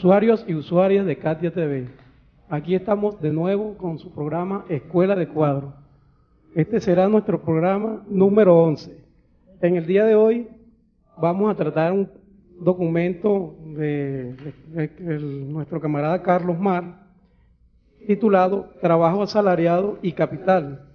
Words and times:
Usuarios 0.00 0.42
y 0.48 0.54
usuarias 0.54 1.04
de 1.04 1.18
Katia 1.18 1.52
TV. 1.52 1.86
Aquí 2.48 2.74
estamos 2.74 3.20
de 3.20 3.34
nuevo 3.34 3.76
con 3.76 3.98
su 3.98 4.10
programa 4.10 4.64
Escuela 4.70 5.14
de 5.14 5.28
Cuadro. 5.28 5.74
Este 6.54 6.80
será 6.80 7.06
nuestro 7.06 7.42
programa 7.42 8.02
número 8.08 8.56
11. 8.62 8.96
En 9.60 9.76
el 9.76 9.86
día 9.86 10.06
de 10.06 10.14
hoy 10.14 10.48
vamos 11.18 11.50
a 11.50 11.54
tratar 11.54 11.92
un 11.92 12.08
documento 12.62 13.58
de, 13.76 14.34
nuestro 15.10 15.82
camarada 15.82 16.22
Carlos 16.22 16.58
Mar 16.58 17.06
titulado 18.06 18.70
Trabajo 18.80 19.22
asalariado 19.22 19.98
y 20.00 20.12
capital. 20.12 20.88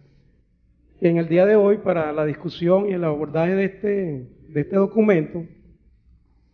En 0.99 1.17
el 1.17 1.29
día 1.29 1.45
de 1.45 1.55
hoy, 1.55 1.77
para 1.77 2.11
la 2.11 2.25
discusión 2.25 2.89
y 2.89 2.93
el 2.93 3.03
abordaje 3.03 3.53
de 3.53 3.65
este, 3.65 4.29
de 4.49 4.61
este 4.61 4.75
documento, 4.75 5.43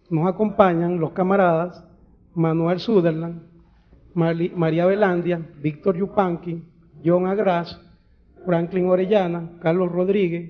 nos 0.10 0.28
acompañan 0.28 1.00
los 1.00 1.14
camaradas 1.14 1.88
Manuel 2.34 2.80
Sutherland, 2.80 3.42
María 4.14 4.86
Velandia, 4.86 5.42
Víctor 5.62 5.98
Yupanqui, 5.98 6.64
John 7.04 7.28
Agras, 7.28 7.80
Franklin 8.46 8.88
Orellana, 8.88 9.58
Carlos 9.62 9.92
Rodríguez, 9.92 10.50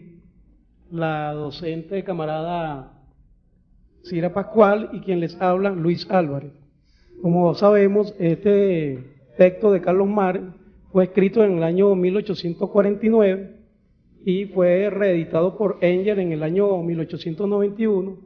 la 0.91 1.33
docente 1.33 2.03
camarada 2.03 2.93
Cira 4.03 4.33
Pascual 4.33 4.89
y 4.93 4.99
quien 5.01 5.19
les 5.19 5.39
habla, 5.41 5.69
Luis 5.69 6.09
Álvarez. 6.09 6.51
Como 7.21 7.53
sabemos, 7.53 8.15
este 8.19 9.03
texto 9.37 9.71
de 9.71 9.81
Carlos 9.81 10.07
Mar 10.07 10.41
fue 10.91 11.05
escrito 11.05 11.43
en 11.43 11.57
el 11.57 11.63
año 11.63 11.95
1849 11.95 13.57
y 14.25 14.45
fue 14.45 14.89
reeditado 14.89 15.57
por 15.57 15.77
Engel 15.81 16.19
en 16.19 16.31
el 16.31 16.43
año 16.43 16.77
1891. 16.81 18.17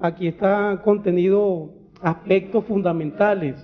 Aquí 0.00 0.28
está 0.28 0.80
contenido 0.84 1.79
aspectos 2.02 2.64
fundamentales 2.64 3.56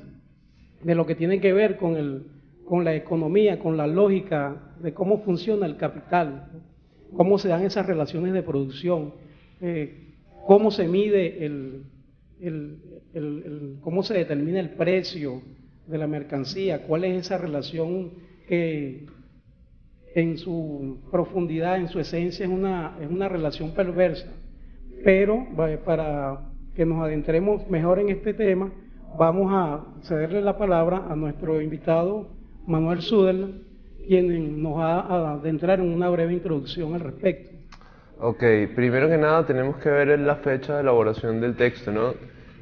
de 0.83 0.95
lo 0.95 1.07
que 1.07 1.15
tiene 1.15 1.41
que 1.41 1.53
ver 1.53 1.77
con, 1.77 1.97
el, 1.97 2.27
con 2.65 2.85
la 2.85 2.95
economía, 2.95 3.59
con 3.59 3.77
la 3.77 3.87
lógica 3.87 4.75
de 4.81 4.93
cómo 4.93 5.23
funciona 5.23 5.67
el 5.67 5.77
capital, 5.77 6.51
cómo 7.17 7.39
se 7.39 7.49
dan 7.49 7.65
esas 7.65 7.87
relaciones 7.87 8.33
de 8.33 8.43
producción, 8.43 9.15
eh, 9.61 10.15
cómo 10.47 10.71
se 10.71 10.87
mide 10.87 11.45
el, 11.45 11.85
el, 12.41 13.79
cómo 13.81 14.03
se 14.03 14.15
determina 14.15 14.61
el 14.61 14.71
precio 14.71 15.43
de 15.87 15.99
la 15.99 16.07
mercancía, 16.07 16.83
cuál 16.83 17.05
es 17.05 17.27
esa 17.27 17.39
relación 17.39 18.13
que 18.49 19.07
en 20.15 20.39
su 20.39 20.99
profundidad, 21.11 21.77
en 21.77 21.89
su 21.89 22.01
esencia, 22.01 22.47
es 22.47 22.51
una, 22.51 22.97
es 23.01 23.11
una 23.11 23.29
relación 23.29 23.73
perversa. 23.73 24.33
Pero 25.05 25.47
para 25.85 26.46
que 26.77 26.85
nos 26.85 27.03
adentremos 27.03 27.69
mejor 27.71 27.99
en 27.99 28.11
este 28.11 28.35
tema, 28.35 28.71
vamos 29.19 29.51
a 29.51 29.83
cederle 30.03 30.43
la 30.43 30.59
palabra 30.59 31.07
a 31.09 31.17
nuestro 31.17 31.63
invitado 31.63 32.29
Manuel 32.67 33.01
Sutherland, 33.01 33.63
quien 34.07 34.63
nos 34.63 34.77
va 34.77 35.01
a 35.01 35.33
adentrar 35.33 35.81
en 35.81 35.91
una 35.93 36.11
breve 36.11 36.35
introducción 36.35 36.95
al 36.95 37.01
respecto. 37.01 37.51
Ok, 38.21 38.43
primero 38.75 39.09
que 39.09 39.17
nada 39.17 39.47
tenemos 39.47 39.77
que 39.79 39.89
ver 39.89 40.19
la 40.19 40.37
fecha 40.37 40.75
de 40.75 40.83
elaboración 40.83 41.41
del 41.41 41.57
texto, 41.57 41.91
¿no? 41.91 42.15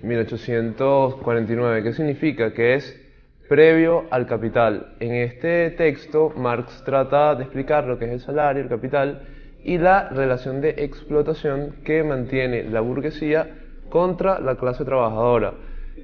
1849, 0.03 1.83
¿qué 1.83 1.93
significa? 1.93 2.53
Que 2.53 2.75
es 2.75 3.01
previo 3.49 4.05
al 4.11 4.27
capital. 4.27 4.95
En 5.01 5.15
este 5.15 5.71
texto 5.71 6.33
Marx 6.37 6.85
trata 6.85 7.35
de 7.35 7.43
explicar 7.45 7.85
lo 7.85 7.99
que 7.99 8.05
es 8.05 8.13
el 8.13 8.21
salario, 8.21 8.63
el 8.63 8.69
capital 8.69 9.23
y 9.65 9.79
la 9.79 10.09
relación 10.11 10.61
de 10.61 10.71
explotación 10.79 11.77
que 11.85 12.05
mantiene 12.05 12.65
la 12.65 12.81
burguesía 12.81 13.49
contra 13.95 14.41
la 14.41 14.57
clase 14.57 14.85
trabajadora. 14.85 15.55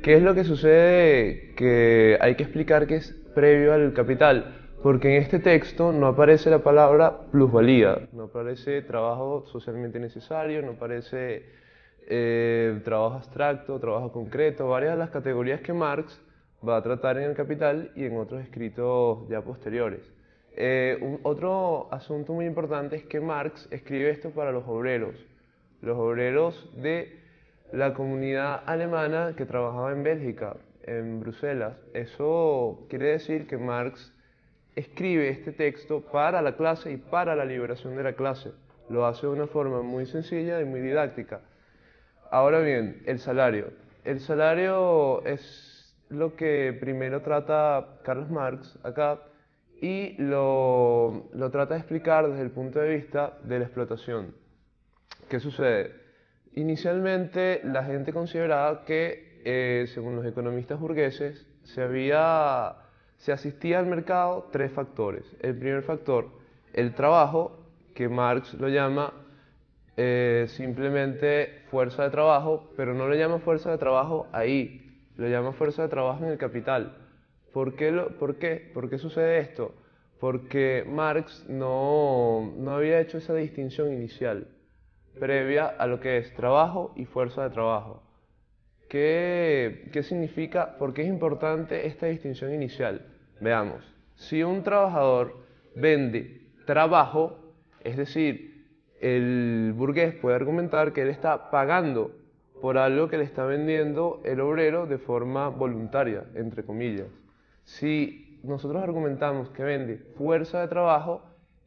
¿Qué 0.01 0.15
es 0.15 0.23
lo 0.23 0.33
que 0.33 0.45
sucede 0.45 1.55
que 1.57 2.17
hay 2.21 2.37
que 2.37 2.45
explicar 2.45 2.87
que 2.87 2.95
es 2.95 3.11
previo 3.35 3.75
al 3.75 3.93
capital? 3.95 4.59
Porque 4.81 5.17
en 5.17 5.23
este 5.25 5.41
texto 5.41 5.91
no 5.91 6.07
aparece 6.07 6.51
la 6.51 6.61
palabra 6.61 7.23
plusvalía, 7.33 8.07
no 8.13 8.27
aparece 8.27 8.83
trabajo 8.83 9.45
socialmente 9.49 9.99
necesario, 9.99 10.63
no 10.63 10.75
aparece 10.75 11.43
eh, 12.07 12.81
trabajo 12.85 13.17
abstracto, 13.17 13.81
trabajo 13.81 14.13
concreto, 14.13 14.69
varias 14.69 14.93
de 14.93 14.99
las 14.99 15.11
categorías 15.11 15.61
que 15.61 15.73
Marx 15.73 16.23
va 16.67 16.77
a 16.77 16.83
tratar 16.85 17.19
en 17.19 17.25
el 17.25 17.35
Capital 17.35 17.91
y 17.97 18.05
en 18.05 18.17
otros 18.19 18.41
escritos 18.41 19.29
ya 19.29 19.43
posteriores. 19.43 20.09
Eh, 20.55 21.19
otro 21.25 21.93
asunto 21.93 22.35
muy 22.35 22.47
importante 22.47 22.95
es 22.95 23.05
que 23.07 23.19
Marx 23.21 23.67
escribe 23.73 24.11
esto 24.11 24.31
para 24.31 24.53
los 24.53 24.63
obreros, 24.69 25.17
los 25.83 25.99
obreros 25.99 26.71
de 26.81 27.20
la 27.73 27.95
comunidad 27.95 28.63
alemana 28.67 29.35
que 29.37 29.47
trabajaba 29.47 29.93
en 29.93 30.03
Bélgica, 30.03 30.57
en 30.83 31.21
Bruselas. 31.21 31.77
Eso 31.95 32.87
quiere 32.89 33.09
decir 33.09 33.47
que 33.47 33.59
Marx 33.59 34.13
escribe 34.75 35.29
este 35.29 35.53
texto 35.53 36.01
para 36.01 36.43
la 36.43 36.57
clase 36.57 36.93
y 36.93 36.97
para 36.97 37.37
la 37.37 37.45
liberación 37.45 37.97
de 37.97 38.03
la 38.03 38.15
clase. 38.15 38.53
Lo 38.89 39.07
hace 39.07 39.27
de 39.27 39.33
una 39.33 39.47
forma 39.47 39.83
muy 39.83 40.07
sencilla 40.07 40.61
y 40.61 40.65
muy 40.65 40.81
didáctica. 40.81 41.41
Ahora 42.31 42.61
bien, 42.61 43.03
el 43.07 43.19
salario. 43.19 43.73
El 44.05 44.21
salario 44.21 45.25
es 45.25 45.95
lo 46.09 46.35
que 46.35 46.77
primero 46.79 47.23
trata 47.23 48.01
Carlos 48.03 48.31
Marx 48.31 48.79
acá 48.83 49.21
y 49.81 50.21
lo, 50.21 51.29
lo 51.33 51.51
trata 51.51 51.75
de 51.75 51.81
explicar 51.81 52.29
desde 52.29 52.43
el 52.43 52.51
punto 52.51 52.81
de 52.81 52.97
vista 52.97 53.39
de 53.45 53.59
la 53.59 53.65
explotación. 53.65 54.35
¿Qué 55.29 55.39
sucede? 55.39 56.00
Inicialmente 56.55 57.61
la 57.65 57.85
gente 57.85 58.13
consideraba 58.13 58.85
que, 58.85 59.41
eh, 59.45 59.87
según 59.95 60.17
los 60.17 60.27
economistas 60.27 60.81
burgueses, 60.81 61.47
se, 61.63 61.83
había, 61.83 62.75
se 63.19 63.33
asistía 63.33 63.79
al 63.79 63.87
mercado 63.87 64.49
tres 64.51 64.73
factores. 64.73 65.25
El 65.41 65.57
primer 65.57 65.83
factor, 65.83 66.29
el 66.73 66.95
trabajo, 66.95 67.57
que 67.95 68.09
Marx 68.09 68.55
lo 68.55 68.69
llama 68.69 69.13
eh, 69.97 70.47
simplemente 70.49 71.63
fuerza 71.71 72.03
de 72.05 72.11
trabajo, 72.11 72.71
pero 72.77 72.95
no 72.95 73.09
le 73.09 73.19
llama 73.19 73.39
fuerza 73.39 73.71
de 73.71 73.79
trabajo 73.79 74.27
ahí, 74.33 74.91
lo 75.17 75.29
llama 75.29 75.53
fuerza 75.53 75.83
de 75.83 75.89
trabajo 75.89 76.25
en 76.25 76.31
el 76.31 76.39
capital. 76.39 76.97
¿Por 77.53 77.77
qué? 77.77 77.93
Lo, 77.93 78.19
por, 78.19 78.37
qué? 78.37 78.71
¿Por 78.75 78.91
qué 78.91 78.99
sucede 78.99 79.39
esto? 79.39 79.75
Porque 80.19 80.85
Marx 80.87 81.47
no, 81.49 82.53
no 82.57 82.73
había 82.73 83.01
hecho 83.01 83.19
esa 83.19 83.35
distinción 83.35 83.93
inicial 83.93 84.47
previa 85.21 85.67
a 85.67 85.87
lo 85.87 86.01
que 86.01 86.19
es 86.19 86.35
trabajo 86.35 86.93
y 86.97 87.05
fuerza 87.05 87.45
de 87.45 87.51
trabajo. 87.51 88.03
¿Qué, 88.89 89.89
¿Qué, 89.93 90.03
significa? 90.03 90.77
¿Por 90.79 90.93
qué 90.93 91.03
es 91.03 91.09
importante 91.09 91.87
esta 91.87 92.07
distinción 92.07 92.53
inicial? 92.53 93.07
Veamos, 93.41 93.85
si 94.17 94.43
un 94.43 94.65
trabajador 94.65 95.37
vende 95.77 96.41
trabajo, 96.67 97.39
es 97.85 97.97
decir, 97.97 98.67
el 99.01 99.73
burgués 99.77 100.15
puede 100.15 100.35
argumentar 100.35 100.93
que 100.93 101.03
él 101.03 101.09
está 101.09 101.51
pagando 101.51 102.11
por 102.61 102.77
algo 102.77 103.09
que 103.09 103.17
le 103.17 103.25
está 103.25 103.45
vendiendo 103.45 104.21
el 104.25 104.41
obrero 104.41 104.87
de 104.87 104.99
forma 104.99 105.49
voluntaria, 105.49 106.25
entre 106.35 106.65
comillas. 106.65 107.07
Si 107.65 108.41
nosotros 108.43 108.83
argumentamos 108.83 109.49
que 109.51 109.63
vende 109.63 109.97
fuerza 110.17 110.61
de 110.61 110.69
trabajo, 110.69 111.23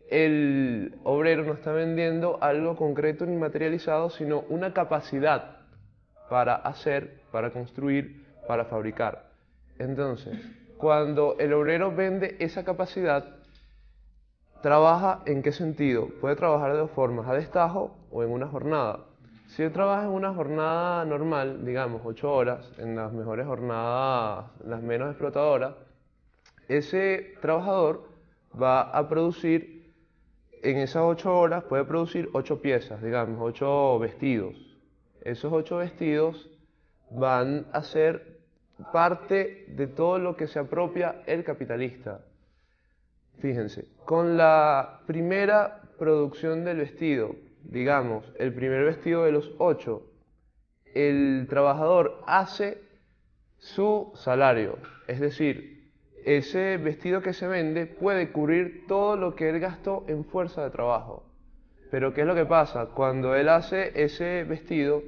el 0.10 0.96
obrero 1.04 1.44
no 1.44 1.54
está 1.54 1.72
vendiendo 1.72 2.38
algo 2.42 2.76
concreto 2.76 3.26
ni 3.26 3.36
materializado, 3.36 4.10
sino 4.10 4.42
una 4.50 4.74
capacidad 4.74 5.58
para 6.30 6.56
hacer, 6.56 7.22
para 7.32 7.52
construir, 7.52 8.26
para 8.48 8.66
fabricar. 8.66 9.30
Entonces, 9.80 10.40
cuando 10.78 11.36
el 11.40 11.54
obrero 11.54 11.96
vende 11.96 12.36
esa 12.40 12.64
capacidad, 12.64 13.38
trabaja 14.62 15.22
en 15.26 15.42
qué 15.42 15.52
sentido? 15.52 16.08
Puede 16.22 16.36
trabajar 16.36 16.74
de 16.74 16.80
dos 16.80 16.92
formas, 16.92 17.28
a 17.28 17.34
destajo 17.34 17.96
o 18.12 18.24
en 18.24 18.32
una 18.32 18.48
jornada. 18.48 19.00
Si 19.48 19.62
él 19.62 19.72
trabaja 19.72 20.04
en 20.04 20.10
una 20.10 20.34
jornada 20.34 21.06
normal, 21.06 21.66
digamos, 21.66 22.02
ocho 22.06 22.32
horas, 22.34 22.72
en 22.78 22.96
las 22.96 23.12
mejores 23.14 23.46
jornadas, 23.46 24.46
las 24.66 24.82
menos 24.82 25.10
explotadoras, 25.10 25.76
ese 26.68 27.36
trabajador 27.42 28.10
va 28.60 28.82
a 28.82 29.08
producir, 29.10 29.73
en 30.64 30.78
esas 30.78 31.04
ocho 31.04 31.38
horas, 31.38 31.66
puede 31.66 31.84
producir 31.84 32.30
ocho 32.34 32.62
piezas, 32.62 33.02
digamos, 33.02 33.38
ocho 33.42 34.00
vestidos. 34.00 34.56
Esos 35.22 35.52
ocho 35.52 35.78
vestidos 35.78 36.50
van 37.12 37.68
a 37.74 37.84
ser 37.84 38.40
parte 38.92 39.66
de 39.68 39.88
todo 39.88 40.20
lo 40.20 40.36
que 40.36 40.48
se 40.48 40.60
apropia 40.60 41.22
el 41.28 41.44
capitalista. 41.44 42.22
Fíjense, 43.40 43.86
con 44.06 44.38
la 44.38 45.02
primera 45.06 45.82
producción 45.98 46.64
del 46.64 46.78
vestido, 46.78 47.36
digamos, 47.64 48.26
el 48.40 48.54
primer 48.54 48.86
vestido 48.86 49.26
de 49.26 49.34
los 49.34 49.52
ocho, 49.58 50.04
el 50.94 51.46
trabajador 51.50 52.22
hace 52.26 52.82
su 53.58 54.12
salario, 54.16 54.78
es 55.08 55.20
decir, 55.20 55.73
ese 56.26 56.78
vestido 56.78 57.22
que 57.22 57.34
se 57.34 57.48
vende 57.48 57.86
puede 57.86 58.32
cubrir 58.32 58.86
todo 58.88 59.16
lo 59.16 59.36
que 59.36 59.50
él 59.50 59.60
gastó 59.60 60.06
en 60.08 60.26
fuerza 60.26 60.64
de 60.64 60.70
trabajo. 60.70 61.24
Pero 61.92 62.14
¿qué 62.14 62.22
es 62.22 62.28
lo 62.28 62.36
que 62.36 62.46
pasa? 62.46 62.88
Cuando 62.88 63.36
él 63.36 63.50
hace 63.50 63.92
ese 64.04 64.44
vestido, 64.44 65.04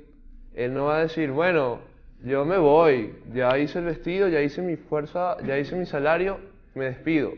él 0.53 0.73
no 0.73 0.85
va 0.85 0.97
a 0.97 1.01
decir, 1.01 1.31
bueno, 1.31 1.79
yo 2.23 2.45
me 2.45 2.57
voy, 2.57 3.15
ya 3.33 3.57
hice 3.57 3.79
el 3.79 3.85
vestido, 3.85 4.27
ya 4.27 4.41
hice 4.41 4.61
mi 4.61 4.75
fuerza, 4.75 5.37
ya 5.45 5.57
hice 5.57 5.75
mi 5.75 5.85
salario, 5.85 6.39
me 6.73 6.85
despido. 6.85 7.33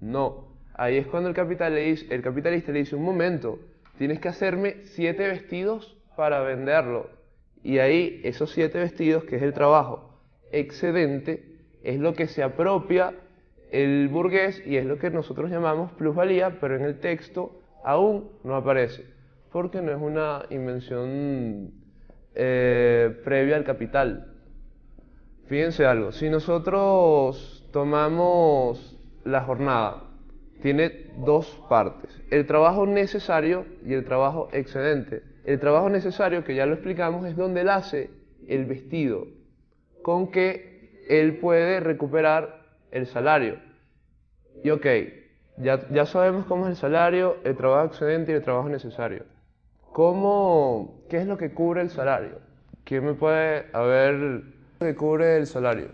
No, 0.00 0.48
ahí 0.74 0.96
es 0.96 1.06
cuando 1.06 1.28
el, 1.28 1.36
el 1.36 2.22
capitalista 2.22 2.72
le 2.72 2.78
dice, 2.78 2.96
un 2.96 3.04
momento, 3.04 3.58
tienes 3.98 4.20
que 4.20 4.28
hacerme 4.28 4.84
siete 4.84 5.26
vestidos 5.26 5.96
para 6.16 6.40
venderlo. 6.40 7.10
Y 7.62 7.78
ahí 7.78 8.20
esos 8.24 8.50
siete 8.50 8.78
vestidos, 8.78 9.24
que 9.24 9.36
es 9.36 9.42
el 9.42 9.52
trabajo 9.52 10.08
excedente, 10.50 11.57
es 11.82 11.98
lo 11.98 12.14
que 12.14 12.26
se 12.26 12.42
apropia 12.42 13.14
el 13.70 14.08
burgués 14.08 14.62
y 14.66 14.76
es 14.76 14.86
lo 14.86 14.98
que 14.98 15.10
nosotros 15.10 15.50
llamamos 15.50 15.92
plusvalía, 15.92 16.58
pero 16.60 16.76
en 16.76 16.82
el 16.82 17.00
texto 17.00 17.60
aún 17.84 18.30
no 18.44 18.56
aparece, 18.56 19.04
porque 19.52 19.82
no 19.82 19.92
es 19.92 20.00
una 20.00 20.44
invención 20.50 21.72
eh, 22.34 23.20
previa 23.24 23.56
al 23.56 23.64
capital. 23.64 24.34
Fíjense 25.46 25.86
algo, 25.86 26.12
si 26.12 26.28
nosotros 26.28 27.68
tomamos 27.72 28.98
la 29.24 29.42
jornada, 29.42 30.04
tiene 30.62 31.10
dos 31.24 31.62
partes, 31.68 32.10
el 32.30 32.46
trabajo 32.46 32.86
necesario 32.86 33.64
y 33.84 33.94
el 33.94 34.04
trabajo 34.04 34.48
excedente. 34.52 35.22
El 35.48 35.60
trabajo 35.60 35.88
necesario, 35.88 36.44
que 36.44 36.54
ya 36.54 36.66
lo 36.66 36.74
explicamos, 36.74 37.24
es 37.24 37.34
donde 37.34 37.62
él 37.62 37.70
hace 37.70 38.10
el 38.48 38.66
vestido, 38.66 39.28
con 40.02 40.30
que 40.30 40.77
él 41.08 41.38
puede 41.38 41.80
recuperar 41.80 42.60
el 42.90 43.06
salario. 43.06 43.56
Y 44.62 44.70
ok, 44.70 44.86
ya, 45.56 45.88
ya 45.90 46.06
sabemos 46.06 46.46
cómo 46.46 46.66
es 46.66 46.70
el 46.70 46.76
salario, 46.76 47.36
el 47.44 47.56
trabajo 47.56 47.86
excedente 47.86 48.32
y 48.32 48.34
el 48.36 48.42
trabajo 48.42 48.68
necesario. 48.68 49.24
¿Cómo, 49.92 51.02
¿Qué 51.08 51.18
es 51.18 51.26
lo 51.26 51.36
que 51.36 51.52
cubre 51.52 51.82
el 51.82 51.90
salario? 51.90 52.38
¿Quién 52.84 53.04
me 53.04 53.14
puede 53.14 53.66
haber 53.72 54.42
que 54.78 54.94
cubre 54.94 55.36
el 55.36 55.46
salario? 55.46 55.88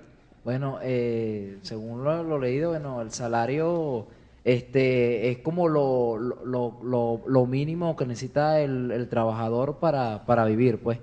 Bueno, 0.44 0.78
eh, 0.82 1.58
según 1.62 2.04
lo, 2.04 2.38
leído, 2.38 2.70
bueno, 2.70 3.00
el 3.00 3.10
salario 3.10 4.06
este, 4.44 5.30
es 5.30 5.38
como 5.38 5.68
lo, 5.68 6.18
lo, 6.18 7.22
lo, 7.26 7.46
mínimo 7.46 7.96
que 7.96 8.04
necesita 8.04 8.60
el, 8.60 9.08
trabajador 9.08 9.78
para, 9.78 10.26
para, 10.26 10.44
vivir, 10.44 10.78
pues. 10.82 10.98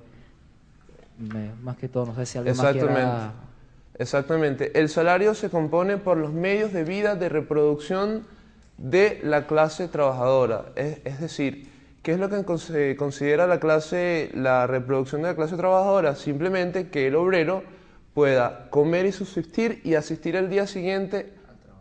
más 1.63 1.77
que 1.77 1.87
todo, 1.89 2.05
no 2.05 2.15
sé 2.15 2.27
si 2.27 2.37
alguien 2.37 2.55
más 2.55 2.75
Exactamente. 4.01 4.79
El 4.79 4.89
salario 4.89 5.35
se 5.35 5.51
compone 5.51 5.97
por 5.97 6.17
los 6.17 6.33
medios 6.33 6.73
de 6.73 6.83
vida 6.83 7.15
de 7.15 7.29
reproducción 7.29 8.25
de 8.79 9.19
la 9.21 9.45
clase 9.45 9.87
trabajadora. 9.87 10.71
Es, 10.75 11.21
decir, 11.21 11.69
¿qué 12.01 12.13
es 12.13 12.19
lo 12.19 12.27
que 12.27 12.57
se 12.57 12.95
considera 12.95 13.45
la 13.45 13.59
clase, 13.59 14.31
la 14.33 14.65
reproducción 14.65 15.21
de 15.21 15.27
la 15.27 15.35
clase 15.35 15.55
trabajadora? 15.55 16.15
Simplemente 16.15 16.89
que 16.89 17.05
el 17.05 17.15
obrero 17.15 17.61
pueda 18.15 18.71
comer 18.71 19.05
y 19.05 19.11
subsistir 19.11 19.81
y 19.83 19.93
asistir 19.93 20.35
al 20.35 20.49
día 20.49 20.65
siguiente 20.65 21.33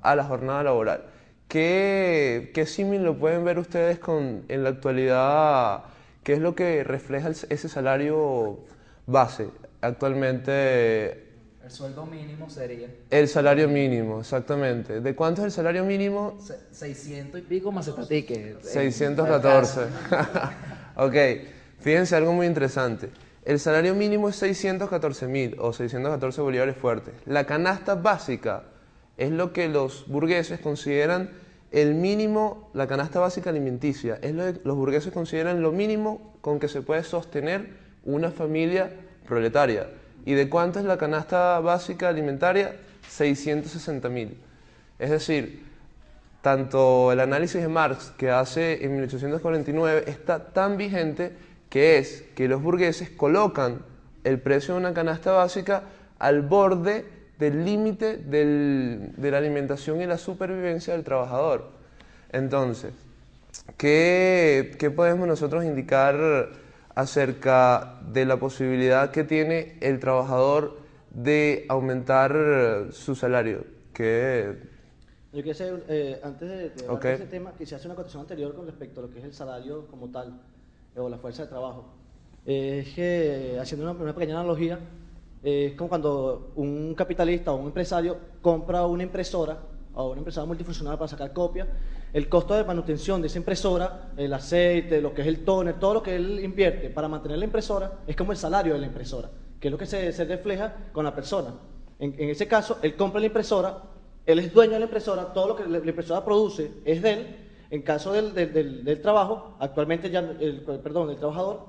a 0.02 0.14
la 0.14 0.24
jornada 0.24 0.62
laboral. 0.62 1.04
¿Qué, 1.48 2.50
qué 2.52 2.66
símil 2.66 3.02
lo 3.02 3.16
pueden 3.16 3.46
ver 3.46 3.58
ustedes 3.58 3.98
con, 3.98 4.44
en 4.46 4.62
la 4.62 4.68
actualidad? 4.68 5.84
¿Qué 6.22 6.34
es 6.34 6.38
lo 6.40 6.54
que 6.54 6.84
refleja 6.84 7.30
ese 7.30 7.68
salario 7.70 8.58
base? 9.06 9.48
Actualmente... 9.80 11.29
El 11.70 11.76
sueldo 11.76 12.04
mínimo 12.04 12.50
sería. 12.50 12.88
El 13.10 13.28
salario 13.28 13.68
mínimo, 13.68 14.18
exactamente. 14.18 15.00
¿De 15.00 15.14
cuánto 15.14 15.42
es 15.42 15.44
el 15.44 15.52
salario 15.52 15.84
mínimo? 15.84 16.36
600 16.72 17.40
y 17.40 17.44
pico 17.44 17.70
más 17.70 17.86
estatique. 17.86 18.56
614. 18.60 19.82
ok, 20.96 21.14
fíjense 21.78 22.16
algo 22.16 22.32
muy 22.32 22.48
interesante. 22.48 23.10
El 23.44 23.60
salario 23.60 23.94
mínimo 23.94 24.28
es 24.28 24.34
614 24.34 25.28
mil 25.28 25.56
o 25.60 25.72
614 25.72 26.40
bolívares 26.40 26.76
fuertes. 26.76 27.14
La 27.24 27.44
canasta 27.44 27.94
básica 27.94 28.64
es 29.16 29.30
lo 29.30 29.52
que 29.52 29.68
los 29.68 30.08
burgueses 30.08 30.58
consideran 30.58 31.30
el 31.70 31.94
mínimo, 31.94 32.68
la 32.74 32.88
canasta 32.88 33.20
básica 33.20 33.50
alimenticia. 33.50 34.18
Es 34.22 34.34
lo 34.34 34.52
que 34.52 34.60
los 34.64 34.76
burgueses 34.76 35.12
consideran 35.12 35.62
lo 35.62 35.70
mínimo 35.70 36.34
con 36.40 36.58
que 36.58 36.66
se 36.66 36.82
puede 36.82 37.04
sostener 37.04 37.68
una 38.04 38.32
familia 38.32 38.90
proletaria. 39.24 39.99
¿Y 40.24 40.34
de 40.34 40.48
cuánto 40.48 40.78
es 40.78 40.84
la 40.84 40.98
canasta 40.98 41.60
básica 41.60 42.08
alimentaria? 42.08 42.76
660 43.08 44.08
mil. 44.08 44.36
Es 44.98 45.10
decir, 45.10 45.64
tanto 46.42 47.12
el 47.12 47.20
análisis 47.20 47.60
de 47.60 47.68
Marx 47.68 48.12
que 48.16 48.30
hace 48.30 48.84
en 48.84 48.92
1849 48.92 50.04
está 50.06 50.52
tan 50.52 50.76
vigente 50.76 51.32
que 51.68 51.98
es 51.98 52.24
que 52.34 52.48
los 52.48 52.62
burgueses 52.62 53.10
colocan 53.10 53.82
el 54.24 54.38
precio 54.40 54.74
de 54.74 54.80
una 54.80 54.94
canasta 54.94 55.32
básica 55.32 55.84
al 56.18 56.42
borde 56.42 57.04
del 57.38 57.64
límite 57.64 58.18
de 58.18 59.30
la 59.30 59.38
alimentación 59.38 60.02
y 60.02 60.06
la 60.06 60.18
supervivencia 60.18 60.92
del 60.92 61.04
trabajador. 61.04 61.70
Entonces, 62.32 62.92
¿qué, 63.76 64.76
¿qué, 64.78 64.90
podemos 64.90 65.26
nosotros 65.26 65.64
indicar 65.64 66.50
acerca 67.00 68.00
de 68.12 68.24
la 68.24 68.38
posibilidad 68.38 69.10
que 69.10 69.24
tiene 69.24 69.78
el 69.80 70.00
trabajador 70.00 70.78
de 71.10 71.66
aumentar 71.68 72.88
su 72.92 73.14
salario? 73.14 73.64
Que 73.92 74.70
yo 75.32 75.44
quisiera, 75.44 75.78
eh, 75.88 76.20
antes 76.24 76.48
de, 76.48 76.70
de 76.70 76.84
hablar 76.86 77.02
de 77.02 77.14
ese 77.14 77.26
tema, 77.26 77.52
quisiera 77.52 77.76
hacer 77.76 77.88
una 77.88 77.94
cotización 77.94 78.22
anterior 78.22 78.52
con 78.52 78.66
respecto 78.66 79.00
a 79.00 79.04
lo 79.04 79.10
que 79.10 79.20
es 79.20 79.24
el 79.24 79.32
salario 79.32 79.86
como 79.86 80.08
tal 80.08 80.40
o 80.96 81.08
la 81.08 81.18
fuerza 81.18 81.42
de 81.42 81.48
trabajo. 81.48 81.84
es 82.44 82.92
que, 82.94 83.56
haciendo 83.60 83.88
una, 83.88 84.12
pequeña 84.12 84.40
analogía, 84.40 84.80
es 85.42 85.74
como 85.74 85.88
cuando 85.88 86.52
un 86.56 86.94
capitalista 86.96 87.52
o 87.52 87.56
un 87.56 87.66
empresario 87.66 88.18
compra 88.42 88.84
una 88.86 89.04
impresora 89.04 89.58
o 89.94 90.10
una 90.10 90.18
impresora 90.18 90.46
multifuncional 90.46 90.98
para 90.98 91.06
sacar 91.06 91.32
copias, 91.32 91.68
el 92.12 92.28
costo 92.28 92.54
de 92.54 92.64
manutención 92.64 93.20
de 93.20 93.28
esa 93.28 93.38
impresora, 93.38 94.12
el 94.16 94.32
aceite, 94.32 95.00
lo 95.00 95.14
que 95.14 95.22
es 95.22 95.28
el 95.28 95.44
toner, 95.44 95.78
todo 95.78 95.94
lo 95.94 96.02
que 96.02 96.16
él 96.16 96.40
invierte 96.40 96.90
para 96.90 97.08
mantener 97.08 97.38
la 97.38 97.44
impresora, 97.44 98.00
es 98.06 98.16
como 98.16 98.32
el 98.32 98.38
salario 98.38 98.74
de 98.74 98.80
la 98.80 98.86
impresora, 98.86 99.30
que 99.60 99.68
es 99.68 99.72
lo 99.72 99.78
que 99.78 99.86
se, 99.86 100.24
refleja 100.24 100.74
con 100.92 101.04
la 101.04 101.14
persona. 101.14 101.54
En, 101.98 102.30
ese 102.30 102.48
caso, 102.48 102.78
él 102.82 102.96
compra 102.96 103.20
la 103.20 103.26
impresora, 103.26 103.82
él 104.26 104.38
es 104.38 104.52
dueño 104.52 104.72
de 104.72 104.80
la 104.80 104.86
impresora, 104.86 105.32
todo 105.32 105.48
lo 105.48 105.56
que 105.56 105.66
la 105.66 105.78
impresora 105.78 106.24
produce 106.24 106.70
es 106.84 107.02
de 107.02 107.12
él, 107.12 107.36
en 107.70 107.82
caso 107.82 108.12
del, 108.12 108.34
del, 108.34 108.84
del, 108.84 109.00
trabajo, 109.00 109.56
actualmente 109.60 110.10
ya, 110.10 110.20
el, 110.40 110.62
perdón, 110.82 111.10
el 111.10 111.16
trabajador 111.16 111.66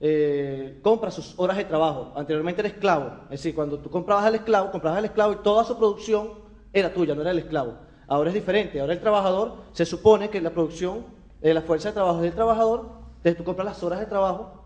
eh, 0.00 0.80
compra 0.82 1.10
sus 1.10 1.38
horas 1.38 1.56
de 1.56 1.64
trabajo. 1.64 2.12
Anteriormente 2.16 2.60
era 2.60 2.68
esclavo. 2.68 3.12
Es 3.24 3.30
decir, 3.42 3.54
cuando 3.54 3.78
tú 3.78 3.88
comprabas 3.88 4.24
al 4.24 4.34
esclavo, 4.34 4.72
comprabas 4.72 4.98
al 4.98 5.04
esclavo 5.04 5.32
y 5.34 5.36
toda 5.36 5.64
su 5.64 5.78
producción 5.78 6.30
era 6.72 6.92
tuya, 6.92 7.14
no 7.14 7.22
era 7.22 7.30
el 7.30 7.38
esclavo. 7.38 7.85
Ahora 8.08 8.30
es 8.30 8.34
diferente. 8.34 8.80
Ahora 8.80 8.92
el 8.92 9.00
trabajador 9.00 9.56
se 9.72 9.84
supone 9.84 10.30
que 10.30 10.40
la 10.40 10.50
producción, 10.50 11.04
eh, 11.42 11.52
la 11.52 11.62
fuerza 11.62 11.88
de 11.88 11.94
trabajo 11.94 12.20
del 12.20 12.32
trabajador, 12.32 12.88
entonces 13.16 13.36
tú 13.36 13.44
compras 13.44 13.66
las 13.66 13.82
horas 13.82 14.00
de 14.00 14.06
trabajo 14.06 14.64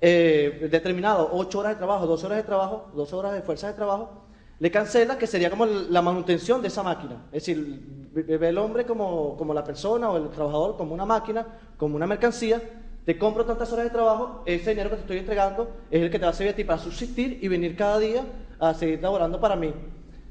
eh, 0.00 0.68
determinado, 0.70 1.30
8 1.32 1.58
horas 1.58 1.72
de 1.72 1.76
trabajo, 1.76 2.06
12 2.06 2.26
horas 2.26 2.38
de 2.38 2.44
trabajo, 2.44 2.90
12 2.94 3.16
horas 3.16 3.32
de 3.32 3.42
fuerza 3.42 3.68
de 3.68 3.72
trabajo, 3.72 4.24
le 4.58 4.70
cancela, 4.70 5.18
que 5.18 5.26
sería 5.26 5.50
como 5.50 5.66
la 5.66 6.02
manutención 6.02 6.62
de 6.62 6.68
esa 6.68 6.82
máquina. 6.82 7.26
Es 7.32 7.46
decir, 7.46 8.10
ve 8.12 8.48
el 8.48 8.58
hombre 8.58 8.84
como, 8.84 9.36
como 9.36 9.54
la 9.54 9.64
persona 9.64 10.10
o 10.10 10.16
el 10.16 10.28
trabajador 10.30 10.76
como 10.76 10.94
una 10.94 11.06
máquina, 11.06 11.46
como 11.76 11.96
una 11.96 12.06
mercancía, 12.06 12.60
te 13.04 13.18
compro 13.18 13.44
tantas 13.44 13.72
horas 13.72 13.86
de 13.86 13.90
trabajo, 13.90 14.42
ese 14.46 14.70
dinero 14.70 14.90
que 14.90 14.96
te 14.96 15.02
estoy 15.02 15.18
entregando 15.18 15.70
es 15.90 16.02
el 16.02 16.10
que 16.10 16.18
te 16.18 16.24
va 16.24 16.30
a 16.30 16.34
servir 16.34 16.52
a 16.52 16.56
ti 16.56 16.64
para 16.64 16.78
subsistir 16.78 17.38
y 17.42 17.48
venir 17.48 17.74
cada 17.76 17.98
día 17.98 18.24
a 18.60 18.74
seguir 18.74 19.02
laborando 19.02 19.40
para 19.40 19.56
mí. 19.56 19.72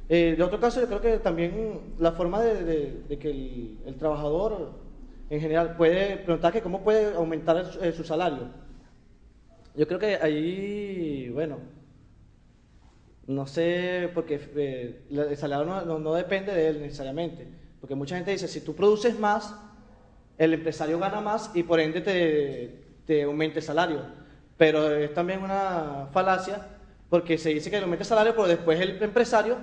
Eh, 0.10 0.36
de 0.38 0.43
otro 0.43 0.60
caso, 0.60 0.81
yo 0.81 0.88
creo 0.88 1.01
que 1.01 1.19
también 1.19 1.95
la 1.98 2.12
forma 2.12 2.41
de, 2.41 3.17
que 3.19 3.77
el, 3.86 3.95
trabajador 3.98 4.72
en 5.29 5.39
general 5.39 5.75
puede 5.77 6.17
preguntar 6.17 6.51
que 6.51 6.62
cómo 6.62 6.83
puede 6.83 7.15
aumentar 7.15 7.65
eh, 7.81 7.91
su 7.93 8.03
salario. 8.03 8.50
Yo 9.75 9.88
creo 9.88 10.00
que 10.00 10.15
ahí, 10.17 11.29
bueno, 11.29 11.57
no 13.27 13.48
sé, 13.48 14.12
porque 14.13 14.39
eh, 14.55 15.05
el 15.10 15.38
salario 15.38 15.65
no, 15.65 16.00
no, 16.00 16.13
depende 16.13 16.53
de 16.53 16.67
él 16.67 16.81
necesariamente, 16.81 17.48
porque 17.79 17.95
mucha 17.95 18.15
gente 18.15 18.31
dice, 18.31 18.48
si 18.48 18.62
tú 18.62 18.75
produces 18.75 19.17
más, 19.17 19.55
el 20.38 20.53
empresario 20.53 21.00
gana 21.00 21.22
más 21.22 21.51
y 21.53 21.63
por 21.63 21.79
ende 21.79 22.01
te, 22.01 22.83
te 23.05 23.24
aumenta 23.24 23.60
el 23.60 23.65
salario. 23.65 24.01
Pero 24.57 24.95
es 24.95 25.13
también 25.13 25.41
una 25.41 26.10
falacia, 26.12 26.67
porque 27.13 27.38
se 27.38 27.50
dice 27.50 27.70
que 27.70 27.77
aumenta 27.77 28.01
el 28.01 28.08
salario, 28.08 28.34
pero 28.34 28.48
después 28.48 28.82
el 28.82 29.00
empresario 29.00 29.58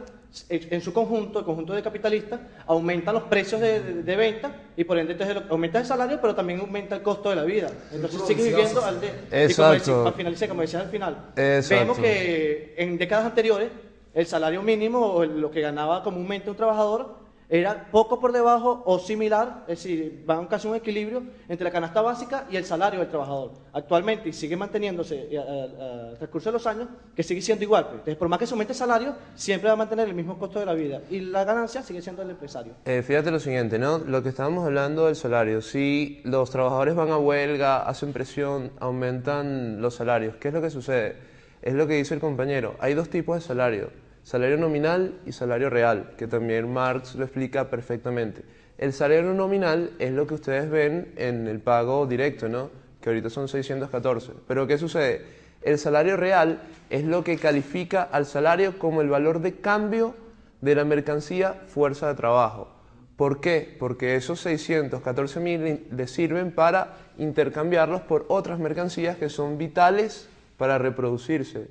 en 0.48 0.80
su 0.80 0.92
conjunto, 0.92 1.40
el 1.40 1.44
conjunto 1.44 1.72
de 1.72 1.82
capitalistas, 1.82 2.38
aumentan 2.64 3.12
los 3.12 3.24
precios 3.24 3.60
de, 3.60 4.16
venta 4.16 4.54
y 4.76 4.84
por 4.84 4.96
ende 4.96 5.14
entonces 5.14 5.36
aumenta 5.50 5.80
el 5.80 5.84
salario, 5.84 6.20
pero 6.20 6.32
también 6.32 6.60
aumenta 6.60 6.94
el 6.94 7.02
costo 7.02 7.28
de 7.28 7.34
la 7.34 7.42
vida. 7.42 7.68
Entonces 7.92 8.20
sigue 8.24 8.44
viviendo 8.44 8.84
al 8.84 9.00
de... 9.00 9.08
Exacto. 9.32 9.90
Y 10.16 10.22
como, 10.22 10.48
como 10.48 10.60
decía 10.60 10.78
al 10.78 10.90
final, 10.90 11.32
vemos 11.34 11.98
que 11.98 12.72
en 12.78 12.96
décadas 12.96 13.26
anteriores 13.26 13.70
el 14.14 14.26
salario 14.26 14.62
mínimo 14.62 15.04
o 15.04 15.24
lo 15.24 15.50
que 15.50 15.60
ganaba 15.60 16.04
comúnmente 16.04 16.50
un 16.50 16.56
trabajador 16.56 17.16
era 17.50 17.90
poco 17.90 18.20
por 18.20 18.30
debajo 18.30 18.82
o 18.86 19.00
similar, 19.00 19.64
es 19.66 19.82
decir, 19.82 20.24
va 20.28 20.38
a 20.38 20.48
casi 20.48 20.68
un 20.68 20.76
equilibrio 20.76 21.24
entre 21.48 21.64
la 21.64 21.72
canasta 21.72 22.00
básica 22.00 22.46
y 22.48 22.56
el 22.56 22.64
salario 22.64 23.00
del 23.00 23.08
trabajador. 23.08 23.50
Actualmente, 23.72 24.28
y 24.28 24.32
sigue 24.32 24.56
manteniéndose 24.56 25.26
eh, 25.30 25.38
al 25.38 26.16
transcurso 26.16 26.50
de 26.50 26.52
los 26.52 26.66
años, 26.68 26.88
que 27.14 27.24
sigue 27.24 27.42
siendo 27.42 27.64
igual. 27.64 27.84
Pues. 27.84 27.94
Entonces, 27.94 28.16
por 28.16 28.28
más 28.28 28.38
que 28.38 28.46
se 28.46 28.54
aumente 28.54 28.72
el 28.72 28.78
salario, 28.78 29.16
siempre 29.34 29.66
va 29.66 29.72
a 29.72 29.76
mantener 29.76 30.08
el 30.08 30.14
mismo 30.14 30.38
costo 30.38 30.60
de 30.60 30.66
la 30.66 30.74
vida. 30.74 31.02
Y 31.10 31.20
la 31.20 31.44
ganancia 31.44 31.82
sigue 31.82 32.00
siendo 32.00 32.22
el 32.22 32.30
empresario. 32.30 32.74
Eh, 32.84 33.02
fíjate 33.02 33.32
lo 33.32 33.40
siguiente, 33.40 33.80
¿no? 33.80 33.98
Lo 33.98 34.22
que 34.22 34.28
estábamos 34.28 34.64
hablando 34.64 35.06
del 35.06 35.16
salario. 35.16 35.60
Si 35.60 36.20
los 36.22 36.50
trabajadores 36.50 36.94
van 36.94 37.10
a 37.10 37.18
huelga, 37.18 37.82
hacen 37.82 38.12
presión, 38.12 38.70
aumentan 38.78 39.82
los 39.82 39.96
salarios, 39.96 40.36
¿qué 40.36 40.48
es 40.48 40.54
lo 40.54 40.62
que 40.62 40.70
sucede? 40.70 41.16
Es 41.62 41.74
lo 41.74 41.88
que 41.88 41.94
dice 41.94 42.14
el 42.14 42.20
compañero. 42.20 42.76
Hay 42.78 42.94
dos 42.94 43.10
tipos 43.10 43.34
de 43.34 43.40
salario 43.40 44.09
salario 44.22 44.56
nominal 44.56 45.20
y 45.26 45.32
salario 45.32 45.70
real, 45.70 46.14
que 46.16 46.26
también 46.26 46.72
Marx 46.72 47.14
lo 47.14 47.24
explica 47.24 47.70
perfectamente. 47.70 48.42
El 48.78 48.92
salario 48.92 49.34
nominal 49.34 49.90
es 49.98 50.12
lo 50.12 50.26
que 50.26 50.34
ustedes 50.34 50.70
ven 50.70 51.12
en 51.16 51.46
el 51.46 51.60
pago 51.60 52.06
directo, 52.06 52.48
¿no? 52.48 52.70
que 53.00 53.08
ahorita 53.08 53.30
son 53.30 53.48
614. 53.48 54.32
Pero 54.46 54.66
¿qué 54.66 54.78
sucede? 54.78 55.24
El 55.62 55.78
salario 55.78 56.16
real 56.16 56.62
es 56.88 57.04
lo 57.04 57.24
que 57.24 57.36
califica 57.36 58.02
al 58.02 58.26
salario 58.26 58.78
como 58.78 59.00
el 59.00 59.08
valor 59.08 59.40
de 59.40 59.56
cambio 59.56 60.14
de 60.60 60.74
la 60.74 60.84
mercancía 60.84 61.54
fuerza 61.66 62.08
de 62.08 62.14
trabajo. 62.14 62.68
¿Por 63.16 63.40
qué? 63.40 63.76
Porque 63.78 64.16
esos 64.16 64.40
614 64.40 65.40
mil 65.40 65.86
le 65.90 66.06
sirven 66.06 66.52
para 66.52 66.96
intercambiarlos 67.18 68.00
por 68.02 68.24
otras 68.28 68.58
mercancías 68.58 69.18
que 69.18 69.28
son 69.28 69.58
vitales 69.58 70.28
para 70.56 70.78
reproducirse. 70.78 71.68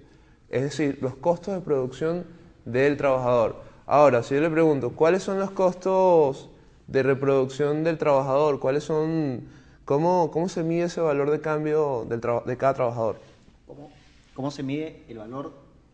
Es 0.49 0.61
decir, 0.61 0.99
los 1.01 1.15
costos 1.15 1.55
de 1.55 1.61
producción 1.61 2.25
del 2.65 2.97
trabajador. 2.97 3.55
Ahora, 3.85 4.23
si 4.23 4.35
yo 4.35 4.41
le 4.41 4.49
pregunto, 4.49 4.91
¿cuáles 4.91 5.23
son 5.23 5.39
los 5.39 5.51
costos 5.51 6.49
de 6.87 7.03
reproducción 7.03 7.83
del 7.83 7.97
trabajador? 7.97 8.59
¿Cuáles 8.59 8.83
son, 8.83 9.47
cómo, 9.85 10.29
cómo 10.31 10.49
se 10.49 10.63
mide 10.63 10.83
ese 10.83 11.01
valor 11.01 11.31
de 11.31 11.41
cambio 11.41 12.05
del 12.07 12.21
de 12.45 12.57
cada 12.57 12.73
trabajador? 12.73 13.17
¿Cómo, 13.65 13.91
¿Cómo 14.35 14.51
se 14.51 14.63
mide 14.63 15.03
el 15.07 15.17
valor 15.17 15.53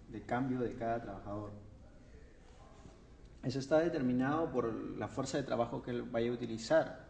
de 0.09 0.21
cambio 0.21 0.59
de 0.59 0.73
cada 0.73 1.01
trabajador? 1.01 1.51
Eso 3.43 3.59
está 3.59 3.79
determinado 3.79 4.51
por 4.51 4.73
la 4.97 5.07
fuerza 5.07 5.37
de 5.37 5.43
trabajo 5.43 5.83
que 5.83 5.91
él 5.91 6.01
vaya 6.01 6.31
a 6.31 6.33
utilizar. 6.33 7.05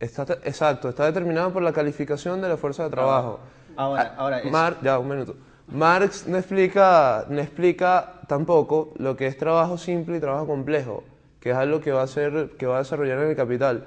Está, 0.00 0.22
exacto, 0.42 0.88
está 0.88 1.04
determinado 1.04 1.52
por 1.52 1.62
la 1.62 1.72
calificación 1.72 2.40
de 2.40 2.48
la 2.48 2.56
fuerza 2.56 2.84
de 2.84 2.90
trabajo. 2.90 3.38
Ahora, 3.76 4.14
ahora 4.16 4.42
Mar, 4.50 4.78
ya, 4.82 4.98
un 4.98 5.08
minuto. 5.08 5.36
Marx 5.68 6.26
no 6.26 6.36
explica, 6.36 7.26
no 7.28 7.40
explica 7.40 8.20
tampoco 8.26 8.92
lo 8.96 9.16
que 9.16 9.26
es 9.26 9.36
trabajo 9.36 9.78
simple 9.78 10.16
y 10.16 10.20
trabajo 10.20 10.46
complejo, 10.46 11.04
que 11.40 11.50
es 11.50 11.56
algo 11.56 11.80
que 11.80 11.92
va 11.92 12.02
a, 12.02 12.06
ser, 12.06 12.50
que 12.58 12.66
va 12.66 12.76
a 12.76 12.78
desarrollar 12.80 13.18
en 13.18 13.30
el 13.30 13.36
capital. 13.36 13.86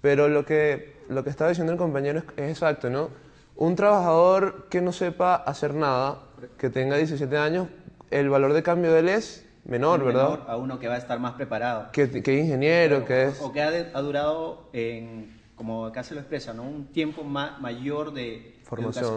Pero 0.00 0.28
lo 0.28 0.44
que, 0.44 0.96
lo 1.08 1.24
que 1.24 1.30
está 1.30 1.48
diciendo 1.48 1.72
el 1.72 1.78
compañero 1.78 2.22
es, 2.36 2.50
exacto, 2.50 2.90
¿no? 2.90 3.10
Un 3.56 3.76
trabajador 3.76 4.66
que 4.68 4.80
no 4.80 4.92
sepa 4.92 5.34
hacer 5.34 5.74
nada, 5.74 6.18
que 6.58 6.70
tenga 6.70 6.96
17 6.96 7.36
años, 7.38 7.68
el 8.10 8.28
valor 8.28 8.52
de 8.52 8.62
cambio 8.62 8.92
de 8.92 9.00
él 9.00 9.08
es 9.08 9.46
menor, 9.64 10.04
¿verdad? 10.04 10.30
Menor 10.30 10.44
a 10.48 10.56
uno 10.56 10.78
que 10.78 10.88
va 10.88 10.94
a 10.94 10.98
estar 10.98 11.18
más 11.18 11.34
preparado. 11.34 11.90
Que, 11.92 12.22
que 12.22 12.38
ingeniero, 12.38 13.04
que 13.04 13.24
es... 13.24 13.40
O 13.40 13.52
que 13.52 13.62
ha, 13.62 13.68
ha 13.68 14.00
durado, 14.00 14.68
en, 14.72 15.40
como 15.54 15.86
acá 15.86 16.02
se 16.02 16.14
lo 16.14 16.20
expresa, 16.20 16.52
¿no? 16.52 16.64
Un 16.64 16.86
tiempo 16.86 17.22
mayor 17.24 18.12
de 18.12 18.54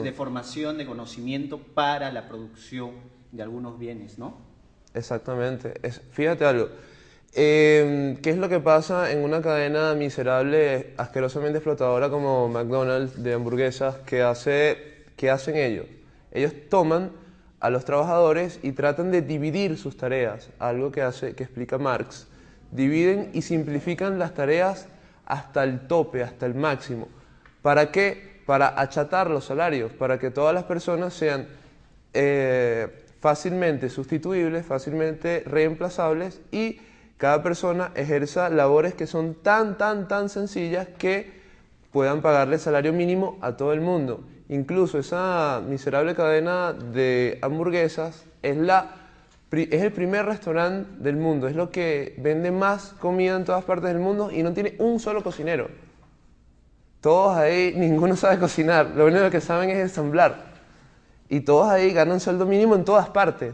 de 0.03 0.11
formación, 0.11 0.77
de 0.77 0.85
conocimiento 0.85 1.59
para 1.59 2.11
la 2.11 2.27
producción 2.27 2.91
de 3.31 3.43
algunos 3.43 3.79
bienes, 3.79 4.19
¿no? 4.19 4.37
Exactamente. 4.93 5.73
Es, 5.83 6.01
fíjate 6.11 6.45
algo. 6.45 6.69
Em, 7.33 8.17
¿Qué 8.17 8.31
es 8.31 8.37
lo 8.37 8.49
que 8.49 8.59
pasa 8.59 9.11
en 9.11 9.23
una 9.23 9.41
cadena 9.41 9.93
miserable, 9.93 10.93
asquerosamente 10.97 11.57
explotadora 11.57 12.09
como 12.09 12.47
McDonald's 12.49 13.21
de 13.21 13.33
hamburguesas? 13.33 13.97
que 14.05 14.21
hace, 14.21 15.05
qué 15.15 15.29
hacen 15.29 15.55
ellos? 15.55 15.85
Ellos 16.31 16.53
toman 16.69 17.11
a 17.59 17.69
los 17.69 17.85
trabajadores 17.85 18.59
y 18.63 18.71
tratan 18.71 19.11
de 19.11 19.21
dividir 19.21 19.77
sus 19.77 19.97
tareas, 19.97 20.49
algo 20.59 20.91
que, 20.91 21.01
hace, 21.01 21.35
que 21.35 21.43
explica 21.43 21.77
Marx. 21.77 22.27
Dividen 22.71 23.31
y 23.33 23.41
simplifican 23.41 24.19
las 24.19 24.33
tareas 24.33 24.87
hasta 25.27 25.63
el 25.63 25.87
tope, 25.87 26.23
hasta 26.23 26.47
el 26.47 26.55
máximo. 26.55 27.07
¿Para 27.61 27.91
qué? 27.91 28.37
para 28.47 28.79
achatar 28.79 29.29
los 29.29 29.43
salarios, 29.43 29.91
para 29.91 30.17
que 30.17 30.31
todas 30.31 30.55
las 30.55 30.63
personas 30.63 31.13
sean 31.13 31.47
eh, 32.13 33.03
fácilmente 33.19 33.89
sustituibles, 33.89 34.65
fácilmente 34.65 35.43
reemplazables 35.45 36.39
y 36.49 36.79
cada 37.17 37.43
persona 37.43 37.91
ejerza 37.93 38.49
labores 38.49 38.93
que 38.93 39.05
son 39.05 39.35
tan, 39.35 39.77
tan, 39.77 40.07
tan 40.07 40.29
sencillas 40.29 40.87
que 40.97 41.41
puedan 41.91 42.21
pagarle 42.21 42.57
salario 42.57 42.93
mínimo 42.93 43.37
a 43.41 43.57
todo 43.57 43.73
el 43.73 43.81
mundo. 43.81 44.23
Incluso 44.47 44.97
esa 44.97 45.61
miserable 45.67 46.15
cadena 46.15 46.71
de 46.71 47.39
hamburguesas 47.41 48.23
es, 48.43 48.55
la, 48.55 49.06
es 49.51 49.81
el 49.81 49.91
primer 49.93 50.25
restaurante 50.25 50.89
del 50.99 51.15
mundo, 51.15 51.47
es 51.47 51.55
lo 51.55 51.71
que 51.71 52.15
vende 52.17 52.51
más 52.51 52.93
comida 52.99 53.35
en 53.35 53.45
todas 53.45 53.63
partes 53.63 53.89
del 53.89 53.99
mundo 53.99 54.29
y 54.31 54.43
no 54.43 54.53
tiene 54.53 54.75
un 54.79 54.99
solo 54.99 55.23
cocinero. 55.23 55.69
Todos 57.01 57.37
ahí, 57.37 57.73
ninguno 57.77 58.15
sabe 58.15 58.39
cocinar, 58.39 58.91
lo 58.95 59.05
único 59.05 59.29
que 59.29 59.41
saben 59.41 59.69
es 59.69 59.77
ensamblar. 59.77 60.47
Y 61.29 61.41
todos 61.41 61.69
ahí 61.69 61.91
ganan 61.93 62.19
sueldo 62.19 62.45
mínimo 62.45 62.75
en 62.75 62.85
todas 62.85 63.09
partes. 63.09 63.53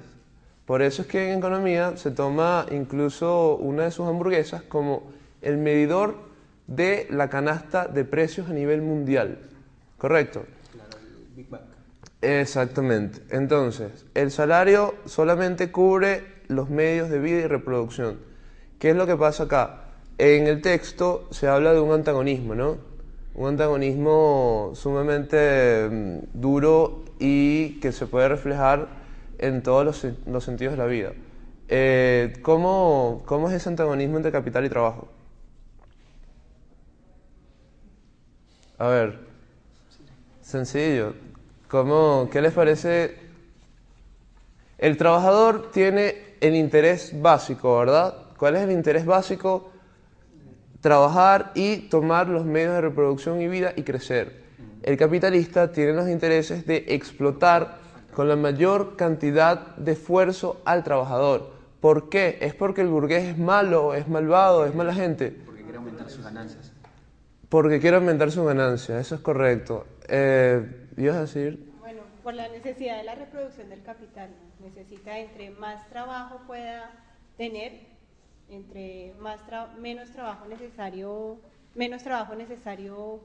Por 0.65 0.81
eso 0.81 1.01
es 1.01 1.07
que 1.07 1.31
en 1.31 1.39
economía 1.39 1.97
se 1.97 2.11
toma 2.11 2.65
incluso 2.71 3.57
una 3.57 3.83
de 3.83 3.91
sus 3.91 4.07
hamburguesas 4.07 4.63
como 4.63 5.11
el 5.41 5.57
medidor 5.57 6.15
de 6.67 7.07
la 7.09 7.29
canasta 7.29 7.87
de 7.87 8.05
precios 8.05 8.49
a 8.49 8.53
nivel 8.53 8.81
mundial. 8.81 9.39
¿Correcto? 9.97 10.45
Claro, 10.71 10.97
Big. 11.35 11.47
Exactamente. 12.23 13.19
Entonces, 13.29 14.05
el 14.13 14.31
salario 14.31 14.95
solamente 15.05 15.71
cubre 15.71 16.23
los 16.47 16.69
medios 16.69 17.09
de 17.09 17.19
vida 17.19 17.39
y 17.39 17.47
reproducción. 17.47 18.17
¿Qué 18.79 18.91
es 18.91 18.95
lo 18.95 19.05
que 19.05 19.17
pasa 19.17 19.43
acá? 19.43 19.81
En 20.17 20.47
el 20.47 20.61
texto 20.61 21.27
se 21.31 21.49
habla 21.49 21.73
de 21.73 21.81
un 21.81 21.91
antagonismo, 21.91 22.55
¿no? 22.55 22.93
un 23.35 23.47
antagonismo 23.49 24.71
sumamente 24.75 25.89
mm, 25.89 26.39
duro 26.39 27.03
y 27.19 27.79
que 27.79 27.91
se 27.91 28.05
puede 28.05 28.29
reflejar 28.29 28.87
en 29.39 29.63
todos 29.63 29.83
los, 30.25 30.43
sentidos 30.43 30.73
de 30.73 30.77
la 30.77 30.85
vida. 30.85 31.11
Eh, 31.67 32.33
¿cómo, 32.41 33.23
¿Cómo 33.25 33.49
es 33.49 33.55
ese 33.55 33.69
antagonismo 33.69 34.17
entre 34.17 34.31
capital 34.31 34.63
y 34.65 34.69
trabajo? 34.69 35.07
A 38.77 38.87
ver, 38.87 39.19
sencillo. 40.41 41.13
¿Cómo, 41.73 42.29
¿Qué 42.31 42.39
les 42.39 42.53
parece? 42.53 43.15
El 44.77 44.95
trabajador 44.95 45.71
tiene 45.71 46.35
el 46.39 46.53
interés 46.53 47.19
básico, 47.19 47.79
¿verdad? 47.79 48.15
¿Cuál 48.37 48.57
es 48.57 48.61
el 48.61 48.71
interés 48.71 49.07
básico? 49.07 49.71
trabajar 50.81 51.51
y 51.55 51.77
tomar 51.89 52.27
los 52.27 52.45
medios 52.45 52.75
de 52.75 52.81
reproducción 52.81 53.41
y 53.41 53.47
vida 53.47 53.73
y 53.75 53.81
crecer. 53.81 54.43
El 54.83 54.97
capitalista 54.97 55.71
tiene 55.71 55.93
los 55.93 56.07
intereses 56.09 56.67
de 56.67 56.85
explotar 56.89 57.79
con 58.13 58.29
la 58.29 58.35
mayor 58.35 58.95
cantidad 58.95 59.75
de 59.77 59.93
esfuerzo 59.93 60.61
al 60.65 60.83
trabajador. 60.83 61.53
¿Por 61.79 62.07
qué? 62.09 62.37
¿Es 62.41 62.53
porque 62.53 62.81
el 62.81 62.89
burgués 62.89 63.23
es 63.23 63.37
malo, 63.39 63.95
es 63.95 64.07
malvado, 64.07 64.67
es 64.67 64.75
mala 64.75 64.93
gente? 64.93 65.35
Porque 65.43 65.63
quiere 65.63 65.77
aumentar 65.79 66.07
sus 66.07 66.23
ganancias. 66.23 66.71
Porque 67.49 67.79
quiere 67.79 67.97
aumentar 67.97 68.29
sus 68.29 68.45
ganancias, 68.45 68.99
eso 68.99 69.15
es 69.15 69.21
correcto. 69.21 69.87
Eh, 70.07 70.82
¿Ibas 70.97 71.15
a 71.15 71.21
decir? 71.21 71.73
Bueno, 71.79 72.01
por 72.21 72.33
la 72.33 72.47
necesidad 72.49 72.97
de 72.97 73.03
la 73.03 73.15
reproducción 73.15 73.69
del 73.69 73.81
capital. 73.83 74.29
Necesita 74.59 75.17
entre 75.19 75.49
más 75.51 75.87
trabajo 75.89 76.41
pueda 76.45 76.91
tener, 77.37 77.73
entre 78.49 79.13
más 79.19 79.39
menos 79.79 80.11
trabajo 80.11 80.45
necesario, 80.45 81.39
menos 81.75 82.03
trabajo 82.03 82.35
necesario 82.35 83.21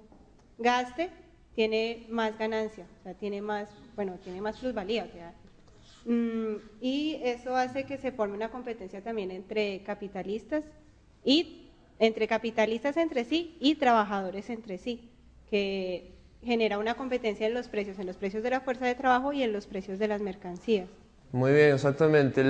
gaste, 0.59 1.11
tiene 1.55 2.07
más 2.09 2.39
ganancia, 2.39 2.87
o 3.01 3.03
sea, 3.03 3.15
tiene 3.15 3.43
más, 3.43 3.69
bueno, 3.97 4.15
tiene 4.23 4.41
más 4.41 4.59
plusvalía, 4.59 5.09
o 6.07 6.11
mm, 6.11 6.57
y 6.81 7.21
eso 7.23 7.57
hace 7.57 7.85
que 7.85 7.99
se 7.99 8.13
forme 8.13 8.37
una 8.37 8.51
competencia 8.51 9.03
también 9.03 9.31
entre 9.31 9.83
capitalistas 9.83 10.65
y 11.25 11.69
entre 11.99 12.29
capitalistas 12.29 12.97
entre 12.97 13.25
sí 13.25 13.57
y 13.61 13.75
trabajadores 13.75 14.51
entre 14.51 14.79
sí, 14.79 15.11
que 15.51 16.18
genera 16.43 16.79
una 16.79 16.95
competencia 16.95 17.47
en 17.47 17.55
los 17.55 17.69
precios, 17.69 17.99
en 17.99 18.07
los 18.07 18.17
precios 18.17 18.43
de 18.43 18.51
la 18.51 18.61
fuerza 18.61 18.87
de 18.87 18.95
trabajo 18.95 19.33
y 19.33 19.43
en 19.43 19.53
los 19.53 19.67
precios 19.67 19.99
de 19.99 20.09
las 20.09 20.21
mercancías. 20.21 20.89
Muy 21.33 21.53
bien, 21.53 21.75
exactamente. 21.75 22.43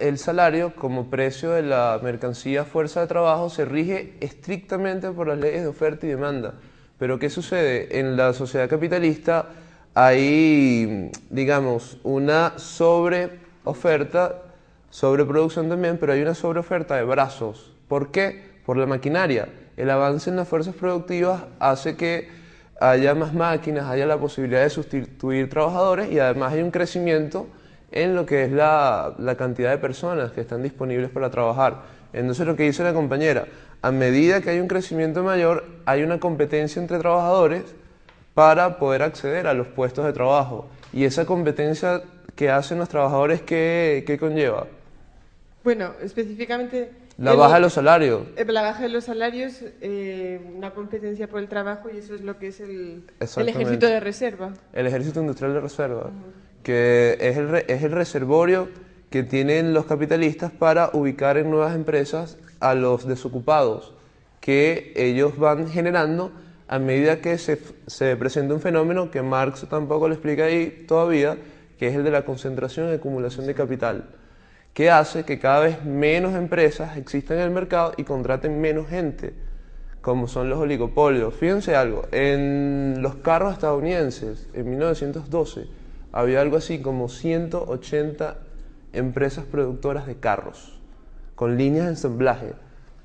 El 0.00 0.18
salario 0.18 0.74
como 0.74 1.08
precio 1.08 1.50
de 1.50 1.62
la 1.62 2.00
mercancía 2.02 2.64
fuerza 2.64 3.00
de 3.00 3.06
trabajo 3.06 3.48
se 3.50 3.64
rige 3.64 4.14
estrictamente 4.20 5.10
por 5.10 5.28
las 5.28 5.38
leyes 5.38 5.62
de 5.62 5.68
oferta 5.68 6.06
y 6.06 6.10
demanda. 6.10 6.54
Pero 6.98 7.18
¿qué 7.18 7.30
sucede? 7.30 8.00
En 8.00 8.16
la 8.16 8.32
sociedad 8.32 8.68
capitalista 8.68 9.50
hay, 9.94 11.10
digamos, 11.30 11.98
una 12.02 12.58
sobreoferta, 12.58 14.42
sobreproducción 14.90 15.68
también, 15.68 15.98
pero 15.98 16.12
hay 16.12 16.22
una 16.22 16.34
sobreoferta 16.34 16.96
de 16.96 17.04
brazos. 17.04 17.72
¿Por 17.86 18.10
qué? 18.10 18.48
por 18.68 18.76
la 18.76 18.84
maquinaria. 18.84 19.48
El 19.78 19.88
avance 19.88 20.28
en 20.28 20.36
las 20.36 20.46
fuerzas 20.46 20.74
productivas 20.74 21.44
hace 21.58 21.96
que 21.96 22.28
haya 22.80 23.14
más 23.14 23.34
máquinas, 23.34 23.86
haya 23.86 24.06
la 24.06 24.18
posibilidad 24.18 24.62
de 24.62 24.70
sustituir 24.70 25.50
trabajadores 25.50 26.10
y 26.10 26.18
además 26.18 26.52
hay 26.52 26.62
un 26.62 26.70
crecimiento 26.70 27.46
en 27.90 28.14
lo 28.14 28.26
que 28.26 28.44
es 28.44 28.52
la, 28.52 29.14
cantidad 29.36 29.70
de 29.70 29.78
personas 29.78 30.32
que 30.32 30.40
están 30.40 30.62
disponibles 30.62 31.10
para 31.10 31.30
trabajar. 31.30 31.82
Entonces 32.12 32.46
lo 32.46 32.56
que 32.56 32.64
dice 32.64 32.82
la 32.82 32.92
compañera, 32.92 33.46
a 33.82 33.90
medida 33.90 34.40
que 34.40 34.50
hay 34.50 34.60
un 34.60 34.68
crecimiento 34.68 35.22
mayor, 35.22 35.64
hay 35.86 36.02
una 36.02 36.20
competencia 36.20 36.80
entre 36.80 36.98
trabajadores 36.98 37.62
para 38.34 38.78
poder 38.78 39.02
acceder 39.02 39.46
a 39.46 39.54
los 39.54 39.66
puestos 39.66 40.04
de 40.04 40.12
trabajo. 40.12 40.68
Y 40.92 41.04
esa 41.04 41.26
competencia 41.26 42.02
que 42.34 42.50
hacen 42.50 42.78
los 42.78 42.88
trabajadores, 42.88 43.42
¿qué, 43.42 44.04
qué 44.06 44.18
conlleva? 44.18 44.66
Bueno, 45.64 45.92
específicamente 46.00 46.90
la 47.18 47.34
baja 47.34 47.54
de 47.54 47.60
los 47.60 47.72
salarios. 47.72 48.22
Eh, 48.36 48.44
la 48.46 48.62
baja 48.62 48.82
de 48.82 48.88
los 48.88 49.04
salarios, 49.04 49.60
eh, 49.80 50.40
una 50.54 50.70
competencia 50.70 51.28
por 51.28 51.40
el 51.40 51.48
trabajo 51.48 51.88
y 51.92 51.98
eso 51.98 52.14
es 52.14 52.20
lo 52.20 52.38
que 52.38 52.48
es 52.48 52.60
el, 52.60 53.04
el 53.36 53.48
ejército 53.48 53.86
de 53.86 54.00
reserva. 54.00 54.52
El 54.72 54.86
ejército 54.86 55.20
industrial 55.20 55.54
de 55.54 55.60
reserva, 55.60 56.10
que 56.62 57.18
es 57.20 57.36
el, 57.36 57.54
es 57.66 57.82
el 57.82 57.92
reservorio 57.92 58.68
que 59.10 59.24
tienen 59.24 59.74
los 59.74 59.86
capitalistas 59.86 60.52
para 60.52 60.90
ubicar 60.92 61.38
en 61.38 61.50
nuevas 61.50 61.74
empresas 61.74 62.38
a 62.60 62.74
los 62.74 63.06
desocupados, 63.06 63.94
que 64.40 64.92
ellos 64.94 65.38
van 65.38 65.68
generando 65.68 66.30
a 66.68 66.78
medida 66.78 67.20
que 67.20 67.36
se, 67.38 67.58
se 67.86 68.16
presenta 68.16 68.54
un 68.54 68.60
fenómeno 68.60 69.10
que 69.10 69.22
Marx 69.22 69.66
tampoco 69.68 70.08
le 70.08 70.14
explica 70.14 70.44
ahí 70.44 70.84
todavía, 70.86 71.36
que 71.78 71.88
es 71.88 71.96
el 71.96 72.04
de 72.04 72.10
la 72.10 72.24
concentración 72.24 72.90
y 72.90 72.92
acumulación 72.92 73.46
de 73.46 73.54
capital 73.54 74.04
que 74.74 74.90
hace 74.90 75.24
que 75.24 75.38
cada 75.38 75.60
vez 75.60 75.84
menos 75.84 76.34
empresas 76.34 76.96
existan 76.96 77.38
en 77.38 77.44
el 77.44 77.50
mercado 77.50 77.94
y 77.96 78.04
contraten 78.04 78.60
menos 78.60 78.88
gente, 78.88 79.34
como 80.00 80.28
son 80.28 80.48
los 80.48 80.58
oligopolios. 80.58 81.34
Fíjense 81.34 81.74
algo, 81.74 82.06
en 82.12 83.02
los 83.02 83.16
carros 83.16 83.52
estadounidenses, 83.52 84.48
en 84.54 84.70
1912, 84.70 85.66
había 86.12 86.40
algo 86.40 86.56
así 86.56 86.80
como 86.80 87.08
180 87.08 88.38
empresas 88.92 89.44
productoras 89.44 90.06
de 90.06 90.16
carros, 90.16 90.80
con 91.34 91.56
líneas 91.56 91.84
de 91.86 91.90
ensamblaje 91.90 92.52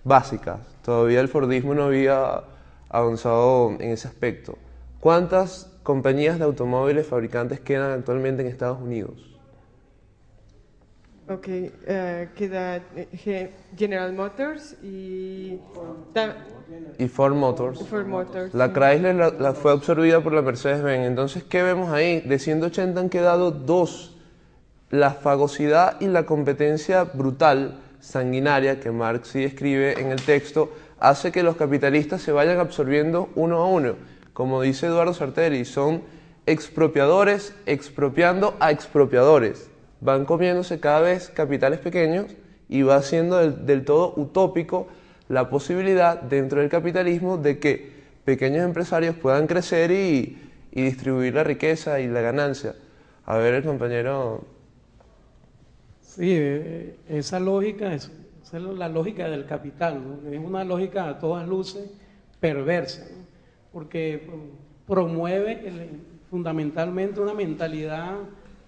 básicas. 0.04 0.60
Todavía 0.84 1.22
el 1.22 1.28
Fordismo 1.28 1.74
no 1.74 1.84
había 1.84 2.44
avanzado 2.90 3.72
en 3.80 3.92
ese 3.92 4.08
aspecto. 4.08 4.58
¿Cuántas 5.00 5.72
compañías 5.84 6.38
de 6.38 6.46
automóviles 6.46 7.08
fabricantes 7.08 7.60
quedan 7.60 7.92
actualmente 7.92 8.42
en 8.42 8.48
Estados 8.48 8.82
Unidos? 8.82 9.33
Ok, 11.34 11.48
uh, 11.48 12.34
queda 12.36 12.76
eh, 12.96 13.52
General 13.76 14.14
Motors 14.14 14.76
y... 14.84 15.60
Y 17.00 17.08
Ford 17.08 17.34
Motors. 17.34 17.84
Ford 17.88 18.06
Motors 18.06 18.54
la 18.54 18.72
Chrysler 18.72 19.16
la, 19.16 19.54
fue 19.54 19.72
absorbida 19.72 20.22
por 20.22 20.34
la 20.34 20.44
Mercedes-Benz. 20.44 21.08
Entonces, 21.08 21.44
¿qué 21.44 21.64
vemos 21.64 21.90
ahí? 21.90 22.22
De 22.22 22.38
180 22.38 23.00
han 23.00 23.10
quedado 23.10 23.52
dos. 23.52 24.16
La 24.92 25.12
fagosidad 25.12 26.00
y 26.02 26.08
la 26.08 26.28
competencia 26.28 27.04
brutal, 27.04 27.80
sanguinaria, 28.00 28.80
que 28.80 28.92
Marx 28.92 29.30
sí 29.30 29.44
escribe 29.44 30.00
en 30.00 30.12
el 30.12 30.22
texto, 30.22 30.72
hace 31.00 31.32
que 31.32 31.42
los 31.42 31.56
capitalistas 31.56 32.22
se 32.22 32.32
vayan 32.32 32.60
absorbiendo 32.60 33.30
uno 33.36 33.58
a 33.58 33.68
uno. 33.68 33.96
Como 34.34 34.62
dice 34.62 34.86
Eduardo 34.86 35.16
Sarteri, 35.16 35.66
son 35.66 36.04
expropiadores 36.46 37.56
expropiando 37.66 38.56
a 38.60 38.70
expropiadores 38.70 39.73
van 40.04 40.26
comiéndose 40.26 40.80
cada 40.80 41.00
vez 41.00 41.30
capitales 41.30 41.80
pequeños 41.80 42.26
y 42.68 42.82
va 42.82 43.02
siendo 43.02 43.38
del, 43.38 43.86
todo 43.86 44.14
utópico 44.18 44.88
la 45.30 45.50
posibilidad 45.50 46.22
dentro 46.22 46.60
del 46.60 46.70
capitalismo 46.70 47.38
de 47.38 47.60
que 47.60 47.92
pequeños 48.26 48.66
empresarios 48.66 49.16
puedan 49.16 49.48
crecer 49.48 49.92
y, 49.92 50.40
distribuir 50.72 51.36
la 51.36 51.44
riqueza 51.44 52.00
y 52.00 52.08
la 52.08 52.22
ganancia. 52.22 52.76
A 53.26 53.38
ver, 53.38 53.54
el 53.54 53.64
compañero. 53.64 54.44
Sí, 56.02 56.32
eh, 56.32 56.96
esa 57.08 57.40
lógica 57.40 57.94
es, 57.94 58.12
la 58.52 58.90
lógica 58.90 59.30
del 59.30 59.46
capital, 59.46 60.20
es 60.30 60.40
una 60.40 60.64
lógica 60.64 61.08
a 61.10 61.20
todas 61.20 61.48
luces 61.48 61.90
perversa, 62.40 63.06
porque 63.72 64.28
promueve 64.88 65.90
fundamentalmente 66.30 67.22
una 67.22 67.34
mentalidad 67.34 68.16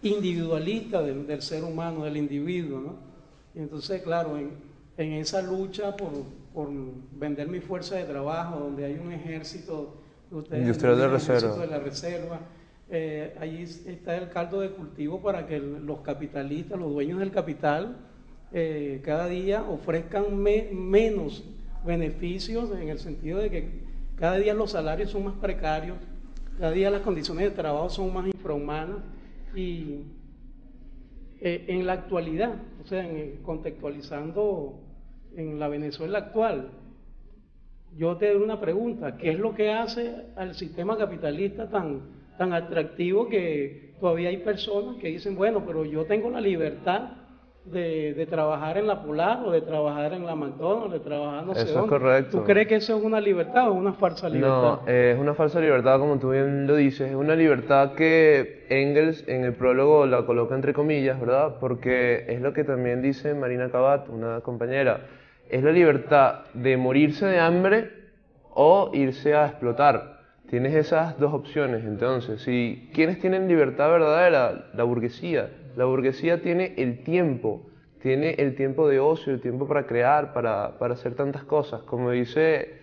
individualista 0.09 1.01
del, 1.01 1.41
ser 1.41 1.63
humano, 1.63 2.03
del 2.05 2.17
individuo. 2.17 2.79
¿no? 2.79 2.95
Y 3.53 3.59
entonces, 3.59 4.01
claro, 4.01 4.37
en, 4.37 5.13
esa 5.13 5.41
lucha 5.41 5.95
por, 5.95 6.11
vender 7.11 7.47
mi 7.47 7.59
fuerza 7.59 7.95
de 7.95 8.05
trabajo, 8.05 8.59
donde 8.59 8.85
hay 8.85 8.93
un 8.93 9.11
ejército 9.11 10.01
industrial 10.31 10.97
de, 10.97 11.07
reserva. 11.07 11.57
de 11.57 11.67
la 11.67 11.79
reserva, 11.79 12.39
eh, 12.89 13.35
allí 13.39 13.63
está 13.63 14.15
el 14.15 14.29
caldo 14.29 14.61
de 14.61 14.69
cultivo 14.69 15.21
para 15.21 15.47
que 15.47 15.59
los 15.59 15.99
capitalistas, 15.99 16.79
los 16.79 16.93
dueños 16.93 17.19
del 17.19 17.31
capital, 17.31 17.97
eh, 18.53 19.01
cada 19.03 19.27
día 19.27 19.63
ofrezcan 19.63 20.37
menos 20.37 21.43
beneficios 21.85 22.71
en 22.71 22.89
el 22.89 22.99
sentido 22.99 23.39
de 23.39 23.49
que 23.49 23.85
cada 24.15 24.37
día 24.37 24.53
los 24.53 24.71
salarios 24.71 25.11
son 25.11 25.25
más 25.25 25.35
precarios, 25.35 25.97
cada 26.57 26.71
día 26.71 26.89
las 26.89 27.01
condiciones 27.01 27.43
de 27.43 27.51
trabajo 27.51 27.89
son 27.89 28.13
más 28.13 28.27
infrahumanas 28.27 28.99
y 29.55 30.03
eh, 31.41 31.65
en 31.67 31.85
la 31.85 31.93
actualidad, 31.93 32.55
o 32.83 32.87
sea, 32.87 33.07
contextualizando 33.43 34.79
en 35.35 35.59
la 35.59 35.67
Venezuela 35.67 36.19
actual, 36.19 36.71
yo 37.97 38.17
te 38.17 38.33
doy 38.33 38.43
una 38.43 38.59
pregunta, 38.59 39.17
¿qué 39.17 39.31
es 39.31 39.39
lo 39.39 39.55
que 39.55 39.71
hace 39.71 40.13
al 40.35 40.55
sistema 40.55 40.97
capitalista 40.97 41.69
tan, 41.69 42.01
tan 42.37 42.53
atractivo 42.53 43.29
que 43.29 43.93
todavía 43.99 44.29
hay 44.29 44.37
personas 44.37 44.97
que 44.97 45.07
dicen, 45.07 45.35
bueno, 45.35 45.63
pero 45.65 45.85
yo 45.85 46.05
tengo 46.05 46.29
la 46.29 46.41
libertad 46.41 47.24
de, 47.65 48.27
trabajar 48.29 48.77
en 48.77 48.87
la 48.87 49.01
Polar 49.01 49.43
o 49.45 49.51
de 49.51 49.61
trabajar 49.61 50.13
en 50.13 50.25
la 50.25 50.35
McDonald's, 50.35 50.93
de 50.93 50.99
trabajar 50.99 51.45
no 51.45 51.55
sé 51.55 51.63
eso 51.63 51.83
Es 51.83 51.89
correcto. 51.89 52.37
¿Tú 52.37 52.43
crees 52.43 52.67
que 52.67 52.75
eso 52.75 52.97
es 52.97 53.03
una 53.03 53.19
libertad 53.19 53.69
o 53.69 53.73
una 53.73 53.93
falsa 53.93 54.29
libertad? 54.29 54.79
No, 54.85 54.87
es 54.87 55.17
una 55.17 55.33
falsa 55.33 55.59
libertad, 55.59 55.99
como 55.99 56.19
tú 56.19 56.31
bien 56.31 56.67
lo 56.67 56.75
dices. 56.75 57.09
Es 57.09 57.15
una 57.15 57.35
libertad 57.35 57.93
que 57.93 58.65
Engels 58.69 59.27
en 59.27 59.43
el 59.43 59.53
prólogo 59.53 60.05
la 60.05 60.25
coloca 60.25 60.55
entre 60.55 60.73
comillas, 60.73 61.19
¿verdad? 61.19 61.55
Porque 61.59 62.25
es 62.27 62.41
lo 62.41 62.53
que 62.53 62.63
también 62.63 63.01
dice 63.01 63.33
Marina 63.33 63.69
Cabat, 63.69 64.09
una 64.09 64.41
compañera. 64.41 65.01
Es 65.49 65.63
la 65.63 65.71
libertad 65.71 66.45
de 66.53 66.77
morirse 66.77 67.25
de 67.25 67.39
hambre 67.39 67.91
o 68.51 68.91
irse 68.93 69.35
a 69.35 69.47
explotar. 69.47 70.15
Tienes 70.49 70.75
esas 70.75 71.19
dos 71.19 71.33
opciones, 71.33 71.83
entonces. 71.83 72.41
Si, 72.41 72.89
¿Quiénes 72.93 73.19
tienen 73.19 73.47
libertad 73.47 73.89
verdadera? 73.89 74.69
La 74.75 74.83
burguesía 74.83 75.49
la 75.75 75.85
burguesía 75.85 76.41
tiene 76.41 76.73
el 76.77 77.03
tiempo, 77.03 77.69
tiene 78.01 78.35
el 78.37 78.55
tiempo 78.55 78.87
de 78.87 78.99
ocio, 78.99 79.33
el 79.33 79.41
tiempo 79.41 79.67
para 79.67 79.85
crear, 79.87 80.33
para, 80.33 80.75
hacer 80.79 81.15
tantas 81.15 81.43
cosas. 81.43 81.81
Como 81.83 82.11
dice 82.11 82.79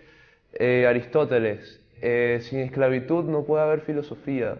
eh, 0.53 0.85
Aristóteles, 0.87 1.81
eh, 2.01 2.39
sin 2.41 2.59
esclavitud 2.59 3.23
no 3.25 3.43
puede 3.45 3.63
haber 3.63 3.81
filosofía. 3.81 4.57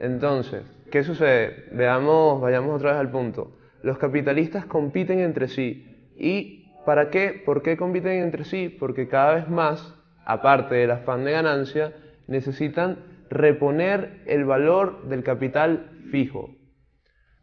Entonces, 0.00 0.62
¿qué 0.90 1.02
sucede? 1.02 1.64
Veamos, 1.72 2.40
vayamos 2.40 2.76
otra 2.76 2.92
vez 2.92 3.00
al 3.00 3.10
punto. 3.10 3.52
Los 3.82 3.98
capitalistas 3.98 4.64
compiten 4.66 5.20
entre 5.20 5.48
sí. 5.48 6.12
¿Y 6.16 6.72
para 6.86 7.10
qué? 7.10 7.42
¿Por 7.44 7.62
qué 7.62 7.76
compiten 7.76 8.22
entre 8.22 8.44
sí? 8.44 8.68
Porque 8.68 9.08
cada 9.08 9.34
vez 9.34 9.48
más, 9.48 9.94
aparte 10.24 10.76
del 10.76 10.90
afán 10.90 11.24
de 11.24 11.32
ganancia, 11.32 11.92
necesitan 12.26 12.98
reponer 13.30 14.22
el 14.26 14.44
valor 14.44 15.08
del 15.08 15.22
capital 15.22 15.90
fijo. 16.10 16.57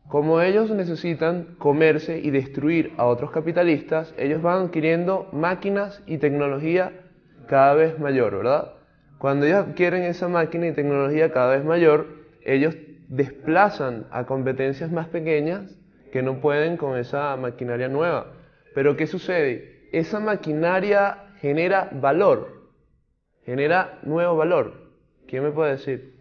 Como 0.08 0.40
ellos 0.40 0.70
necesitan 0.70 1.56
comerse 1.58 2.20
y 2.20 2.30
destruir 2.30 2.94
a 2.98 3.06
otros 3.06 3.32
capitalistas, 3.32 4.14
ellos 4.18 4.42
van 4.42 4.66
adquiriendo 4.66 5.28
máquinas 5.32 6.02
y 6.06 6.20
tecnología 6.20 6.92
cada 7.48 7.74
vez 7.74 8.00
mayor, 8.00 8.38
¿verdad? 8.38 8.74
Cuando 9.18 9.46
ellos 9.46 9.66
adquieren 9.66 10.04
esa 10.04 10.28
máquina 10.28 10.68
y 10.68 10.74
tecnología 10.74 11.32
cada 11.32 11.56
vez 11.56 11.66
mayor, 11.66 12.08
ellos 12.44 12.76
desplazan 13.08 14.06
a 14.12 14.26
competencias 14.26 14.92
más 14.92 15.08
pequeñas 15.08 15.76
que 16.12 16.22
no 16.22 16.40
pueden 16.40 16.78
con 16.78 16.98
esa 16.98 17.36
maquinaria 17.36 17.88
nueva. 17.88 18.28
Pero 18.76 18.96
¿qué 18.96 19.08
sucede? 19.08 19.88
Esa 19.92 20.20
maquinaria 20.20 21.30
genera 21.40 21.90
valor, 21.92 22.70
genera 23.44 24.00
nuevo 24.04 24.36
valor. 24.36 24.92
¿Quién 25.28 25.44
me 25.44 25.52
puede 25.52 25.72
decir? 25.72 26.16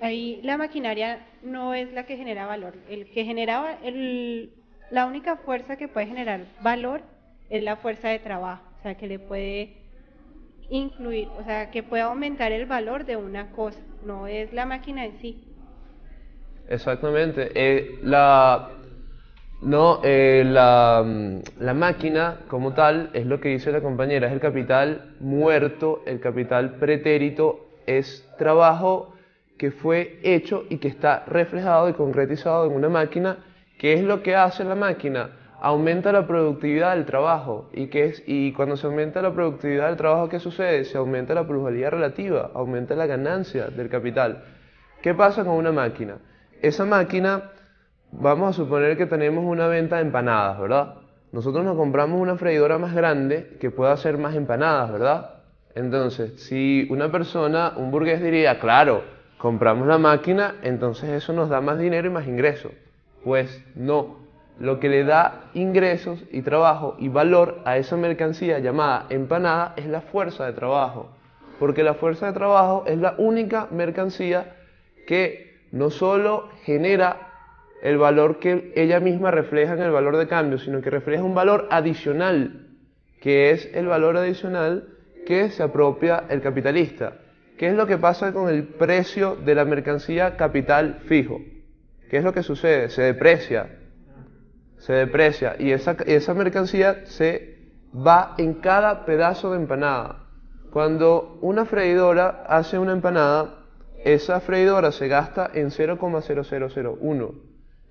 Ahí 0.00 0.40
la 0.42 0.56
maquinaria 0.56 1.26
no 1.42 1.74
es 1.74 1.92
la 1.92 2.04
que 2.04 2.16
genera 2.16 2.46
valor. 2.46 2.74
El 2.88 3.10
que 3.10 3.24
genera 3.24 3.78
el, 3.82 4.52
la 4.90 5.06
única 5.06 5.36
fuerza 5.36 5.76
que 5.76 5.88
puede 5.88 6.06
generar 6.06 6.40
valor 6.62 7.02
es 7.50 7.62
la 7.62 7.76
fuerza 7.76 8.08
de 8.08 8.18
trabajo, 8.18 8.62
o 8.78 8.82
sea, 8.82 8.96
que 8.96 9.06
le 9.06 9.18
puede 9.18 9.76
incluir, 10.70 11.28
o 11.38 11.44
sea, 11.44 11.70
que 11.70 11.82
puede 11.82 12.02
aumentar 12.02 12.52
el 12.52 12.66
valor 12.66 13.06
de 13.06 13.16
una 13.16 13.50
cosa, 13.52 13.80
no 14.04 14.26
es 14.26 14.52
la 14.52 14.66
máquina 14.66 15.04
en 15.04 15.18
sí. 15.18 15.44
Exactamente. 16.68 17.50
Eh, 17.54 17.98
la, 18.02 18.70
no, 19.62 20.00
eh, 20.04 20.44
la, 20.46 21.02
la, 21.58 21.74
máquina 21.74 22.40
como 22.48 22.74
tal 22.74 23.08
es 23.14 23.24
lo 23.24 23.40
que 23.40 23.48
dice 23.48 23.72
la 23.72 23.80
compañera, 23.80 24.26
es 24.26 24.34
el 24.34 24.40
capital 24.40 25.14
muerto, 25.20 26.02
el 26.06 26.20
capital 26.20 26.74
pretérito, 26.74 27.66
es 27.86 28.28
trabajo 28.36 29.14
que 29.58 29.72
fue 29.72 30.20
hecho 30.22 30.64
y 30.70 30.78
que 30.78 30.88
está 30.88 31.24
reflejado 31.26 31.88
y 31.88 31.92
concretizado 31.92 32.66
en 32.66 32.72
una 32.72 32.88
máquina. 32.88 33.38
¿Qué 33.78 33.94
es 33.94 34.02
lo 34.02 34.22
que 34.22 34.36
hace 34.36 34.64
la 34.64 34.74
máquina? 34.74 35.30
Aumenta 35.60 36.12
la 36.12 36.26
productividad 36.26 36.94
del 36.94 37.04
trabajo. 37.04 37.68
¿Y, 37.72 37.88
qué 37.88 38.06
es? 38.06 38.22
y 38.26 38.52
cuando 38.52 38.76
se 38.76 38.86
aumenta 38.86 39.20
la 39.20 39.32
productividad 39.32 39.88
del 39.88 39.96
trabajo, 39.96 40.28
¿qué 40.28 40.38
sucede? 40.38 40.84
Se 40.84 40.96
aumenta 40.96 41.34
la 41.34 41.46
plusvalía 41.46 41.90
relativa, 41.90 42.52
aumenta 42.54 42.94
la 42.94 43.06
ganancia 43.06 43.66
del 43.66 43.88
capital. 43.88 44.44
¿Qué 45.02 45.14
pasa 45.14 45.44
con 45.44 45.54
una 45.54 45.72
máquina? 45.72 46.18
Esa 46.62 46.84
máquina, 46.84 47.50
vamos 48.12 48.50
a 48.50 48.52
suponer 48.52 48.96
que 48.96 49.06
tenemos 49.06 49.44
una 49.44 49.66
venta 49.66 49.96
de 49.96 50.02
empanadas, 50.02 50.60
¿verdad? 50.60 50.94
Nosotros 51.32 51.64
nos 51.64 51.76
compramos 51.76 52.20
una 52.20 52.36
freidora 52.36 52.78
más 52.78 52.94
grande 52.94 53.56
que 53.60 53.70
pueda 53.70 53.92
hacer 53.92 54.16
más 54.18 54.34
empanadas, 54.34 54.90
¿verdad? 54.90 55.30
Entonces, 55.74 56.42
si 56.42 56.86
una 56.90 57.12
persona, 57.12 57.74
un 57.76 57.90
burgués 57.90 58.22
diría, 58.22 58.58
claro, 58.58 59.17
compramos 59.38 59.86
la 59.86 59.98
máquina, 59.98 60.56
entonces 60.62 61.10
eso 61.10 61.32
nos 61.32 61.48
da 61.48 61.60
más 61.60 61.78
dinero 61.78 62.08
y 62.08 62.10
más 62.10 62.26
ingresos. 62.26 62.72
Pues 63.24 63.64
no, 63.74 64.18
lo 64.58 64.80
que 64.80 64.88
le 64.88 65.04
da 65.04 65.50
ingresos 65.54 66.24
y 66.30 66.42
trabajo 66.42 66.96
y 66.98 67.08
valor 67.08 67.60
a 67.64 67.76
esa 67.78 67.96
mercancía 67.96 68.58
llamada 68.58 69.06
empanada 69.08 69.74
es 69.76 69.86
la 69.86 70.00
fuerza 70.00 70.44
de 70.46 70.52
trabajo. 70.52 71.10
Porque 71.58 71.82
la 71.82 71.94
fuerza 71.94 72.26
de 72.26 72.32
trabajo 72.32 72.84
es 72.86 72.98
la 72.98 73.14
única 73.18 73.68
mercancía 73.70 74.56
que 75.06 75.58
no 75.72 75.90
solo 75.90 76.48
genera 76.64 77.28
el 77.82 77.98
valor 77.98 78.38
que 78.38 78.72
ella 78.74 79.00
misma 79.00 79.30
refleja 79.30 79.74
en 79.74 79.82
el 79.82 79.90
valor 79.90 80.16
de 80.16 80.26
cambio, 80.26 80.58
sino 80.58 80.80
que 80.80 80.90
refleja 80.90 81.22
un 81.22 81.34
valor 81.34 81.68
adicional, 81.70 82.66
que 83.20 83.50
es 83.50 83.70
el 83.74 83.86
valor 83.86 84.16
adicional 84.16 84.88
que 85.26 85.50
se 85.50 85.62
apropia 85.62 86.24
el 86.28 86.40
capitalista. 86.40 87.12
¿Qué 87.58 87.66
es 87.66 87.74
lo 87.74 87.88
que 87.88 87.98
pasa 87.98 88.32
con 88.32 88.48
el 88.48 88.62
precio 88.64 89.34
de 89.34 89.56
la 89.56 89.64
mercancía 89.64 90.36
capital 90.36 91.00
fijo? 91.06 91.40
¿Qué 92.08 92.18
es 92.18 92.24
lo 92.24 92.32
que 92.32 92.44
sucede? 92.44 92.88
Se 92.88 93.02
deprecia. 93.02 93.80
Se 94.78 94.92
deprecia. 94.92 95.56
Y 95.58 95.72
esa, 95.72 96.34
mercancía 96.34 97.04
se 97.06 97.58
va 97.92 98.36
en 98.38 98.54
cada 98.54 99.04
pedazo 99.04 99.50
de 99.50 99.56
empanada. 99.56 100.26
Cuando 100.70 101.36
una 101.40 101.64
freidora 101.64 102.44
hace 102.46 102.78
una 102.78 102.92
empanada, 102.92 103.64
esa 104.04 104.38
freidora 104.38 104.92
se 104.92 105.08
gasta 105.08 105.50
en 105.52 105.70
0,0001. 105.70 107.34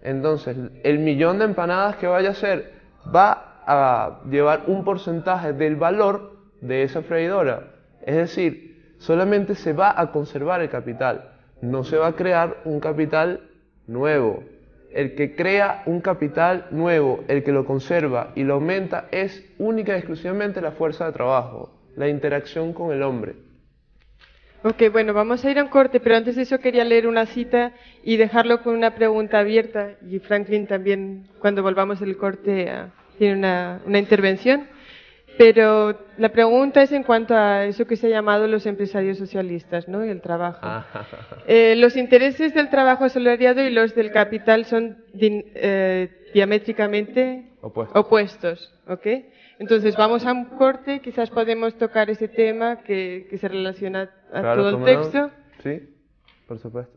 Entonces, 0.02 0.58
el 0.84 1.00
millón 1.00 1.40
de 1.40 1.46
empanadas 1.46 1.98
que 1.98 2.08
vaya 2.08 2.30
a 2.30 2.32
hacer 2.32 2.72
va 3.14 3.64
a 3.68 4.22
llevar 4.30 4.64
un 4.68 4.86
porcentaje 4.86 5.52
del 5.52 5.76
valor 5.76 6.38
de 6.62 6.84
esa 6.84 7.02
freidora. 7.02 7.74
Es 8.06 8.16
decir, 8.16 8.67
solamente 8.98 9.56
se 9.56 9.74
va 9.74 10.00
a 10.00 10.12
conservar 10.12 10.62
el 10.62 10.70
capital, 10.70 11.32
no 11.62 11.84
se 11.84 11.98
va 11.98 12.08
a 12.08 12.16
crear 12.16 12.58
un 12.66 12.80
capital 12.80 13.42
nuevo. 13.88 14.44
El 14.92 15.16
que 15.16 15.36
crea 15.36 15.84
un 15.86 16.02
capital 16.02 16.68
nuevo, 16.72 17.24
el 17.28 17.44
que 17.44 17.52
lo 17.52 17.66
conserva 17.66 18.32
y 18.36 18.44
lo 18.44 18.56
aumenta 18.56 19.08
es 19.12 19.46
única 19.60 19.94
y 19.94 19.98
exclusivamente 19.98 20.62
la 20.62 20.72
fuerza 20.72 21.06
de 21.06 21.12
trabajo, 21.12 21.78
la 21.96 22.08
interacción 22.08 22.74
con 22.74 22.92
el 22.92 23.04
hombre. 23.04 23.36
Ok, 24.64 24.92
bueno, 24.92 25.14
vamos 25.14 25.46
a 25.46 25.52
ir 25.52 25.60
a 25.60 25.64
un 25.64 25.70
corte, 25.70 26.00
pero 26.00 26.16
antes 26.16 26.36
de 26.36 26.42
eso 26.42 26.58
quería 26.60 26.84
leer 26.84 27.08
una 27.08 27.28
cita 27.28 27.74
y 28.04 28.18
dejarlo 28.18 28.64
con 28.64 28.76
una 28.76 28.96
pregunta 28.96 29.40
abierta. 29.40 29.92
Y 30.10 30.20
Franklin 30.20 30.66
también, 30.66 31.28
cuando 31.40 31.62
volvamos 31.62 32.00
del 32.00 32.18
corte, 32.18 32.70
tiene 33.20 33.36
una, 33.38 33.82
una 33.86 34.00
intervención. 34.00 34.68
Pero 35.38 36.00
la 36.18 36.30
pregunta 36.30 36.82
es 36.82 36.92
en 36.92 37.04
cuanto 37.04 37.36
a 37.36 37.66
eso 37.66 37.86
que 37.86 37.96
se 37.96 38.08
ha 38.08 38.10
llamado 38.10 38.48
los 38.48 38.66
empresarios 38.66 39.18
socialistas, 39.18 39.88
¿no? 39.88 40.06
Y 40.06 40.10
el 40.10 40.22
trabajo. 40.22 40.60
Ah. 40.62 40.86
Eh, 41.50 41.76
los 41.78 41.96
intereses 41.96 42.54
del 42.54 42.70
trabajo 42.70 43.06
asalariado 43.06 43.64
y 43.64 43.70
los 43.70 43.96
del 43.96 44.12
capital 44.12 44.66
son 44.66 44.98
eh, 45.14 46.10
diamétricamente 46.34 47.54
opuestos, 47.62 48.74
¿ok? 48.88 49.08
Entonces 49.60 49.96
vamos 49.96 50.26
a 50.26 50.34
un 50.34 50.46
corte, 50.46 51.00
quizás 51.00 51.30
podemos 51.30 51.78
tocar 51.78 52.10
ese 52.10 52.28
tema 52.28 52.82
que, 52.84 53.30
se 53.40 53.48
relaciona 53.48 54.10
a 54.34 54.56
todo 54.56 54.70
el 54.70 54.84
texto. 54.84 55.32
Sí, 55.64 55.90
por 56.48 56.60
supuesto. 56.60 56.97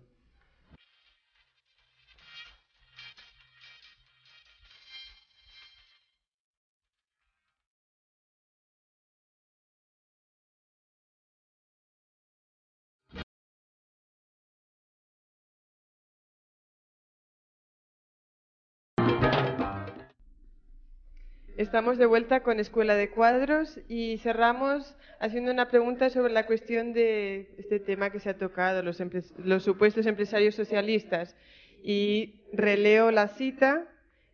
Estamos 21.61 21.99
de 21.99 22.07
vuelta 22.07 22.41
con 22.41 22.59
Escuela 22.59 22.95
de 22.95 23.11
Cuadros 23.11 23.81
y 23.87 24.17
cerramos 24.23 24.97
haciendo 25.19 25.53
una 25.53 25.69
pregunta 25.69 26.09
sobre 26.09 26.33
la 26.33 26.47
cuestión 26.47 26.95
de 26.95 27.51
este 27.59 27.79
tema 27.79 28.09
que 28.09 28.19
se 28.19 28.31
ha 28.31 28.39
tocado, 28.39 28.83
los, 28.83 29.63
supuestos 29.63 30.07
empresarios 30.07 30.55
socialistas. 30.55 31.37
Y 31.83 32.41
releo 32.55 33.11
la 33.11 33.29
cita 33.29 33.87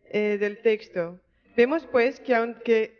eh, 0.09 0.37
del 0.39 0.61
texto. 0.61 1.19
Vemos 1.57 1.85
pues 1.91 2.21
que 2.21 2.33
aunque 2.33 2.97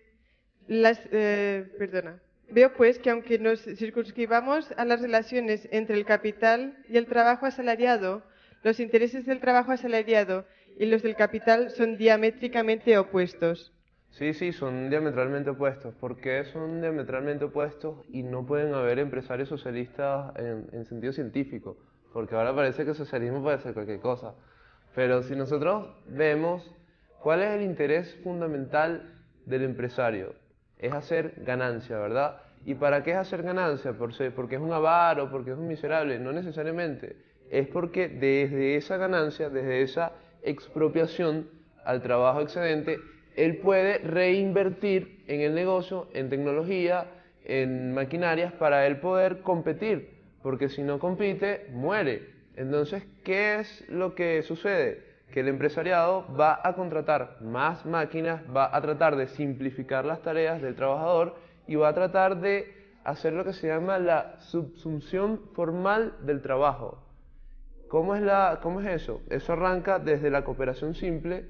las, 0.68 1.00
eh, 1.14 1.66
perdona, 1.78 2.20
veo 2.50 2.74
pues 2.74 3.00
que 3.00 3.12
aunque 3.12 3.40
nos 3.40 3.62
circunscribamos 3.62 4.74
a 4.76 4.84
las 4.84 5.00
relaciones 5.00 5.70
entre 5.72 5.96
el 5.96 6.04
capital 6.04 6.78
y 6.90 6.98
el 6.98 7.06
trabajo 7.06 7.46
asalariado, 7.46 8.24
los 8.62 8.82
intereses 8.82 9.26
del 9.26 9.40
trabajo 9.40 9.72
asalariado 9.72 10.46
y 10.78 10.86
los 10.88 11.02
del 11.02 11.16
capital 11.16 11.72
son 11.72 11.96
diamétricamente 11.96 12.98
opuestos. 12.98 13.72
Sí, 14.12 14.34
sí, 14.34 14.52
son 14.52 14.90
diametralmente 14.90 15.52
opuestos. 15.52 15.94
¿Por 15.96 16.18
qué 16.18 16.44
son 16.46 16.82
diametralmente 16.82 17.46
opuestos 17.46 17.98
y 18.10 18.24
no 18.24 18.46
pueden 18.46 18.74
haber 18.74 19.00
empresarios 19.00 19.50
socialistas 19.50 20.34
en, 20.38 20.86
sentido 20.86 21.14
científico? 21.14 21.78
Porque 22.14 22.36
ahora 22.36 22.56
parece 22.56 22.84
que 22.84 22.92
el 22.92 22.96
socialismo 22.96 23.44
puede 23.44 23.60
ser 23.60 23.74
cualquier 23.74 24.00
cosa. 24.00 24.34
Pero 24.96 25.22
si 25.22 25.36
nosotros 25.36 25.88
vemos 26.08 26.74
cuál 27.22 27.44
es 27.44 27.52
el 27.52 27.62
interés 27.62 28.16
fundamental 28.24 29.14
del 29.46 29.64
empresario, 29.64 30.34
es 30.80 30.94
hacer 30.94 31.36
ganancia, 31.46 32.00
¿verdad? 32.00 32.42
¿Y 32.66 32.74
para 32.74 33.04
qué 33.04 33.12
es 33.12 33.18
hacer 33.18 33.44
ganancia? 33.44 33.94
¿Porque 33.94 34.56
es 34.56 34.62
un 34.62 34.74
avaro? 34.74 35.30
¿Porque 35.30 35.52
es 35.52 35.58
un 35.58 35.68
miserable? 35.68 36.18
No 36.18 36.32
necesariamente. 36.32 37.18
Es 37.52 37.68
porque 37.68 38.10
desde 38.10 38.76
esa 38.76 38.98
ganancia, 38.98 39.50
desde 39.50 39.84
esa 39.84 40.14
expropiación 40.42 41.50
al 41.86 42.02
trabajo 42.02 42.42
excedente, 42.42 43.00
él 43.38 43.58
puede 43.58 44.00
reinvertir 44.00 45.24
en 45.28 45.42
el 45.42 45.54
negocio, 45.54 46.08
en 46.14 46.30
tecnología, 46.30 47.06
en 47.46 47.94
maquinarias 47.94 48.52
para 48.54 48.88
él 48.88 49.00
poder 49.00 49.42
competir, 49.42 50.10
porque 50.42 50.70
si 50.70 50.82
no 50.82 50.98
compite, 50.98 51.68
muere. 51.72 52.30
Entonces, 52.56 53.04
¿qué 53.24 53.60
es 53.60 53.88
lo 53.90 54.16
que 54.16 54.42
sucede? 54.42 55.04
Que 55.32 55.42
el 55.42 55.50
empresariado 55.50 56.26
va 56.36 56.60
a 56.64 56.74
contratar 56.74 57.38
más 57.42 57.86
máquinas, 57.86 58.42
va 58.54 58.76
a 58.76 58.82
tratar 58.82 59.16
de 59.16 59.28
simplificar 59.28 60.04
las 60.04 60.24
tareas 60.24 60.60
del 60.60 60.76
trabajador 60.76 61.36
y 61.68 61.76
va 61.76 61.90
a 61.90 61.94
tratar 61.94 62.42
de 62.42 62.74
hacer 63.04 63.34
lo 63.34 63.46
que 63.46 63.54
se 63.54 63.68
llama 63.68 64.00
la 64.00 64.40
subsunción 64.40 65.42
formal 65.54 66.16
del 66.24 66.42
trabajo. 66.42 67.04
¿Cómo 67.88 68.16
es, 68.16 68.24
¿Cómo 68.64 68.82
es 68.82 68.88
eso? 68.88 69.22
Eso 69.30 69.54
arranca 69.54 70.00
desde 70.00 70.32
la 70.32 70.44
cooperación 70.44 70.96
simple, 70.96 71.46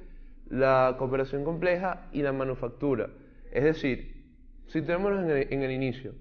la 0.49 0.95
cooperación 0.97 1.43
compleja 1.43 2.07
y 2.12 2.21
la 2.21 2.33
manufactura. 2.33 3.10
Es 3.51 3.63
decir, 3.63 4.25
situémonos 4.67 5.23
en 5.23 5.31
el, 5.31 5.53
en 5.53 5.63
el 5.63 5.71
inicio, 5.71 6.13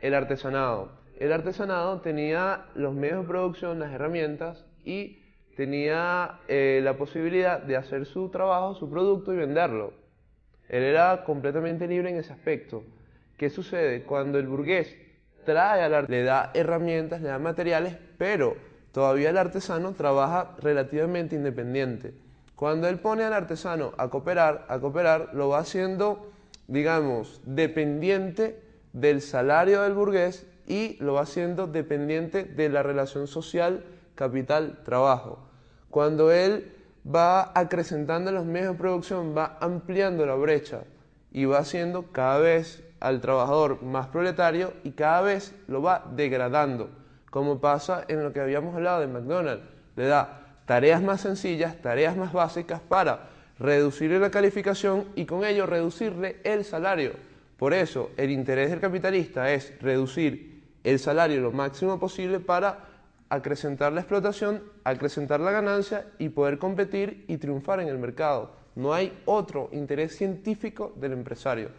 el 0.00 0.14
artesanado. 0.14 1.00
El 1.18 1.32
artesanado 1.32 2.00
tenía 2.00 2.66
los 2.74 2.94
medios 2.94 3.22
de 3.22 3.28
producción, 3.28 3.78
las 3.78 3.92
herramientas 3.92 4.64
y 4.84 5.18
tenía 5.56 6.40
eh, 6.48 6.80
la 6.82 6.96
posibilidad 6.96 7.62
de 7.62 7.76
hacer 7.76 8.06
su 8.06 8.30
trabajo, 8.30 8.74
su 8.74 8.88
producto 8.88 9.34
y 9.34 9.36
venderlo. 9.36 9.92
Él 10.68 10.82
era 10.82 11.24
completamente 11.24 11.86
libre 11.86 12.10
en 12.10 12.16
ese 12.16 12.32
aspecto. 12.32 12.84
¿Qué 13.36 13.50
sucede? 13.50 14.04
Cuando 14.04 14.38
el 14.38 14.46
burgués 14.46 14.96
trae 15.44 15.82
al 15.82 15.94
arte, 15.94 16.12
le 16.12 16.22
da 16.22 16.50
herramientas, 16.54 17.20
le 17.20 17.28
da 17.28 17.38
materiales, 17.38 17.96
pero 18.16 18.56
todavía 18.92 19.30
el 19.30 19.36
artesano 19.36 19.92
trabaja 19.92 20.56
relativamente 20.60 21.36
independiente. 21.36 22.14
Cuando 22.60 22.88
él 22.88 22.98
pone 22.98 23.24
al 23.24 23.32
artesano 23.32 23.94
a 23.96 24.08
cooperar, 24.08 24.66
a 24.68 24.78
cooperar, 24.78 25.30
lo 25.32 25.48
va 25.48 25.60
haciendo, 25.60 26.30
digamos, 26.68 27.40
dependiente 27.46 28.62
del 28.92 29.22
salario 29.22 29.80
del 29.80 29.94
burgués 29.94 30.46
y 30.66 30.98
lo 31.00 31.14
va 31.14 31.22
haciendo 31.22 31.68
dependiente 31.68 32.44
de 32.44 32.68
la 32.68 32.82
relación 32.82 33.26
social 33.28 33.82
capital-trabajo. 34.14 35.38
Cuando 35.88 36.32
él 36.32 36.76
va 37.02 37.50
acrecentando 37.54 38.30
los 38.30 38.44
medios 38.44 38.72
de 38.72 38.78
producción, 38.78 39.34
va 39.34 39.56
ampliando 39.62 40.26
la 40.26 40.34
brecha 40.34 40.82
y 41.32 41.46
va 41.46 41.60
haciendo 41.60 42.12
cada 42.12 42.40
vez 42.40 42.84
al 43.00 43.22
trabajador 43.22 43.82
más 43.82 44.08
proletario 44.08 44.74
y 44.84 44.90
cada 44.90 45.22
vez 45.22 45.54
lo 45.66 45.80
va 45.80 46.04
degradando, 46.14 46.90
como 47.30 47.58
pasa 47.58 48.04
en 48.08 48.22
lo 48.22 48.34
que 48.34 48.40
habíamos 48.40 48.74
hablado 48.74 49.00
de 49.00 49.06
McDonald's. 49.06 49.64
Le 49.96 50.04
da 50.08 50.40
tareas 50.70 51.02
más 51.02 51.22
sencillas, 51.22 51.82
tareas 51.82 52.16
más 52.16 52.32
básicas 52.32 52.80
para 52.80 53.28
reducirle 53.58 54.20
la 54.20 54.30
calificación 54.30 55.04
y 55.16 55.24
con 55.24 55.44
ello 55.44 55.66
reducirle 55.66 56.36
el 56.44 56.64
salario. 56.64 57.14
Por 57.56 57.74
eso 57.74 58.12
el 58.16 58.30
interés 58.30 58.70
del 58.70 58.78
capitalista 58.78 59.52
es 59.52 59.76
reducir 59.80 60.62
el 60.84 61.00
salario 61.00 61.40
lo 61.40 61.50
máximo 61.50 61.98
posible 61.98 62.38
para 62.38 62.84
acrecentar 63.30 63.92
la 63.92 64.02
explotación, 64.02 64.62
acrecentar 64.84 65.40
la 65.40 65.50
ganancia 65.50 66.06
y 66.20 66.28
poder 66.28 66.58
competir 66.58 67.24
y 67.26 67.38
triunfar 67.38 67.80
en 67.80 67.88
el 67.88 67.98
mercado. 67.98 68.52
No 68.76 68.94
hay 68.94 69.12
otro 69.24 69.70
interés 69.72 70.16
científico 70.16 70.92
del 70.94 71.14
empresario. 71.14 71.70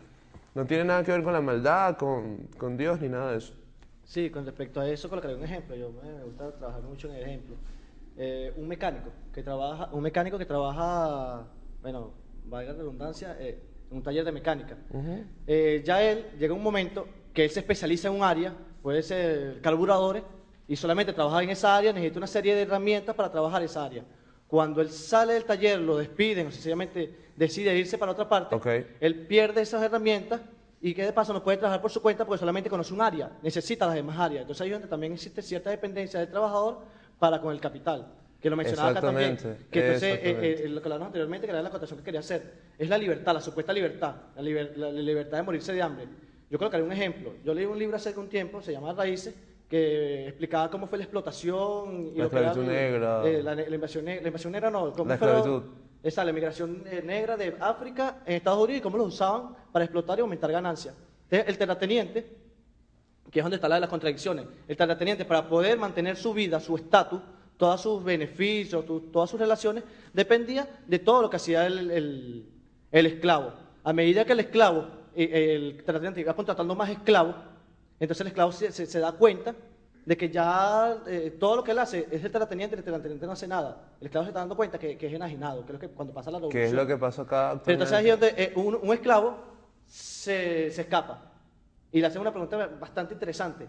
No 0.53 0.65
tiene 0.65 0.83
nada 0.83 1.05
que 1.05 1.13
ver 1.13 1.23
con 1.23 1.31
la 1.31 1.39
maldad, 1.39 1.95
con, 1.95 2.39
con 2.57 2.75
Dios 2.75 2.99
ni 2.99 3.07
nada 3.07 3.31
de 3.31 3.37
eso. 3.37 3.53
Sí, 4.03 4.29
con 4.29 4.45
respecto 4.45 4.81
a 4.81 4.89
eso 4.89 5.07
colocaré 5.07 5.35
un 5.35 5.45
ejemplo. 5.45 5.77
Yo 5.77 5.93
me 5.93 6.25
gusta 6.25 6.51
trabajar 6.51 6.81
mucho 6.81 7.07
en 7.07 7.15
el 7.15 7.21
ejemplo. 7.21 7.55
Eh, 8.17 8.53
un 8.57 8.67
mecánico 8.67 9.09
que 9.33 9.41
trabaja, 9.41 9.89
un 9.91 10.01
mecánico 10.01 10.37
que 10.37 10.45
trabaja, 10.45 11.47
bueno, 11.81 12.13
valga 12.45 12.73
la 12.73 12.77
redundancia, 12.79 13.37
eh, 13.39 13.59
en 13.89 13.97
un 13.97 14.03
taller 14.03 14.25
de 14.25 14.31
mecánica. 14.31 14.77
Eh, 15.47 15.81
ya 15.85 16.01
él 16.01 16.25
llega 16.37 16.53
un 16.53 16.63
momento 16.63 17.07
que 17.33 17.45
él 17.45 17.49
se 17.49 17.61
especializa 17.61 18.09
en 18.09 18.15
un 18.15 18.23
área, 18.23 18.53
puede 18.81 19.01
ser 19.01 19.61
carburadores, 19.61 20.23
y 20.67 20.75
solamente 20.75 21.13
trabaja 21.13 21.43
en 21.43 21.49
esa 21.49 21.75
área, 21.75 21.91
necesita 21.91 22.19
una 22.19 22.27
serie 22.27 22.55
de 22.55 22.61
herramientas 22.61 23.15
para 23.15 23.31
trabajar 23.31 23.61
esa 23.63 23.83
área. 23.85 24.05
Cuando 24.47 24.81
él 24.81 24.89
sale 24.89 25.33
del 25.33 25.45
taller, 25.45 25.79
lo 25.79 25.97
despiden 25.97 26.47
o 26.47 26.51
sencillamente 26.51 27.31
decide 27.35 27.75
irse 27.77 27.97
para 27.97 28.11
otra 28.11 28.27
parte, 28.27 28.55
él 28.99 29.27
pierde 29.27 29.61
esas 29.61 29.81
herramientas 29.81 30.41
y 30.81 30.93
que 30.93 31.05
de 31.05 31.13
paso 31.13 31.31
no 31.33 31.43
puede 31.43 31.57
trabajar 31.57 31.81
por 31.81 31.91
su 31.91 32.01
cuenta 32.01 32.25
porque 32.25 32.39
solamente 32.39 32.69
conoce 32.69 32.93
un 32.93 33.01
área, 33.01 33.31
necesita 33.41 33.85
las 33.85 33.95
demás 33.95 34.19
áreas. 34.19 34.41
Entonces 34.41 34.61
ahí 34.61 34.69
es 34.69 34.73
donde 34.73 34.87
también 34.87 35.13
existe 35.13 35.41
cierta 35.41 35.69
dependencia 35.69 36.19
del 36.19 36.29
trabajador 36.29 36.79
para 37.21 37.39
con 37.39 37.53
el 37.53 37.61
capital, 37.61 38.07
que 38.41 38.49
lo 38.49 38.55
mencionaba 38.55 38.89
acá 38.89 39.01
también. 39.01 39.37
Que 39.69 39.85
entonces, 39.85 40.19
eh, 40.23 40.61
eh, 40.63 40.69
lo 40.69 40.81
que 40.81 40.87
hablamos 40.87 41.05
anteriormente, 41.05 41.45
que 41.45 41.51
era 41.51 41.61
la 41.61 41.69
acotación 41.69 41.99
que 41.99 42.03
quería 42.03 42.21
hacer, 42.21 42.51
es 42.79 42.89
la 42.89 42.97
libertad, 42.97 43.35
la 43.35 43.41
supuesta 43.41 43.71
libertad, 43.71 44.15
la, 44.35 44.41
la 44.41 44.91
libertad 44.91 45.37
de 45.37 45.43
morirse 45.43 45.71
de 45.71 45.83
hambre. 45.83 46.07
Yo 46.49 46.57
colocaré 46.57 46.81
un 46.81 46.91
ejemplo. 46.91 47.35
Yo 47.45 47.53
leí 47.53 47.65
un 47.65 47.77
libro 47.77 47.95
hace 47.95 48.17
un 48.17 48.27
tiempo, 48.27 48.59
se 48.59 48.71
llama 48.71 48.91
Raíces, 48.93 49.35
que 49.69 50.29
explicaba 50.29 50.71
cómo 50.71 50.87
fue 50.87 50.97
la 50.97 51.03
explotación 51.03 52.11
y 52.15 52.17
la 52.17 52.25
esclavitud 52.25 52.63
negra. 52.63 53.21
Eh, 53.23 53.43
la, 53.43 53.53
invasión, 53.75 54.03
la 54.05 54.27
invasión 54.27 54.51
negra 54.51 54.71
no, 54.71 54.91
cómo 54.93 55.09
la 55.09 55.13
esclavitud. 55.13 55.61
esa, 56.01 56.25
la 56.25 56.33
migración 56.33 56.83
eh, 56.87 57.03
negra 57.05 57.37
de 57.37 57.55
África 57.59 58.23
en 58.25 58.37
Estados 58.37 58.63
Unidos 58.63 58.79
y 58.79 58.81
cómo 58.81 58.97
lo 58.97 59.03
usaban 59.03 59.55
para 59.71 59.85
explotar 59.85 60.17
y 60.17 60.21
aumentar 60.21 60.51
ganancias. 60.51 60.95
el 61.29 61.55
terrateniente, 61.55 62.40
que 63.31 63.39
es 63.39 63.43
donde 63.43 63.55
está 63.55 63.69
la 63.69 63.75
de 63.75 63.81
las 63.81 63.89
contradicciones, 63.89 64.45
el 64.67 64.77
terrateniente 64.77 65.25
para 65.25 65.47
poder 65.47 65.79
mantener 65.79 66.17
su 66.17 66.33
vida, 66.33 66.59
su 66.59 66.75
estatus, 66.75 67.21
todos 67.57 67.81
sus 67.81 68.03
beneficios, 68.03 68.85
todas 69.11 69.29
sus 69.29 69.39
relaciones, 69.39 69.83
dependía 70.13 70.67
de 70.85 70.99
todo 70.99 71.21
lo 71.21 71.29
que 71.29 71.37
hacía 71.37 71.65
el, 71.65 72.45
el 72.91 73.05
esclavo. 73.05 73.53
A 73.83 73.93
medida 73.93 74.25
que 74.25 74.33
el 74.33 74.41
esclavo, 74.41 74.87
eh, 75.15 75.55
el 75.55 75.83
terrateniente 75.83 76.21
iba 76.21 76.35
contratando 76.35 76.75
más 76.75 76.89
esclavos, 76.89 77.35
entonces 77.99 78.21
el 78.21 78.27
esclavo 78.27 78.51
se, 78.51 78.99
da 78.99 79.11
cuenta 79.13 79.55
de 80.05 80.17
que 80.17 80.29
ya 80.29 80.97
eh, 81.07 81.37
todo 81.39 81.57
lo 81.57 81.63
que 81.63 81.71
él 81.71 81.79
hace 81.79 82.07
es 82.11 82.23
el 82.23 82.31
terrateniente, 82.31 82.75
el 82.75 82.83
terrateniente 82.83 83.25
no 83.25 83.33
hace 83.33 83.47
nada. 83.47 83.89
El 83.99 84.07
esclavo 84.07 84.25
se 84.25 84.29
está 84.29 84.39
dando 84.39 84.55
cuenta 84.55 84.77
que, 84.79 84.97
es 84.99 85.13
enajenado, 85.13 85.61
que 85.65 85.67
es 85.67 85.73
lo 85.73 85.79
que 85.79 85.87
cuando 85.89 86.13
pasa 86.13 86.31
la 86.31 86.37
revolución. 86.37 86.61
¿Qué 86.61 86.67
es 86.67 86.73
lo 86.73 86.87
que 86.87 86.97
pasa 86.97 87.21
acá? 87.23 87.61
Pero 87.63 87.73
entonces 87.73 87.97
ahí 87.97 88.09
es 88.09 88.19
donde 88.19 88.33
eh, 88.37 88.53
un, 88.55 88.93
esclavo 88.93 89.37
se, 89.85 90.67
escapa 90.67 91.30
y 91.91 91.99
le 91.99 92.07
hace 92.07 92.19
una 92.19 92.31
pregunta 92.31 92.57
bastante 92.79 93.13
interesante. 93.13 93.67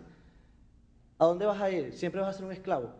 ¿A 1.18 1.24
dónde 1.24 1.46
vas 1.46 1.60
a 1.60 1.70
ir? 1.70 1.92
Siempre 1.92 2.20
vas 2.20 2.30
a 2.30 2.38
ser 2.38 2.44
un 2.44 2.52
esclavo. 2.52 2.90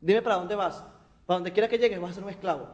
Dime 0.00 0.22
para 0.22 0.36
dónde 0.36 0.54
vas. 0.54 0.82
Para 1.26 1.36
donde 1.38 1.52
quiera 1.52 1.68
que 1.68 1.78
llegues 1.78 2.00
vas 2.00 2.12
a 2.12 2.14
ser 2.14 2.24
un 2.24 2.30
esclavo. 2.30 2.68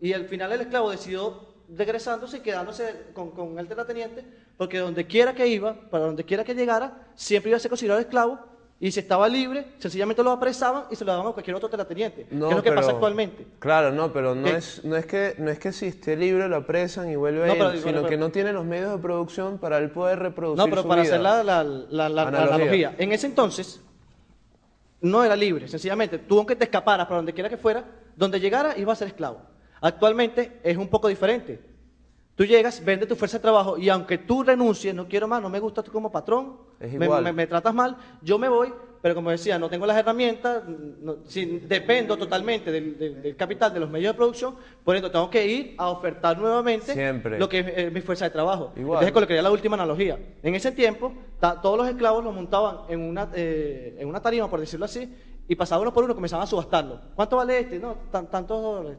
Y 0.00 0.12
al 0.12 0.26
final 0.26 0.52
el 0.52 0.62
esclavo 0.62 0.90
decidió 0.90 1.48
regresándose 1.68 2.38
y 2.38 2.40
quedándose 2.40 3.12
con, 3.14 3.30
con, 3.30 3.58
el 3.58 3.68
terrateniente, 3.68 4.24
porque 4.56 4.78
donde 4.78 5.06
quiera 5.06 5.34
que 5.34 5.46
iba, 5.46 5.88
para 5.90 6.06
donde 6.06 6.24
quiera 6.24 6.44
que 6.44 6.54
llegara, 6.54 7.08
siempre 7.14 7.50
iba 7.50 7.56
a 7.56 7.60
ser 7.60 7.68
considerado 7.68 8.00
esclavo, 8.00 8.38
y 8.82 8.90
si 8.90 9.00
estaba 9.00 9.28
libre, 9.28 9.66
sencillamente 9.76 10.22
lo 10.22 10.30
apresaban 10.30 10.84
y 10.90 10.96
se 10.96 11.04
lo 11.04 11.12
daban 11.12 11.26
a 11.26 11.32
cualquier 11.32 11.54
otro 11.54 11.68
terrateniente, 11.68 12.24
que 12.24 12.34
es 12.34 12.40
lo 12.40 12.62
que 12.62 12.72
pasa 12.72 12.92
actualmente. 12.92 13.46
Claro, 13.58 13.92
no, 13.92 14.10
pero 14.10 14.34
no 14.34 14.48
es, 14.48 14.82
no, 14.84 14.96
es 14.96 15.04
que, 15.04 15.34
no 15.36 15.50
es 15.50 15.58
que 15.58 15.70
si 15.70 15.86
esté 15.86 16.16
libre 16.16 16.48
lo 16.48 16.56
apresan 16.56 17.10
y 17.10 17.14
vuelve 17.14 17.44
a 17.44 17.74
ir, 17.74 17.82
sino 17.82 18.06
que 18.06 18.16
no 18.16 18.30
tiene 18.30 18.54
los 18.54 18.64
medios 18.64 18.90
de 18.90 18.98
producción 18.98 19.58
para 19.58 19.76
él 19.76 19.90
poder 19.90 20.18
reproducir 20.20 20.64
No, 20.64 20.70
pero 20.70 20.88
para 20.88 21.02
hacer 21.02 21.20
la, 21.20 21.44
la, 21.44 22.06
analogía. 22.06 22.94
En 22.96 23.12
ese 23.12 23.26
entonces, 23.26 23.82
no 25.02 25.22
era 25.22 25.36
libre, 25.36 25.68
sencillamente, 25.68 26.18
tú 26.18 26.38
aunque 26.38 26.56
te 26.56 26.64
escaparas 26.64 27.06
para 27.06 27.16
donde 27.16 27.34
quiera 27.34 27.50
que 27.50 27.58
fuera, 27.58 27.84
donde 28.16 28.40
llegara 28.40 28.78
iba 28.78 28.94
a 28.94 28.96
ser 28.96 29.08
esclavo. 29.08 29.42
Actualmente 29.82 30.58
es 30.62 30.78
un 30.78 30.88
poco 30.88 31.08
diferente. 31.08 31.69
Tú 32.40 32.46
llegas, 32.46 32.82
vendes 32.82 33.06
tu 33.06 33.16
fuerza 33.16 33.36
de 33.36 33.42
trabajo 33.42 33.76
y 33.76 33.90
aunque 33.90 34.16
tú 34.16 34.42
renuncies, 34.42 34.94
no 34.94 35.06
quiero 35.06 35.28
más, 35.28 35.42
no 35.42 35.50
me 35.50 35.60
gusta 35.60 35.82
tú 35.82 35.92
como 35.92 36.10
patrón, 36.10 36.56
me, 36.80 37.46
tratas 37.46 37.74
mal, 37.74 37.98
yo 38.22 38.38
me 38.38 38.48
voy, 38.48 38.72
pero 39.02 39.14
como 39.14 39.28
decía, 39.28 39.58
no 39.58 39.68
tengo 39.68 39.84
las 39.84 39.98
herramientas, 39.98 40.62
dependo 41.68 42.16
totalmente 42.16 42.72
del, 42.72 43.36
capital, 43.36 43.74
de 43.74 43.80
los 43.80 43.90
medios 43.90 44.14
de 44.14 44.16
producción, 44.16 44.54
por 44.82 44.96
eso 44.96 45.10
tengo 45.10 45.28
que 45.28 45.46
ir 45.46 45.74
a 45.76 45.90
ofertar 45.90 46.38
nuevamente 46.38 47.12
lo 47.38 47.46
que 47.46 47.74
es, 47.76 47.92
mi 47.92 48.00
fuerza 48.00 48.24
de 48.24 48.30
trabajo. 48.30 48.72
Igual. 48.74 49.00
Entonces 49.00 49.12
colocaría 49.12 49.42
la 49.42 49.50
última 49.50 49.74
analogía. 49.74 50.18
En 50.42 50.54
ese 50.54 50.72
tiempo, 50.72 51.12
todos 51.60 51.76
los 51.76 51.86
esclavos 51.88 52.24
los 52.24 52.34
montaban 52.34 52.86
en 52.88 53.02
una, 53.02 53.28
eh, 53.34 53.96
en 53.98 54.08
una 54.08 54.22
tarima, 54.22 54.48
por 54.48 54.60
decirlo 54.60 54.86
así, 54.86 55.14
y 55.46 55.54
pasaba 55.56 55.82
uno 55.82 55.92
por 55.92 56.04
uno, 56.04 56.14
comenzaban 56.14 56.44
a 56.44 56.46
subastarlo. 56.46 57.02
¿Cuánto 57.14 57.36
vale 57.36 57.58
este? 57.58 57.78
No, 57.78 57.96
tantos 58.10 58.48
dólares. 58.48 58.96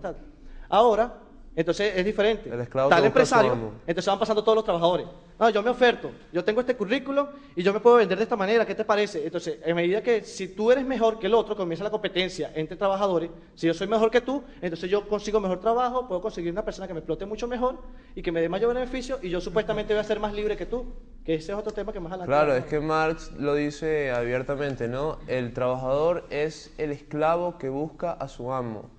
Ahora, 0.69 1.11
entonces 1.55 1.93
es 1.95 2.05
diferente. 2.05 2.49
El 2.49 2.61
esclavo 2.61 2.89
Tal 2.89 3.05
empresario, 3.05 3.73
entonces 3.85 4.07
van 4.07 4.19
pasando 4.19 4.43
todos 4.43 4.55
los 4.55 4.63
trabajadores. 4.63 5.07
No, 5.39 5.49
yo 5.49 5.63
me 5.63 5.71
oferto, 5.71 6.11
yo 6.31 6.43
tengo 6.43 6.61
este 6.61 6.75
currículo 6.75 7.29
y 7.55 7.63
yo 7.63 7.73
me 7.73 7.79
puedo 7.79 7.95
vender 7.95 8.15
de 8.15 8.25
esta 8.25 8.35
manera, 8.35 8.63
¿qué 8.63 8.75
te 8.75 8.85
parece? 8.85 9.25
Entonces, 9.25 9.57
en 9.65 9.75
medida 9.75 10.03
que 10.03 10.23
si 10.23 10.49
tú 10.49 10.71
eres 10.71 10.85
mejor 10.85 11.17
que 11.17 11.25
el 11.25 11.33
otro, 11.33 11.55
comienza 11.55 11.83
la 11.83 11.89
competencia 11.89 12.51
entre 12.53 12.77
trabajadores, 12.77 13.31
si 13.55 13.65
yo 13.65 13.73
soy 13.73 13.87
mejor 13.87 14.11
que 14.11 14.21
tú, 14.21 14.43
entonces 14.61 14.89
yo 14.89 15.07
consigo 15.07 15.39
mejor 15.39 15.59
trabajo, 15.59 16.07
puedo 16.07 16.21
conseguir 16.21 16.51
una 16.51 16.63
persona 16.63 16.87
que 16.87 16.93
me 16.93 16.99
explote 16.99 17.25
mucho 17.25 17.47
mejor 17.47 17.79
y 18.13 18.21
que 18.21 18.31
me 18.31 18.39
dé 18.39 18.49
mayor 18.49 18.73
beneficio 18.73 19.17
y 19.21 19.29
yo 19.29 19.41
supuestamente 19.41 19.93
voy 19.93 20.01
a 20.01 20.03
ser 20.03 20.19
más 20.19 20.31
libre 20.33 20.55
que 20.55 20.67
tú, 20.67 20.93
que 21.25 21.33
ese 21.33 21.53
es 21.53 21.57
otro 21.57 21.73
tema 21.73 21.91
que 21.91 21.99
más 21.99 22.11
adelante. 22.11 22.29
Claro, 22.29 22.55
es 22.55 22.65
que 22.65 22.79
Marx 22.79 23.31
lo 23.31 23.55
dice 23.55 24.11
abiertamente, 24.11 24.87
¿no? 24.87 25.17
El 25.27 25.53
trabajador 25.53 26.23
es 26.29 26.71
el 26.77 26.91
esclavo 26.91 27.57
que 27.57 27.69
busca 27.69 28.11
a 28.11 28.27
su 28.27 28.53
amo. 28.53 28.91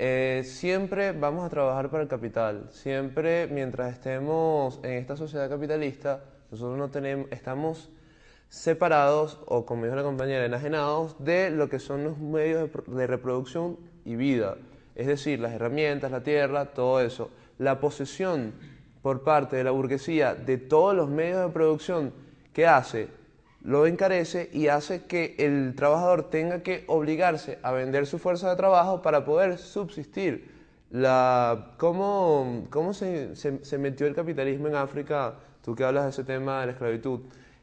Eh, 0.00 0.42
siempre 0.44 1.10
vamos 1.10 1.44
a 1.44 1.48
trabajar 1.48 1.90
para 1.90 2.04
el 2.04 2.08
capital. 2.08 2.68
Siempre, 2.70 3.48
mientras 3.48 3.92
estemos 3.92 4.78
en 4.84 4.92
esta 4.92 5.16
sociedad 5.16 5.48
capitalista, 5.48 6.22
nosotros 6.52 6.78
no 6.78 6.88
tenemos, 6.88 7.26
estamos 7.32 7.90
separados 8.48 9.40
o, 9.46 9.66
como 9.66 9.84
dijo 9.84 9.96
la 9.96 10.04
compañera, 10.04 10.44
enajenados 10.44 11.16
de 11.18 11.50
lo 11.50 11.68
que 11.68 11.80
son 11.80 12.04
los 12.04 12.16
medios 12.16 12.70
de, 12.86 13.06
reproducción 13.08 13.76
y 14.04 14.14
vida, 14.14 14.56
es 14.94 15.08
decir, 15.08 15.40
las 15.40 15.52
herramientas, 15.52 16.12
la 16.12 16.22
tierra, 16.22 16.66
todo 16.66 17.00
eso. 17.00 17.30
La 17.58 17.80
posesión 17.80 18.52
por 19.02 19.24
parte 19.24 19.56
de 19.56 19.64
la 19.64 19.72
burguesía 19.72 20.36
de 20.36 20.58
todos 20.58 20.94
los 20.94 21.08
medios 21.08 21.44
de 21.44 21.52
producción 21.52 22.12
que 22.52 22.68
hace, 22.68 23.08
lo 23.62 23.86
encarece 23.86 24.50
y 24.52 24.68
hace 24.68 25.04
que 25.04 25.34
el 25.38 25.74
trabajador 25.74 26.30
tenga 26.30 26.62
que 26.62 26.84
obligarse 26.86 27.58
a 27.62 27.72
vender 27.72 28.06
su 28.06 28.18
fuerza 28.18 28.50
de 28.50 28.56
trabajo 28.56 29.02
para 29.02 29.24
poder 29.24 29.58
subsistir. 29.58 30.56
¿Cómo, 31.76 32.66
cómo 32.70 32.94
se, 32.94 33.36
se 33.36 33.78
metió 33.78 34.06
el 34.06 34.14
capitalismo 34.14 34.68
en 34.68 34.76
África? 34.76 35.34
Tú 35.64 35.74
que 35.74 35.84
hablas 35.84 36.04
de 36.04 36.10
ese 36.10 36.24
tema 36.24 36.60
de 36.60 36.66
la 36.66 36.72
esclavitud 36.72 37.20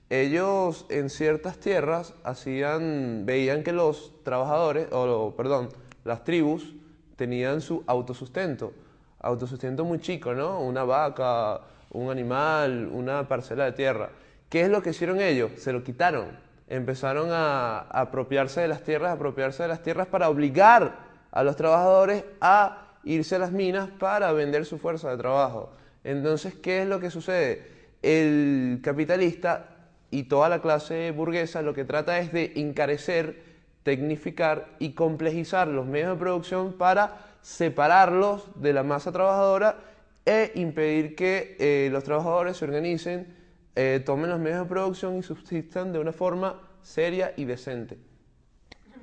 ellos 0.10 0.86
en 0.90 1.10
ciertas 1.10 1.58
tierras 1.58 2.14
hacían, 2.24 3.24
veían 3.26 3.64
que 3.64 3.72
los 3.72 4.14
trabajadores, 4.24 4.88
o 4.92 5.34
perdón, 5.36 5.70
las 6.04 6.24
tribus 6.24 6.76
tenían 7.16 7.60
su 7.62 7.84
autosustento, 7.88 8.74
autosustento 9.20 9.84
muy 9.84 10.00
chico, 10.00 10.36
¿no? 10.36 10.60
Una 10.62 10.84
vaca, 10.84 11.62
un 11.92 12.12
animal, 12.12 12.88
una 12.92 13.28
parcela 13.28 13.66
de 13.66 13.72
tierra. 13.72 14.10
¿Qué 14.50 14.62
es 14.62 14.70
lo 14.70 14.82
que 14.82 14.92
hicieron 14.92 15.20
ellos? 15.20 15.52
Se 15.58 15.74
lo 15.74 15.84
quitaron. 15.84 16.28
Empezaron 16.68 17.30
a, 17.32 17.80
apropiarse 17.90 18.62
de 18.62 18.68
las 18.68 18.84
tierras, 18.84 19.12
apropiarse 19.14 19.64
de 19.64 19.70
las 19.70 19.84
tierras 19.84 20.08
para 20.08 20.30
obligar 20.30 20.98
a 21.32 21.44
los 21.44 21.56
trabajadores 21.56 22.24
a 22.42 23.00
irse 23.04 23.36
a 23.36 23.40
las 23.40 23.52
minas 23.52 23.90
para 24.00 24.32
vender 24.32 24.66
su 24.66 24.78
fuerza 24.78 25.10
de 25.12 25.18
trabajo. 25.18 25.72
Entonces, 26.04 26.56
¿qué 26.56 26.84
es 26.84 26.88
lo 26.88 27.00
que 27.00 27.12
sucede? 27.12 27.68
El 28.02 28.80
capitalista 28.84 29.70
y 30.12 30.24
toda 30.24 30.50
la 30.50 30.62
clase 30.62 31.12
burguesa 31.12 31.62
lo 31.62 31.74
que 31.74 31.84
trata 31.84 32.20
es 32.20 32.32
de 32.32 32.54
encarecer, 32.56 33.44
tecnificar 33.84 34.68
y 34.80 34.94
complejizar 34.94 35.68
los 35.68 35.86
medios 35.86 36.12
de 36.12 36.16
producción 36.16 36.74
para 36.74 37.18
separarlos 37.42 38.48
de 38.56 38.74
la 38.74 38.84
masa 38.84 39.12
trabajadora 39.12 39.78
e 40.26 40.52
impedir 40.56 41.16
que 41.16 41.56
eh, 41.60 41.90
los 41.92 42.04
trabajadores 42.04 42.58
se 42.58 42.66
organicen, 42.66 43.36
eh, 43.76 44.02
tomen 44.06 44.30
los 44.30 44.40
medios 44.40 44.60
de 44.60 44.66
producción 44.66 45.18
y 45.18 45.24
subsistan 45.24 45.92
de 45.92 46.00
una 46.00 46.14
forma 46.14 46.62
seria 46.82 47.34
y 47.36 47.46
decente. 47.46 47.98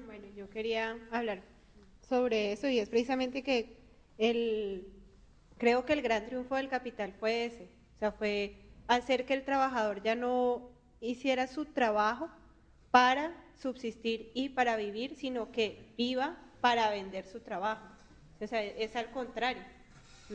Bueno, 0.06 0.26
yo 0.34 0.48
quería 0.48 0.96
hablar 1.10 1.42
sobre 2.08 2.52
eso 2.52 2.68
y 2.68 2.78
es 2.78 2.88
precisamente 2.88 3.42
que 3.42 3.76
el, 4.18 4.86
creo 5.58 5.84
que 5.84 5.92
el 5.92 6.02
gran 6.02 6.26
triunfo 6.26 6.56
del 6.56 6.68
capital 6.68 7.12
fue 7.18 7.46
ese, 7.46 7.64
o 7.96 7.98
sea, 7.98 8.12
fue 8.12 8.54
hacer 8.88 9.26
que 9.26 9.34
el 9.34 9.44
trabajador 9.44 10.02
ya 10.02 10.14
no 10.14 10.70
hiciera 11.00 11.46
su 11.46 11.66
trabajo 11.66 12.28
para 12.90 13.34
subsistir 13.60 14.30
y 14.34 14.50
para 14.50 14.76
vivir, 14.76 15.16
sino 15.16 15.52
que 15.52 15.92
viva 15.96 16.36
para 16.60 16.90
vender 16.90 17.26
su 17.26 17.40
trabajo. 17.40 17.86
O 18.40 18.46
sea, 18.46 18.62
es 18.62 18.96
al 18.96 19.10
contrario. 19.10 19.62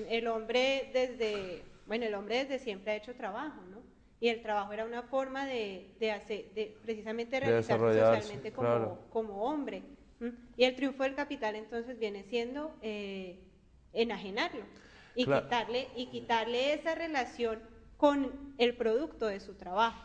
El 0.10 0.28
hombre 0.28 0.89
desde, 0.93 1.63
bueno, 1.88 2.06
el 2.06 2.13
hombre 2.13 2.45
desde 2.45 2.60
siempre 2.60 2.91
ha 2.91 2.95
hecho 2.95 3.15
trabajo, 3.15 3.62
¿no? 3.71 3.87
Y 4.19 4.30
el 4.30 4.41
trabajo 4.41 4.73
era 4.73 4.86
una 4.86 5.03
forma 5.03 5.45
de, 5.45 5.91
de 5.99 6.12
hacer, 6.12 6.51
de 6.53 6.75
precisamente 6.84 7.39
realizarse 7.39 7.86
socialmente 7.86 8.51
como, 8.51 8.99
como 9.12 9.43
hombre. 9.43 9.84
Y 10.56 10.63
el 10.63 10.75
triunfo 10.75 11.03
del 11.03 11.13
capital 11.13 11.56
entonces 11.56 11.99
viene 11.99 12.23
siendo 12.23 12.75
eh, 12.82 13.39
enajenarlo 13.93 14.63
y 15.13 15.25
quitarle 15.25 15.88
y 15.95 16.08
quitarle 16.08 16.73
esa 16.73 16.95
relación 16.95 17.60
con 17.97 18.56
el 18.58 18.75
producto 18.75 19.27
de 19.27 19.39
su 19.39 19.53
trabajo. 19.53 20.03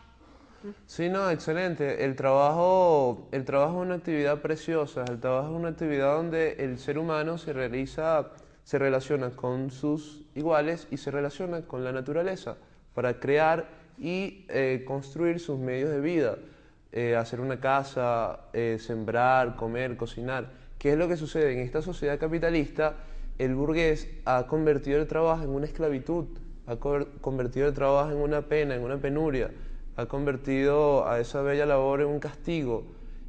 Sí, 0.86 1.08
no, 1.08 1.30
excelente. 1.30 2.04
El 2.04 2.14
trabajo, 2.14 3.28
el 3.32 3.44
trabajo 3.44 3.80
es 3.80 3.86
una 3.86 3.94
actividad 3.96 4.40
preciosa. 4.40 5.04
El 5.08 5.18
trabajo 5.20 5.48
es 5.48 5.56
una 5.56 5.68
actividad 5.70 6.16
donde 6.16 6.52
el 6.58 6.78
ser 6.78 6.98
humano 6.98 7.38
se 7.38 7.52
realiza, 7.52 8.30
se 8.62 8.78
relaciona 8.78 9.30
con 9.30 9.70
sus 9.70 10.26
iguales 10.34 10.86
y 10.90 10.98
se 10.98 11.10
relaciona 11.10 11.62
con 11.62 11.82
la 11.84 11.92
naturaleza 11.92 12.56
para 12.94 13.18
crear 13.18 13.81
y 13.98 14.44
eh, 14.48 14.84
construir 14.86 15.40
sus 15.40 15.58
medios 15.58 15.90
de 15.90 16.00
vida, 16.00 16.36
eh, 16.92 17.16
hacer 17.16 17.40
una 17.40 17.60
casa, 17.60 18.40
eh, 18.52 18.78
sembrar, 18.80 19.56
comer, 19.56 19.96
cocinar. 19.96 20.50
¿Qué 20.78 20.92
es 20.92 20.98
lo 20.98 21.08
que 21.08 21.16
sucede 21.16 21.52
en 21.52 21.60
esta 21.60 21.82
sociedad 21.82 22.18
capitalista? 22.18 22.94
El 23.38 23.54
burgués 23.54 24.08
ha 24.24 24.46
convertido 24.46 25.00
el 25.00 25.06
trabajo 25.06 25.44
en 25.44 25.50
una 25.50 25.66
esclavitud, 25.66 26.26
ha 26.66 26.76
convertido 26.76 27.66
el 27.66 27.74
trabajo 27.74 28.10
en 28.10 28.18
una 28.18 28.42
pena, 28.42 28.74
en 28.74 28.82
una 28.82 28.98
penuria 28.98 29.50
ha 29.96 30.06
convertido 30.06 31.06
a 31.06 31.20
esa 31.20 31.42
bella 31.42 31.66
labor 31.66 32.00
en 32.00 32.08
un 32.08 32.20
castigo. 32.20 32.84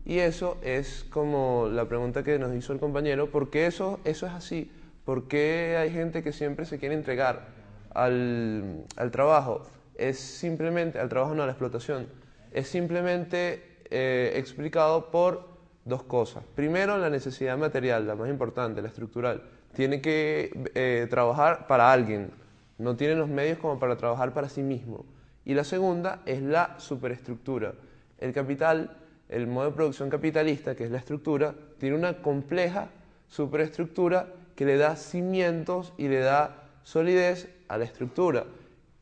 Y 0.05 0.19
eso 0.19 0.57
es 0.63 1.05
como 1.09 1.69
la 1.71 1.87
pregunta 1.87 2.23
que 2.23 2.39
nos 2.39 2.53
hizo 2.55 2.73
el 2.73 2.79
compañero, 2.79 3.29
¿por 3.29 3.49
qué 3.49 3.67
eso, 3.67 3.99
eso 4.03 4.25
es 4.25 4.33
así? 4.33 4.71
¿Por 5.05 5.27
qué 5.27 5.77
hay 5.77 5.91
gente 5.91 6.23
que 6.23 6.33
siempre 6.33 6.65
se 6.65 6.79
quiere 6.79 6.95
entregar 6.95 7.47
al, 7.93 8.85
al 8.95 9.11
trabajo? 9.11 9.63
Es 9.95 10.19
simplemente, 10.19 10.99
al 10.99 11.09
trabajo 11.09 11.35
no, 11.35 11.43
a 11.43 11.45
la 11.45 11.51
explotación, 11.51 12.07
es 12.51 12.67
simplemente 12.67 13.63
eh, 13.89 14.33
explicado 14.35 15.11
por 15.11 15.47
dos 15.85 16.03
cosas. 16.03 16.43
Primero, 16.55 16.97
la 16.97 17.09
necesidad 17.09 17.57
material, 17.57 18.07
la 18.07 18.15
más 18.15 18.29
importante, 18.29 18.81
la 18.81 18.87
estructural. 18.87 19.43
Tiene 19.73 20.01
que 20.01 20.51
eh, 20.75 21.07
trabajar 21.09 21.67
para 21.67 21.91
alguien, 21.91 22.31
no 22.77 22.95
tiene 22.95 23.15
los 23.15 23.29
medios 23.29 23.57
como 23.57 23.79
para 23.79 23.97
trabajar 23.97 24.33
para 24.33 24.49
sí 24.49 24.61
mismo. 24.61 25.05
Y 25.45 25.53
la 25.53 25.63
segunda 25.63 26.21
es 26.25 26.41
la 26.41 26.75
superestructura. 26.79 27.73
El 28.19 28.33
capital, 28.33 28.97
el 29.29 29.47
modo 29.47 29.65
de 29.65 29.75
producción 29.75 30.09
capitalista, 30.09 30.75
que 30.75 30.85
es 30.85 30.91
la 30.91 30.99
estructura, 30.99 31.53
tiene 31.79 31.95
una 31.95 32.21
compleja 32.21 32.89
superestructura 33.27 34.27
que 34.55 34.65
le 34.65 34.77
da 34.77 34.95
cimientos 34.95 35.93
y 35.97 36.07
le 36.07 36.19
da 36.19 36.69
solidez 36.83 37.49
a 37.67 37.77
la 37.77 37.85
estructura. 37.85 38.45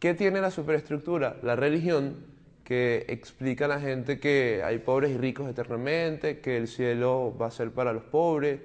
¿Qué 0.01 0.15
tiene 0.15 0.41
la 0.41 0.49
superestructura? 0.49 1.37
La 1.43 1.55
religión, 1.55 2.15
que 2.63 3.05
explica 3.07 3.65
a 3.65 3.67
la 3.67 3.79
gente 3.79 4.19
que 4.19 4.63
hay 4.65 4.79
pobres 4.79 5.11
y 5.11 5.17
ricos 5.19 5.47
eternamente, 5.47 6.39
que 6.39 6.57
el 6.57 6.67
cielo 6.67 7.37
va 7.39 7.45
a 7.45 7.51
ser 7.51 7.69
para 7.69 7.93
los 7.93 8.01
pobres, 8.01 8.61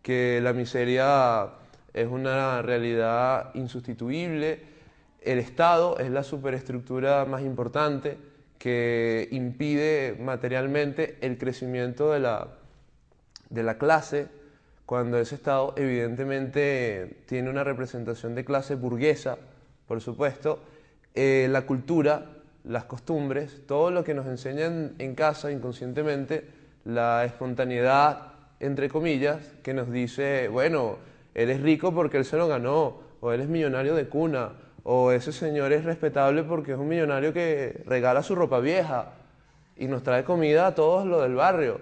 que 0.00 0.40
la 0.42 0.54
miseria 0.54 1.50
es 1.92 2.08
una 2.08 2.62
realidad 2.62 3.50
insustituible, 3.52 4.60
el 5.20 5.38
Estado 5.38 5.98
es 5.98 6.10
la 6.10 6.22
superestructura 6.22 7.26
más 7.26 7.42
importante 7.42 8.16
que 8.56 9.28
impide 9.32 10.16
materialmente 10.18 11.18
el 11.20 11.36
crecimiento 11.36 12.10
de 12.10 12.20
la, 12.20 12.48
de 13.50 13.62
la 13.62 13.76
clase, 13.76 14.28
cuando 14.86 15.18
ese 15.18 15.34
Estado 15.34 15.74
evidentemente 15.76 17.18
tiene 17.26 17.50
una 17.50 17.64
representación 17.64 18.34
de 18.34 18.46
clase 18.46 18.76
burguesa, 18.76 19.36
por 19.90 20.00
supuesto, 20.00 20.60
eh, 21.16 21.48
la 21.50 21.62
cultura, 21.62 22.26
las 22.62 22.84
costumbres, 22.84 23.66
todo 23.66 23.90
lo 23.90 24.04
que 24.04 24.14
nos 24.14 24.24
enseñan 24.26 24.94
en 25.00 25.16
casa 25.16 25.50
inconscientemente, 25.50 26.46
la 26.84 27.24
espontaneidad, 27.24 28.34
entre 28.60 28.88
comillas, 28.88 29.38
que 29.64 29.74
nos 29.74 29.90
dice, 29.90 30.46
bueno, 30.46 30.98
él 31.34 31.50
es 31.50 31.60
rico 31.60 31.92
porque 31.92 32.18
él 32.18 32.24
se 32.24 32.36
lo 32.36 32.46
ganó, 32.46 33.00
o 33.20 33.32
él 33.32 33.40
es 33.40 33.48
millonario 33.48 33.96
de 33.96 34.06
cuna, 34.06 34.52
o 34.84 35.10
ese 35.10 35.32
señor 35.32 35.72
es 35.72 35.82
respetable 35.82 36.44
porque 36.44 36.70
es 36.70 36.78
un 36.78 36.86
millonario 36.86 37.32
que 37.32 37.82
regala 37.84 38.22
su 38.22 38.36
ropa 38.36 38.60
vieja 38.60 39.14
y 39.76 39.88
nos 39.88 40.04
trae 40.04 40.22
comida 40.22 40.68
a 40.68 40.74
todos 40.76 41.04
los 41.04 41.20
del 41.20 41.34
barrio. 41.34 41.80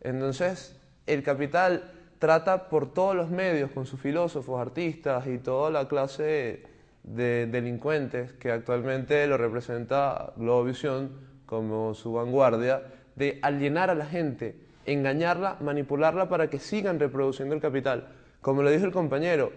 Entonces, 0.00 0.76
el 1.08 1.24
capital 1.24 1.90
trata 2.20 2.68
por 2.68 2.94
todos 2.94 3.16
los 3.16 3.30
medios, 3.30 3.72
con 3.72 3.84
sus 3.84 3.98
filósofos, 3.98 4.60
artistas 4.60 5.26
y 5.26 5.38
toda 5.38 5.72
la 5.72 5.88
clase 5.88 6.67
de 7.14 7.46
delincuentes 7.46 8.32
que 8.34 8.52
actualmente 8.52 9.26
lo 9.26 9.36
representa 9.36 10.32
Globovisión 10.36 11.10
como 11.46 11.94
su 11.94 12.12
vanguardia, 12.12 12.82
de 13.16 13.38
alienar 13.42 13.90
a 13.90 13.94
la 13.94 14.06
gente, 14.06 14.56
engañarla, 14.84 15.56
manipularla 15.60 16.28
para 16.28 16.50
que 16.50 16.58
sigan 16.58 17.00
reproduciendo 17.00 17.54
el 17.54 17.60
capital. 17.60 18.08
Como 18.40 18.62
lo 18.62 18.70
dijo 18.70 18.84
el 18.84 18.92
compañero, 18.92 19.52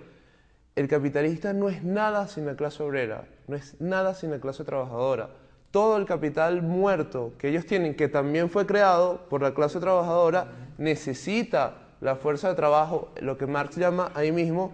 el 0.76 0.88
capitalista 0.88 1.54
no 1.54 1.70
es 1.70 1.84
nada 1.84 2.28
sin 2.28 2.46
la 2.46 2.56
clase 2.56 2.82
obrera, 2.82 3.26
no 3.48 3.56
es 3.56 3.80
nada 3.82 4.14
sin 4.14 4.32
la 4.32 4.40
clase 4.40 4.64
trabajadora. 4.64 5.30
Todo 5.70 5.98
el 5.98 6.06
capital 6.06 6.62
muerto 6.62 7.34
que 7.38 7.50
ellos 7.50 7.66
tienen, 7.66 7.96
que 7.96 8.08
también 8.08 8.50
fue 8.50 8.66
creado 8.66 9.28
por 9.30 9.42
la 9.42 9.54
clase 9.54 9.80
trabajadora, 9.80 10.48
necesita 10.78 11.76
la 12.00 12.16
fuerza 12.16 12.50
de 12.50 12.56
trabajo, 12.56 13.12
lo 13.22 13.38
que 13.38 13.46
Marx 13.48 13.76
llama 13.76 14.12
ahí 14.16 14.32
mismo... 14.32 14.72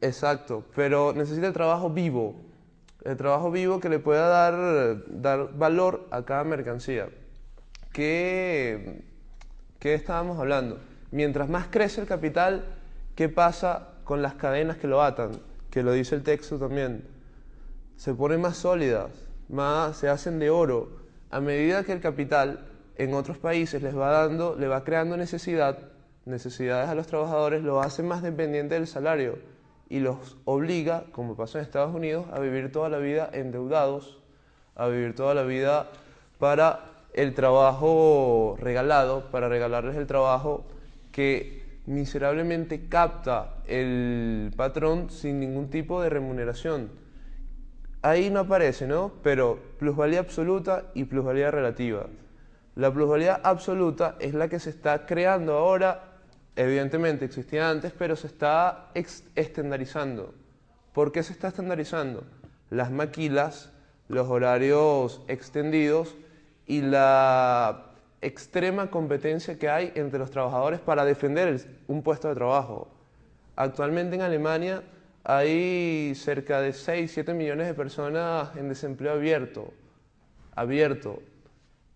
Exacto, 0.00 0.64
pero 0.76 1.12
necesita 1.12 1.48
el 1.48 1.52
trabajo 1.52 1.90
vivo, 1.90 2.36
el 3.04 3.16
trabajo 3.16 3.50
vivo 3.50 3.80
que 3.80 3.88
le 3.88 3.98
pueda 3.98 4.28
dar, 4.28 5.04
dar 5.08 5.56
valor 5.56 6.06
a 6.10 6.22
cada 6.22 6.44
mercancía. 6.44 7.08
¿Qué, 7.92 9.02
¿Qué 9.80 9.94
estábamos 9.94 10.38
hablando? 10.38 10.78
Mientras 11.10 11.48
más 11.48 11.66
crece 11.68 12.00
el 12.00 12.06
capital, 12.06 12.64
¿qué 13.16 13.28
pasa 13.28 13.88
con 14.04 14.22
las 14.22 14.34
cadenas 14.34 14.76
que 14.76 14.86
lo 14.86 15.02
atan, 15.02 15.32
que 15.70 15.82
lo 15.82 15.92
dice 15.92 16.14
el 16.14 16.22
texto 16.22 16.58
también. 16.58 17.04
Se 17.96 18.14
ponen 18.14 18.40
más 18.40 18.56
sólidas, 18.56 19.10
más, 19.48 19.96
se 19.96 20.08
hacen 20.08 20.38
de 20.38 20.50
oro, 20.50 20.96
A 21.30 21.40
medida 21.40 21.84
que 21.84 21.92
el 21.92 22.00
capital 22.00 22.64
en 22.96 23.12
otros 23.12 23.36
países 23.36 23.82
les 23.82 23.94
va 23.94 24.10
dando, 24.10 24.56
le 24.56 24.66
va 24.66 24.82
creando 24.82 25.14
necesidad, 25.18 25.78
necesidades 26.24 26.88
a 26.88 26.94
los 26.94 27.06
trabajadores, 27.06 27.62
lo 27.62 27.82
hace 27.82 28.02
más 28.02 28.22
dependiente 28.22 28.76
del 28.76 28.86
salario 28.86 29.36
y 29.88 30.00
los 30.00 30.36
obliga, 30.44 31.04
como 31.12 31.36
pasa 31.36 31.58
en 31.58 31.64
Estados 31.64 31.94
Unidos, 31.94 32.26
a 32.32 32.40
vivir 32.40 32.70
toda 32.72 32.88
la 32.88 32.98
vida 32.98 33.30
endeudados, 33.32 34.18
a 34.74 34.86
vivir 34.86 35.14
toda 35.14 35.34
la 35.34 35.42
vida 35.42 35.88
para 36.38 36.80
el 37.14 37.34
trabajo 37.34 38.56
regalado, 38.60 39.30
para 39.30 39.48
regalarles 39.48 39.96
el 39.96 40.06
trabajo 40.06 40.64
que 41.10 41.80
miserablemente 41.86 42.88
capta 42.88 43.56
el 43.66 44.52
patrón 44.56 45.10
sin 45.10 45.40
ningún 45.40 45.70
tipo 45.70 46.02
de 46.02 46.10
remuneración. 46.10 46.90
Ahí 48.02 48.30
no 48.30 48.40
aparece, 48.40 48.86
¿no? 48.86 49.12
Pero 49.22 49.58
plusvalía 49.78 50.20
absoluta 50.20 50.84
y 50.94 51.04
plusvalía 51.04 51.50
relativa. 51.50 52.06
La 52.76 52.92
plusvalía 52.92 53.40
absoluta 53.42 54.14
es 54.20 54.34
la 54.34 54.48
que 54.48 54.60
se 54.60 54.70
está 54.70 55.06
creando 55.06 55.54
ahora 55.54 56.07
evidentemente 56.58 57.24
existía 57.24 57.70
antes, 57.70 57.92
pero 57.96 58.16
se 58.16 58.26
está 58.26 58.90
estandarizando. 59.36 60.34
¿Por 60.92 61.12
qué 61.12 61.22
se 61.22 61.32
está 61.32 61.48
estandarizando? 61.48 62.24
Las 62.70 62.90
maquilas, 62.90 63.70
los 64.08 64.28
horarios 64.28 65.22
extendidos 65.28 66.16
y 66.66 66.80
la 66.80 67.92
extrema 68.20 68.90
competencia 68.90 69.56
que 69.56 69.68
hay 69.68 69.92
entre 69.94 70.18
los 70.18 70.32
trabajadores 70.32 70.80
para 70.80 71.04
defender 71.04 71.64
un 71.86 72.02
puesto 72.02 72.28
de 72.28 72.34
trabajo. 72.34 72.88
Actualmente 73.54 74.16
en 74.16 74.22
Alemania 74.22 74.82
hay 75.22 76.12
cerca 76.16 76.60
de 76.60 76.72
6, 76.72 77.12
7 77.12 77.34
millones 77.34 77.68
de 77.68 77.74
personas 77.74 78.56
en 78.56 78.68
desempleo 78.68 79.12
abierto. 79.12 79.72
Abierto. 80.56 81.22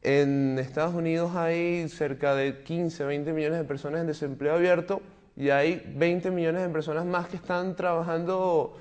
En 0.02 0.58
Estados 0.58 0.94
Unidos 0.94 1.36
hay 1.36 1.88
cerca 1.88 2.34
de 2.34 2.64
15, 2.64 3.04
20 3.04 3.32
millones 3.32 3.58
de 3.58 3.64
personas 3.64 4.00
en 4.00 4.08
desempleo 4.08 4.54
abierto 4.54 5.00
y 5.36 5.50
hay 5.50 5.80
20 5.96 6.32
millones 6.32 6.62
de 6.62 6.68
personas 6.70 7.04
más 7.04 7.28
que 7.28 7.36
están 7.36 7.76
trabajando 7.76 8.76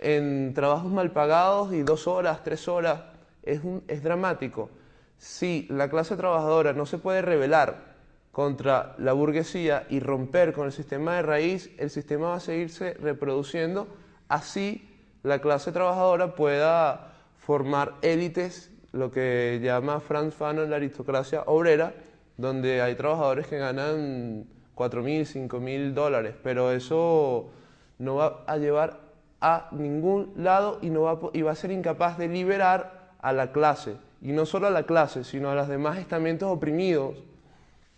en 0.00 0.54
trabajos 0.54 0.90
mal 0.90 1.12
pagados 1.12 1.74
y 1.74 1.82
dos 1.82 2.06
horas, 2.06 2.42
tres 2.42 2.68
horas. 2.68 3.02
Es, 3.42 3.60
es 3.86 4.02
dramático. 4.02 4.70
Si 5.18 5.66
la 5.68 5.90
clase 5.90 6.16
trabajadora 6.16 6.72
no 6.72 6.86
se 6.86 6.96
puede 6.96 7.20
rebelar 7.20 7.92
contra 8.32 8.94
la 8.96 9.12
burguesía 9.12 9.86
y 9.90 10.00
romper 10.00 10.54
con 10.54 10.64
el 10.64 10.72
sistema 10.72 11.16
de 11.16 11.22
raíz, 11.22 11.70
el 11.76 11.90
sistema 11.90 12.28
va 12.28 12.36
a 12.36 12.40
seguirse 12.40 12.94
reproduciendo, 12.94 13.88
así 14.28 14.88
la 15.22 15.40
clase 15.40 15.70
trabajadora 15.70 16.34
pueda 16.34 17.12
formar 17.36 17.94
élites 18.00 18.71
lo 18.92 19.10
que 19.10 19.60
llama 19.62 20.00
Franz 20.00 20.34
Fanon 20.34 20.70
la 20.70 20.76
aristocracia 20.76 21.42
obrera, 21.46 21.94
donde 22.36 22.82
hay 22.82 22.94
trabajadores 22.94 23.46
que 23.46 23.58
ganan 23.58 24.46
4.000, 24.76 25.48
5.000 25.48 25.92
dólares, 25.92 26.34
pero 26.42 26.72
eso 26.72 27.50
no 27.98 28.16
va 28.16 28.44
a 28.46 28.56
llevar 28.56 29.00
a 29.40 29.68
ningún 29.72 30.32
lado 30.36 30.78
y, 30.82 30.90
no 30.90 31.02
va, 31.02 31.18
y 31.32 31.42
va 31.42 31.52
a 31.52 31.56
ser 31.56 31.72
incapaz 31.72 32.18
de 32.18 32.28
liberar 32.28 33.10
a 33.20 33.32
la 33.32 33.52
clase, 33.52 33.96
y 34.20 34.32
no 34.32 34.46
solo 34.46 34.66
a 34.66 34.70
la 34.70 34.84
clase, 34.84 35.24
sino 35.24 35.50
a 35.50 35.54
los 35.54 35.68
demás 35.68 35.98
estamentos 35.98 36.50
oprimidos 36.50 37.16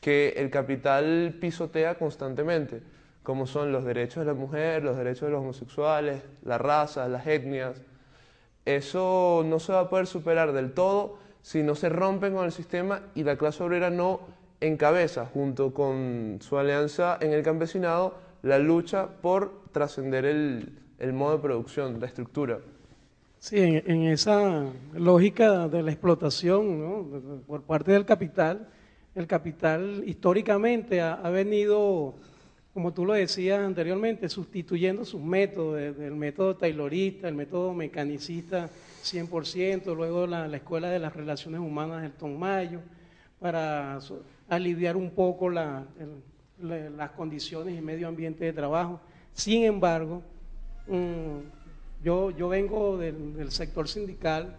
que 0.01 0.35
el 0.37 0.51
capital 0.51 1.37
pisotea 1.41 1.97
constantemente, 1.97 2.83
como 3.23 3.47
son 3.47 3.73
los 3.73 3.85
derechos 3.85 4.25
de 4.25 4.27
la 4.27 4.35
mujer, 4.35 4.85
los 4.85 4.97
derechos 4.97 5.23
de 5.23 5.31
los 5.31 5.41
homosexuales, 5.41 6.23
la 6.43 6.59
raza, 6.59 7.09
las 7.09 7.27
etnias, 7.27 7.81
eso 8.65 9.43
no 9.47 9.59
se 9.59 9.73
va 9.73 9.81
a 9.81 9.89
poder 9.89 10.07
superar 10.07 10.53
del 10.53 10.73
todo 10.73 11.19
si 11.43 11.63
no 11.63 11.75
se 11.75 11.91
rompen 11.91 12.35
con 12.35 12.47
el 12.47 12.53
sistema 12.53 13.03
y 13.15 13.23
la 13.23 13.37
clase 13.37 13.63
obrera 13.63 13.91
no 13.91 14.21
encabeza, 14.61 15.27
junto 15.27 15.75
con 15.75 16.39
su 16.41 16.57
alianza 16.57 17.19
en 17.21 17.33
el 17.33 17.43
campesinado, 17.43 18.15
la 18.43 18.59
lucha 18.59 19.09
por 19.21 19.53
trascender 19.73 20.25
el, 20.25 21.13
modo 21.13 21.37
de 21.37 21.43
producción, 21.43 22.01
la 22.01 22.07
estructura. 22.07 22.61
Sí, 23.39 23.59
en, 23.59 24.05
esa 24.05 24.65
lógica 24.95 25.69
de 25.69 25.83
la 25.83 25.91
explotación 25.91 27.43
por 27.47 27.63
parte 27.63 27.93
del 27.93 28.07
capital, 28.07 28.69
el 29.15 29.27
capital 29.27 30.03
históricamente 30.07 31.03
ha 31.03 31.29
venido 31.29 32.15
como 32.75 32.93
tú 32.93 33.07
lo 33.07 33.13
decías 33.13 33.61
anteriormente, 33.61 34.29
sustituyendo 34.29 35.05
sus 35.05 35.23
métodos, 35.23 35.81
el 35.81 36.17
método 36.17 36.57
taylorista, 36.57 37.29
el 37.29 37.37
método 37.37 37.73
mecanicista 37.73 38.69
100%, 39.05 39.95
luego 39.95 40.27
la, 40.27 40.47
Escuela 40.57 40.91
de 40.91 40.99
las 40.99 41.15
Relaciones 41.15 41.61
Humanas 41.61 42.03
del 42.03 42.11
Tom 42.11 42.37
Mayo, 42.37 42.81
para 43.39 44.01
aliviar 44.49 44.97
un 44.97 45.13
poco 45.13 45.49
las 45.51 45.85
condiciones 47.17 47.79
y 47.79 47.81
medio 47.81 48.09
ambiente 48.09 48.45
de 48.45 48.53
trabajo. 48.53 49.01
Sin 49.33 49.63
embargo, 49.63 50.23
mm, 50.89 52.03
yo, 52.03 52.33
yo 52.33 52.49
vengo 52.49 52.99
del, 52.99 53.53
sector 53.53 53.87
sindical 53.87 54.57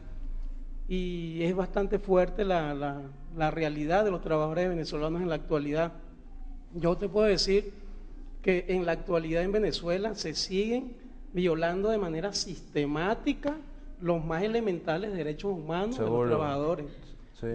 y 0.88 1.44
es 1.44 1.54
bastante 1.54 2.00
fuerte 2.00 2.46
la 2.46 3.52
realidad 3.52 4.06
de 4.06 4.12
los 4.12 4.22
trabajadores 4.22 4.70
venezolanos 4.70 5.22
en 5.22 5.28
la 5.28 5.36
actualidad. 5.36 5.92
Yo 6.74 6.96
te 6.96 7.10
puedo 7.10 7.28
decir 7.28 7.85
que 8.46 8.64
en 8.68 8.86
la 8.86 8.92
actualidad 8.92 9.42
en 9.42 9.52
Venezuela 9.52 10.14
se 10.14 10.36
siguen 10.36 10.94
violando 11.34 11.90
de 11.90 11.98
manera 11.98 12.32
sistemática 12.32 13.56
los 14.00 14.24
más 14.24 14.44
elementales 14.44 15.14
derechos 15.14 15.52
humanos 15.52 15.98
de 15.98 16.06
los 16.06 16.28
trabajadores. 16.28 16.86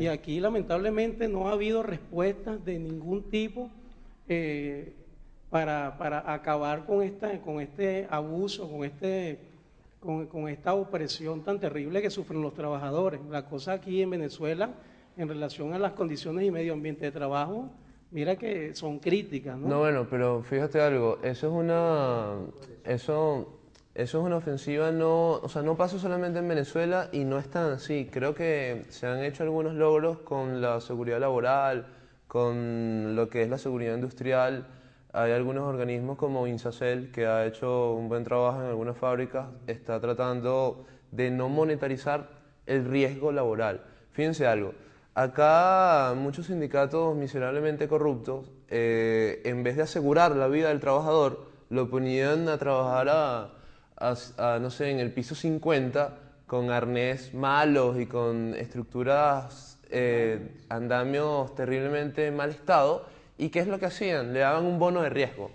Y 0.01 0.09
aquí 0.09 0.41
lamentablemente 0.41 1.29
no 1.29 1.47
ha 1.47 1.53
habido 1.53 1.85
respuestas 1.85 2.65
de 2.65 2.81
ningún 2.81 3.23
tipo 3.31 3.71
eh, 4.27 4.93
para, 5.49 5.97
para, 5.97 6.33
acabar 6.33 6.85
con, 6.85 7.05
esta, 7.05 7.41
con 7.41 7.61
este 7.61 8.09
abuso, 8.11 8.69
con, 8.69 8.85
este, 8.85 9.39
con, 10.01 10.27
con 10.27 10.49
esta 10.49 10.75
opresión 10.75 11.45
tan 11.45 11.61
terrible 11.61 12.03
que 12.03 12.11
sufren 12.11 12.43
los 12.43 12.55
trabajadores. 12.55 13.21
La 13.31 13.47
cosa 13.47 13.75
aquí 13.75 14.03
en 14.03 14.11
Venezuela, 14.11 14.71
en 15.17 15.29
relación 15.29 15.73
a 15.73 15.79
las 15.79 15.93
condiciones 15.93 16.45
y 16.45 16.51
medio 16.51 16.73
ambiente 16.73 17.05
de 17.05 17.13
trabajo, 17.13 17.71
mira 18.11 18.37
que 18.37 18.75
son 18.75 18.99
críticas, 18.99 19.57
¿no? 19.59 19.69
No, 19.69 19.79
bueno, 19.81 20.07
pero 20.09 20.43
fíjate 20.43 20.81
algo, 20.81 21.19
eso 21.23 21.47
es 21.47 21.53
una, 21.53 22.37
eso, 22.85 23.61
eso 23.95 24.19
es 24.19 24.25
una 24.25 24.37
ofensiva, 24.37 24.91
no, 24.91 25.33
o 25.33 25.49
sea, 25.49 25.63
no 25.63 25.77
pasa 25.77 25.99
solamente 25.99 26.39
en 26.39 26.49
Venezuela 26.49 27.09
y 27.13 27.25
no 27.25 27.39
es 27.39 27.49
tan 27.49 27.73
así. 27.73 28.09
Creo 28.11 28.35
que 28.35 28.85
se 28.89 29.07
han 29.07 29.23
hecho 29.25 29.43
algunos 29.43 29.75
logros 29.75 30.19
con 30.19 30.61
la 30.61 30.81
seguridad 30.81 31.21
laboral, 31.21 31.87
con 32.27 33.17
lo 33.17 33.29
que 33.29 33.43
es 33.43 33.51
la 33.51 33.59
seguridad 33.59 33.95
industrial. 33.95 34.67
Hay 35.13 35.33
algunos 35.33 35.65
organismos 35.65 36.17
como 36.17 36.47
Insacel 36.47 37.11
que 37.11 37.27
ha 37.27 37.45
hecho 37.45 37.95
un 37.95 38.09
buen 38.09 38.23
trabajo 38.23 38.61
en 38.61 38.69
algunas 38.69 38.97
fábricas, 38.97 39.49
está 39.67 40.01
tratando 40.01 40.87
de 41.11 41.31
no 41.31 41.49
monetarizar 41.49 42.29
el 42.67 42.85
riesgo 42.85 43.33
laboral. 43.33 43.83
Fíjense 44.13 44.47
algo, 44.47 44.73
Acá 45.15 46.15
muchos 46.17 46.47
sindicatos 46.47 47.17
miserablemente 47.17 47.89
corruptos, 47.89 48.51
eh, 48.69 49.43
en 49.45 49.65
vez 49.65 49.77
de 49.77 49.83
asegurar 49.83 50.37
la 50.37 50.47
vida 50.47 50.69
del 50.69 50.79
trabajador, 50.79 51.47
lo 51.69 51.91
ponían 51.91 52.49
a 52.49 52.59
trabajar 52.59 53.09
a, 53.99 54.59
no 54.61 54.71
sé, 54.71 54.91
en 54.91 55.01
el 55.01 55.13
piso 55.13 55.35
50 55.35 56.17
con 56.47 56.71
arnés 56.71 57.35
malos 57.35 57.99
y 57.99 58.07
con 58.07 58.55
estructuras, 58.55 59.79
eh, 59.91 60.63
andamios 60.69 61.55
terriblemente 61.57 62.31
mal 62.31 62.51
estado. 62.51 63.05
¿Y 63.37 63.49
qué 63.49 63.61
es 63.61 63.67
lo 63.67 63.79
que 63.79 63.87
hacían? 63.87 64.33
Le 64.33 64.41
daban 64.41 64.65
un 64.65 64.79
bono 64.79 65.03
de 65.03 65.11
riesgo. 65.11 65.51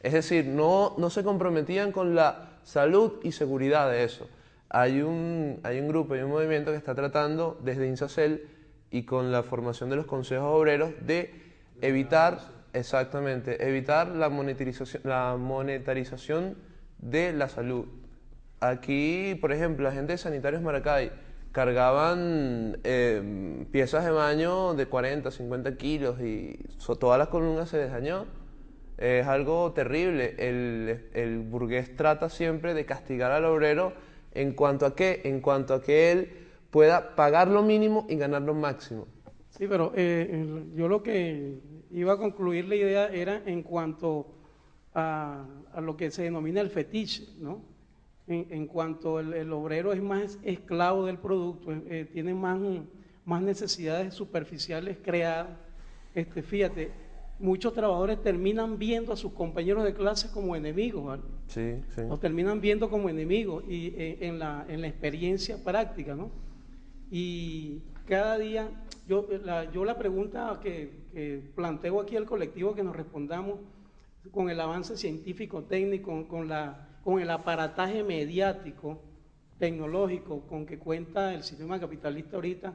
Es 0.00 0.12
decir, 0.12 0.46
no, 0.46 0.94
no 0.98 1.10
se 1.10 1.24
comprometían 1.24 1.92
con 1.92 2.14
la 2.14 2.58
salud 2.64 3.20
y 3.22 3.32
seguridad 3.32 3.90
de 3.90 4.04
eso. 4.04 4.28
Hay 4.68 5.00
un, 5.00 5.60
hay 5.62 5.80
un 5.80 5.88
grupo, 5.88 6.14
hay 6.14 6.20
un 6.20 6.30
movimiento 6.30 6.70
que 6.70 6.76
está 6.76 6.94
tratando 6.94 7.58
desde 7.62 7.86
INSACEL 7.86 8.59
y 8.90 9.04
con 9.04 9.32
la 9.32 9.42
formación 9.42 9.90
de 9.90 9.96
los 9.96 10.06
consejos 10.06 10.48
obreros 10.48 10.92
de 11.00 11.32
evitar, 11.80 12.40
exactamente, 12.72 13.66
evitar 13.68 14.08
la 14.08 14.28
monetarización, 14.28 15.02
la 15.04 15.36
monetarización 15.38 16.56
de 16.98 17.32
la 17.32 17.48
salud. 17.48 17.86
Aquí, 18.60 19.38
por 19.40 19.52
ejemplo, 19.52 19.84
la 19.84 19.92
gente 19.92 20.12
de 20.12 20.18
Sanitarios 20.18 20.62
Maracay 20.62 21.10
cargaban 21.52 22.78
eh, 22.84 23.64
piezas 23.72 24.04
de 24.04 24.10
baño 24.10 24.74
de 24.74 24.86
40, 24.86 25.30
50 25.30 25.76
kilos 25.76 26.20
y 26.20 26.58
toda 26.98 27.18
la 27.18 27.26
columna 27.26 27.66
se 27.66 27.78
desdañó. 27.78 28.26
Es 28.98 29.26
algo 29.26 29.72
terrible. 29.72 30.34
El, 30.38 31.08
el 31.14 31.38
burgués 31.38 31.96
trata 31.96 32.28
siempre 32.28 32.74
de 32.74 32.84
castigar 32.84 33.32
al 33.32 33.46
obrero 33.46 33.94
en 34.32 34.52
cuanto 34.52 34.84
a 34.84 34.94
qué, 34.94 35.22
en 35.24 35.40
cuanto 35.40 35.74
a 35.74 35.82
que 35.82 36.12
él 36.12 36.39
pueda 36.70 37.14
pagar 37.16 37.48
lo 37.48 37.62
mínimo 37.62 38.06
y 38.08 38.16
ganar 38.16 38.42
lo 38.42 38.54
máximo. 38.54 39.06
Sí, 39.50 39.66
pero 39.68 39.92
eh, 39.94 40.64
yo 40.74 40.88
lo 40.88 41.02
que 41.02 41.58
iba 41.90 42.12
a 42.12 42.16
concluir 42.16 42.66
la 42.66 42.76
idea 42.76 43.08
era 43.08 43.42
en 43.44 43.62
cuanto 43.62 44.26
a, 44.94 45.46
lo 45.80 45.96
que 45.96 46.10
se 46.10 46.22
denomina 46.22 46.60
el 46.60 46.70
fetiche, 46.70 47.28
¿no? 47.38 47.62
En, 48.26 48.68
cuanto 48.68 49.18
el, 49.18 49.52
obrero 49.52 49.92
es 49.92 50.00
más 50.00 50.38
esclavo 50.44 51.04
del 51.04 51.18
producto, 51.18 51.72
eh, 51.72 52.08
tiene 52.12 52.32
más, 52.32 52.60
más 53.24 53.42
necesidades 53.42 54.14
superficiales 54.14 54.98
creadas. 55.02 55.48
Este, 56.14 56.40
fíjate, 56.40 56.92
muchos 57.40 57.74
trabajadores 57.74 58.22
terminan 58.22 58.78
viendo 58.78 59.12
a 59.12 59.16
sus 59.16 59.32
compañeros 59.32 59.82
de 59.82 59.94
clase 59.94 60.30
como 60.30 60.54
enemigos, 60.54 61.04
¿vale? 61.04 61.22
Sí, 61.48 61.82
sí. 61.92 62.02
Los 62.08 62.20
terminan 62.20 62.60
viendo 62.60 62.88
como 62.88 63.08
enemigos 63.08 63.64
y 63.68 63.88
eh, 63.96 64.18
en, 64.20 64.38
la, 64.38 64.64
en 64.68 64.80
la 64.82 64.86
experiencia 64.86 65.56
práctica, 65.64 66.14
¿no? 66.14 66.30
Y 67.10 67.82
cada 68.06 68.38
día, 68.38 68.70
yo 69.08 69.26
la, 69.44 69.70
yo 69.72 69.84
la 69.84 69.98
pregunta 69.98 70.60
que, 70.62 71.08
que 71.12 71.42
planteo 71.54 72.00
aquí 72.00 72.16
al 72.16 72.24
colectivo 72.24 72.74
que 72.74 72.84
nos 72.84 72.94
respondamos 72.94 73.58
con 74.30 74.48
el 74.48 74.60
avance 74.60 74.96
científico 74.96 75.64
técnico, 75.64 76.28
con, 76.28 76.48
la, 76.48 76.88
con 77.02 77.20
el 77.20 77.30
aparataje 77.30 78.04
mediático, 78.04 79.02
tecnológico 79.58 80.46
con 80.46 80.66
que 80.66 80.78
cuenta 80.78 81.34
el 81.34 81.42
sistema 81.42 81.80
capitalista 81.80 82.36
ahorita, 82.36 82.74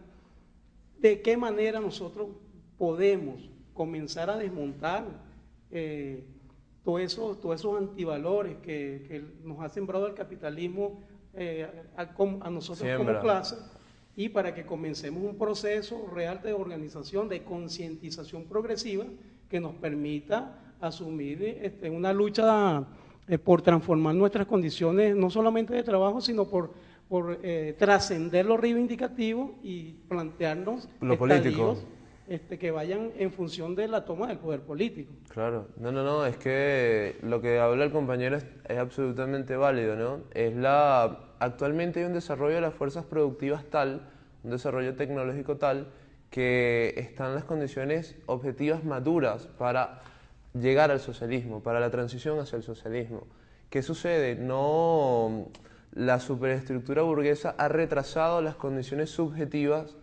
de 1.00 1.22
qué 1.22 1.38
manera 1.38 1.80
nosotros 1.80 2.30
podemos 2.78 3.50
comenzar 3.74 4.30
a 4.30 4.38
desmontar 4.38 5.06
eh, 5.72 6.26
todos, 6.84 7.02
esos, 7.02 7.40
todos 7.40 7.60
esos 7.60 7.78
antivalores 7.78 8.58
que, 8.58 9.24
nos 9.44 9.60
ha 9.62 9.70
sembrado 9.70 10.08
el 10.08 10.14
capitalismo 10.14 11.02
eh, 11.34 11.68
a, 11.96 12.50
nosotros 12.50 12.90
como 12.98 13.20
clase 13.20 13.56
y 14.16 14.30
para 14.30 14.54
que 14.54 14.66
comencemos 14.66 15.24
un 15.24 15.38
proceso 15.38 16.08
real 16.14 16.42
de 16.42 16.54
organización, 16.54 17.28
de 17.28 17.44
concientización 17.44 18.46
progresiva 18.46 19.06
que 19.50 19.60
nos 19.60 19.76
permita 19.76 20.60
asumir 20.80 21.44
este, 21.62 21.90
una 21.90 22.14
lucha 22.14 22.86
eh, 23.28 23.38
por 23.38 23.62
transformar 23.62 24.16
nuestras 24.16 24.46
condiciones, 24.46 25.16
no 25.16 25.30
solamente 25.30 25.74
de 25.74 25.84
trabajo, 25.84 26.22
sino 26.22 26.46
por, 26.46 26.72
por 27.10 27.40
eh, 27.44 27.76
trascender 27.78 28.46
lo 28.46 28.58
reivindicativo 28.58 29.56
y 29.64 29.94
plantearnos 30.08 30.88
lo 31.02 31.18
político. 31.18 31.78
Este, 32.28 32.58
que 32.58 32.72
vayan 32.72 33.12
en 33.18 33.32
función 33.32 33.76
de 33.76 33.88
la 33.88 34.04
toma 34.04 34.28
del 34.28 34.40
poder 34.40 34.62
político. 34.62 35.14
Claro, 35.30 35.68
no, 35.78 35.92
no, 35.92 36.04
no, 36.04 36.26
es 36.26 36.38
que 36.38 37.18
lo 37.22 37.40
que 37.40 37.60
habla 37.60 37.86
el 37.86 37.92
compañero 37.92 38.38
es, 38.38 38.46
es, 38.68 38.80
absolutamente 38.80 39.56
válido, 39.56 39.96
¿no? 39.96 40.22
Es 40.34 40.56
la, 40.56 41.20
actualmente 41.38 42.00
hay 42.00 42.08
un 42.08 42.14
desarrollo 42.14 42.56
de 42.56 42.62
las 42.62 42.74
fuerzas 42.74 43.06
productivas 43.06 43.64
tal, 43.66 44.10
un 44.44 44.50
desarrollo 44.50 44.96
tecnológico 44.96 45.58
tal, 45.58 45.88
que 46.32 46.96
están 46.98 47.36
las 47.36 47.44
condiciones 47.44 48.16
objetivas 48.26 48.84
maduras 48.84 49.46
para 49.60 50.02
llegar 50.60 50.90
al 50.90 51.00
socialismo, 51.00 51.62
para 51.62 51.80
la 51.80 51.92
transición 51.92 52.40
hacia 52.40 52.58
el 52.58 52.64
socialismo. 52.64 53.28
¿Qué 53.70 53.84
sucede? 53.84 54.36
No, 54.36 55.50
la 55.94 56.20
superestructura 56.20 57.04
burguesa 57.04 57.54
ha 57.58 57.68
retrasado 57.68 58.42
las 58.42 58.56
condiciones 58.56 59.12
subjetivas 59.12 59.96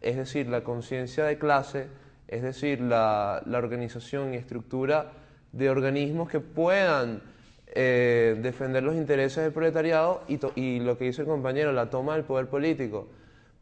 es 0.00 0.16
decir, 0.16 0.48
la 0.48 0.62
conciencia 0.62 1.24
de 1.24 1.38
clase, 1.38 1.88
es 2.28 2.42
decir, 2.42 2.80
la, 2.80 3.42
organización 3.52 4.34
y 4.34 4.36
estructura 4.36 5.12
de 5.52 5.70
organismos 5.70 6.28
que 6.28 6.40
puedan 6.40 7.22
eh, 7.68 8.38
defender 8.40 8.82
los 8.82 8.94
intereses 8.94 9.42
del 9.42 9.52
proletariado 9.52 10.22
y, 10.28 10.38
y, 10.60 10.80
lo 10.80 10.96
que 10.98 11.06
dice 11.06 11.22
el 11.22 11.28
compañero, 11.28 11.72
la 11.72 11.90
toma 11.90 12.14
del 12.14 12.24
poder 12.24 12.46
político. 12.46 13.08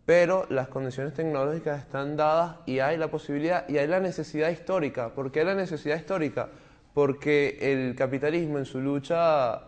Pero 0.04 0.46
las 0.50 0.68
condiciones 0.68 1.14
tecnológicas 1.14 1.80
están 1.80 2.16
dadas 2.16 2.56
y 2.64 2.78
hay 2.78 2.96
la 2.96 3.08
posibilidad 3.08 3.68
y 3.68 3.78
hay 3.78 3.88
la 3.88 3.98
necesidad 3.98 4.50
histórica. 4.50 5.08
¿Por 5.10 5.32
qué 5.32 5.44
la 5.44 5.54
necesidad 5.54 5.96
histórica? 5.96 6.48
Porque 6.94 7.58
el 7.60 7.96
capitalismo 7.96 8.58
en 8.58 8.66
su 8.66 8.80
lucha 8.80 9.62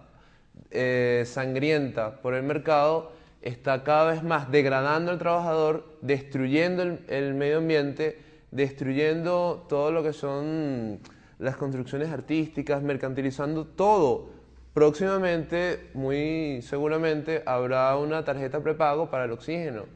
eh, 0.71 1.25
sangrienta 1.27 2.21
por 2.21 2.35
el 2.35 2.45
mercado 2.45 3.18
está 3.43 3.85
cada 3.85 4.13
vez 4.13 4.23
más 4.23 4.51
degradando 4.51 5.11
al 5.11 5.19
trabajador, 5.19 5.99
destruyendo 6.03 6.83
el, 6.83 7.35
medio 7.35 7.59
ambiente, 7.59 8.19
destruyendo 8.51 9.67
todo 9.69 9.93
lo 9.93 10.03
que 10.03 10.13
son 10.13 11.01
las 11.39 11.57
construcciones 11.57 12.11
artísticas, 12.11 12.83
mercantilizando 12.83 13.67
todo. 13.67 14.31
Próximamente, 14.75 15.91
muy 15.95 16.61
seguramente, 16.63 17.43
habrá 17.47 17.97
una 17.97 18.25
tarjeta 18.25 18.63
prepago 18.63 19.11
para 19.11 19.25
el 19.25 19.33
oxígeno, 19.33 19.87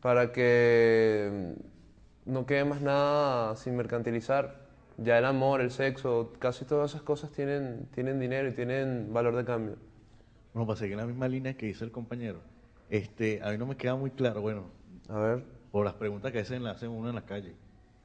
para 0.00 0.32
que 0.32 1.54
no 2.24 2.46
quede 2.46 2.64
más 2.64 2.80
nada 2.80 3.56
sin 3.56 3.76
mercantilizar. 3.76 4.66
Ya 4.98 5.18
el 5.18 5.26
amor, 5.26 5.60
el 5.60 5.70
sexo, 5.70 6.32
casi 6.38 6.64
todas 6.64 6.92
esas 6.92 7.02
cosas 7.02 7.30
tienen, 7.30 7.86
tienen 7.94 8.18
dinero 8.18 8.48
y 8.48 8.52
tienen 8.52 9.12
valor 9.12 9.36
de 9.36 9.44
cambio. 9.44 9.76
Bueno, 10.54 10.66
para 10.66 10.78
seguir 10.78 10.94
en 10.94 11.00
la 11.00 11.06
misma 11.06 11.28
línea 11.28 11.54
que 11.54 11.66
dice 11.66 11.84
el 11.84 11.92
compañero, 11.92 12.40
este, 12.90 13.42
a 13.42 13.50
mí 13.50 13.58
no 13.58 13.66
me 13.66 13.76
queda 13.76 13.96
muy 13.96 14.10
claro, 14.10 14.40
bueno, 14.40 14.64
a 15.08 15.18
ver, 15.18 15.44
por 15.70 15.84
las 15.84 15.94
preguntas 15.94 16.32
que 16.32 16.40
hacen, 16.40 16.66
hacen 16.66 16.90
uno 16.90 17.08
en 17.08 17.14
la 17.14 17.24
calle 17.24 17.54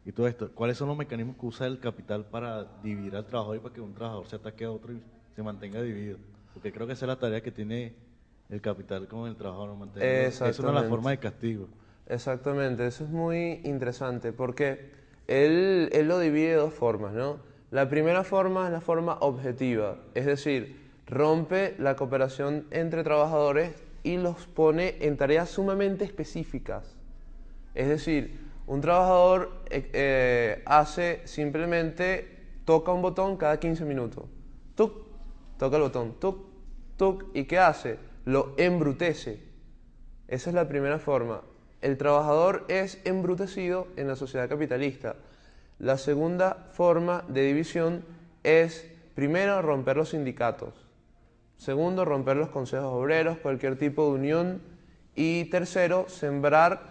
y 0.05 0.11
todo 0.11 0.27
esto, 0.27 0.51
¿cuáles 0.53 0.77
son 0.77 0.87
los 0.87 0.97
mecanismos 0.97 1.35
que 1.37 1.45
usa 1.45 1.67
el 1.67 1.79
capital 1.79 2.25
para 2.25 2.65
dividir 2.81 3.15
al 3.15 3.25
trabajador 3.25 3.57
y 3.57 3.59
para 3.59 3.75
que 3.75 3.81
un 3.81 3.93
trabajador 3.93 4.27
se 4.27 4.35
ataque 4.35 4.65
a 4.65 4.71
otro 4.71 4.93
y 4.93 5.01
se 5.35 5.43
mantenga 5.43 5.81
dividido? 5.81 6.17
Porque 6.53 6.71
creo 6.71 6.87
que 6.87 6.93
esa 6.93 7.05
es 7.05 7.09
la 7.09 7.19
tarea 7.19 7.41
que 7.41 7.51
tiene 7.51 7.93
el 8.49 8.61
capital 8.61 9.07
con 9.07 9.29
el 9.29 9.35
trabajador, 9.35 9.77
mantener. 9.77 10.25
Es 10.25 10.41
una 10.59 10.69
de 10.69 10.73
las 10.73 10.89
formas 10.89 11.11
de 11.11 11.19
castigo. 11.19 11.67
Exactamente, 12.07 12.87
eso 12.87 13.03
es 13.03 13.09
muy 13.11 13.61
interesante 13.63 14.33
porque 14.33 14.91
él, 15.27 15.89
él 15.93 16.07
lo 16.07 16.19
divide 16.19 16.49
de 16.49 16.55
dos 16.55 16.73
formas, 16.73 17.13
¿no? 17.13 17.39
La 17.69 17.87
primera 17.87 18.23
forma 18.23 18.65
es 18.65 18.73
la 18.73 18.81
forma 18.81 19.17
objetiva, 19.21 19.97
es 20.13 20.25
decir, 20.25 20.81
rompe 21.07 21.75
la 21.77 21.95
cooperación 21.95 22.65
entre 22.71 23.03
trabajadores 23.03 23.75
y 24.03 24.17
los 24.17 24.47
pone 24.47 24.97
en 25.01 25.17
tareas 25.17 25.49
sumamente 25.49 26.05
específicas. 26.05 26.95
Es 27.73 27.87
decir, 27.87 28.39
un 28.67 28.81
trabajador 28.81 29.63
eh, 29.69 29.89
eh, 29.93 30.63
hace 30.65 31.21
simplemente, 31.25 32.39
toca 32.65 32.91
un 32.91 33.01
botón 33.01 33.37
cada 33.37 33.59
15 33.59 33.85
minutos. 33.85 34.25
Tuc, 34.75 34.93
toca 35.57 35.77
el 35.77 35.83
botón, 35.83 36.19
tuc, 36.19 36.45
tuc, 36.97 37.25
¿y 37.33 37.45
qué 37.45 37.59
hace? 37.59 37.97
Lo 38.25 38.53
embrutece. 38.57 39.39
Esa 40.27 40.49
es 40.49 40.53
la 40.53 40.67
primera 40.67 40.99
forma. 40.99 41.41
El 41.81 41.97
trabajador 41.97 42.65
es 42.67 42.99
embrutecido 43.05 43.87
en 43.95 44.07
la 44.07 44.15
sociedad 44.15 44.47
capitalista. 44.47 45.15
La 45.79 45.97
segunda 45.97 46.69
forma 46.73 47.25
de 47.27 47.41
división 47.41 48.05
es, 48.43 48.87
primero, 49.15 49.61
romper 49.61 49.97
los 49.97 50.09
sindicatos. 50.09 50.90
Segundo, 51.61 52.05
romper 52.05 52.37
los 52.37 52.49
consejos 52.49 52.91
obreros, 52.91 53.37
cualquier 53.37 53.77
tipo 53.77 54.05
de 54.05 54.11
unión. 54.13 54.61
Y 55.13 55.45
tercero, 55.45 56.05
sembrar 56.09 56.81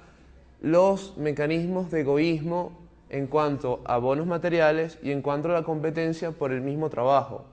los 0.61 1.17
mecanismos 1.17 1.91
de 1.91 2.03
egoísmo 2.03 2.79
en 3.09 3.27
cuanto 3.27 3.81
a 3.85 3.99
bonos 3.99 4.29
materiales 4.29 4.97
y 5.03 5.11
en 5.11 5.23
cuanto 5.23 5.49
a 5.49 5.55
la 5.55 5.65
competencia 5.65 6.31
por 6.31 6.53
el 6.53 6.61
mismo 6.61 6.89
trabajo. 6.89 7.47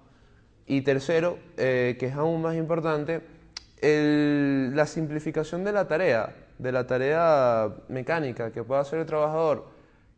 Y 0.68 0.82
tercero, 0.82 1.40
eh, 1.58 1.96
que 2.00 2.06
es 2.06 2.14
aún 2.14 2.40
más 2.44 2.56
importante, 2.56 3.24
la 3.82 4.86
simplificación 4.86 5.64
de 5.64 5.72
la 5.72 5.88
tarea, 5.88 6.36
de 6.60 6.72
la 6.72 6.86
tarea 6.86 7.68
mecánica 7.88 8.52
que 8.52 8.64
pueda 8.64 8.82
hacer 8.82 9.00
el 9.00 9.08
trabajador. 9.08 9.66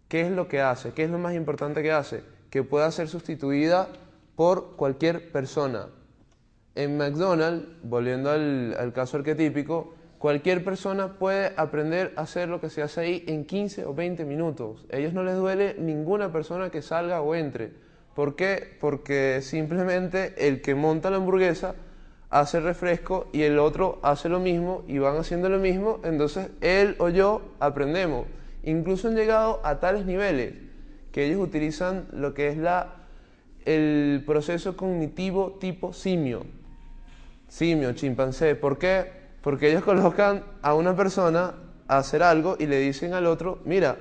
¿Qué 0.09 0.19
es 0.19 0.31
lo 0.31 0.49
que 0.49 0.59
hace? 0.59 0.91
¿Qué 0.91 1.05
es 1.05 1.09
lo 1.09 1.17
más 1.17 1.33
importante 1.33 1.81
que 1.81 1.93
hace? 1.93 2.25
Que 2.49 2.63
pueda 2.63 2.91
ser 2.91 3.07
sustituida 3.07 3.87
por 4.35 4.75
cualquier 4.75 5.31
persona, 5.31 5.87
en 6.79 6.95
McDonald's, 6.95 7.67
volviendo 7.83 8.31
al, 8.31 8.93
caso 8.95 9.17
arquetípico, 9.17 9.95
cualquier 10.17 10.63
persona 10.63 11.19
puede 11.19 11.51
aprender 11.57 12.13
a 12.15 12.21
hacer 12.21 12.47
lo 12.47 12.61
que 12.61 12.69
se 12.69 12.81
hace 12.81 13.01
ahí 13.01 13.23
en 13.27 13.43
15 13.43 13.85
o 13.85 13.93
20 13.93 14.23
minutos. 14.23 14.85
A 14.91 14.95
ellos 14.95 15.11
no 15.11 15.25
les 15.25 15.35
duele 15.35 15.75
ninguna 15.77 16.31
persona 16.31 16.69
que 16.69 16.81
salga 16.81 17.19
o 17.19 17.35
entre. 17.35 17.73
¿Por 18.15 18.37
qué? 18.37 18.77
Porque 18.79 19.41
simplemente 19.41 20.47
el 20.47 20.61
que 20.61 20.73
monta 20.73 21.09
la 21.09 21.17
hamburguesa 21.17 21.75
hace 22.29 22.61
refresco 22.61 23.27
y 23.33 23.41
el 23.41 23.59
otro 23.59 23.99
hace 24.01 24.29
lo 24.29 24.39
mismo 24.39 24.85
y 24.87 24.99
van 24.99 25.17
haciendo 25.17 25.49
lo 25.49 25.59
mismo, 25.59 25.99
entonces 26.05 26.49
él 26.61 26.95
o 26.99 27.09
yo 27.09 27.41
aprendemos. 27.59 28.25
Incluso 28.63 29.09
han 29.09 29.15
llegado 29.15 29.59
a 29.65 29.81
tales 29.81 30.05
niveles 30.05 30.53
que 31.11 31.25
ellos 31.25 31.41
utilizan 31.41 32.07
lo 32.13 32.33
que 32.33 32.47
es 32.47 32.57
la, 32.57 32.95
el 33.65 34.23
proceso 34.25 34.77
cognitivo 34.77 35.57
tipo 35.59 35.91
simio 35.91 36.45
simio, 37.49 37.91
chimpancé. 37.91 38.55
¿Por 38.55 38.77
qué? 38.77 39.11
Porque 39.41 39.69
ellos 39.69 39.83
colocan 39.83 40.45
a 40.61 40.73
una 40.73 40.95
persona 40.95 41.55
a 41.87 41.97
hacer 41.97 42.23
algo 42.23 42.55
y 42.57 42.67
le 42.67 42.79
dicen 42.79 43.13
al 43.13 43.25
otro, 43.25 43.59
mira, 43.65 43.97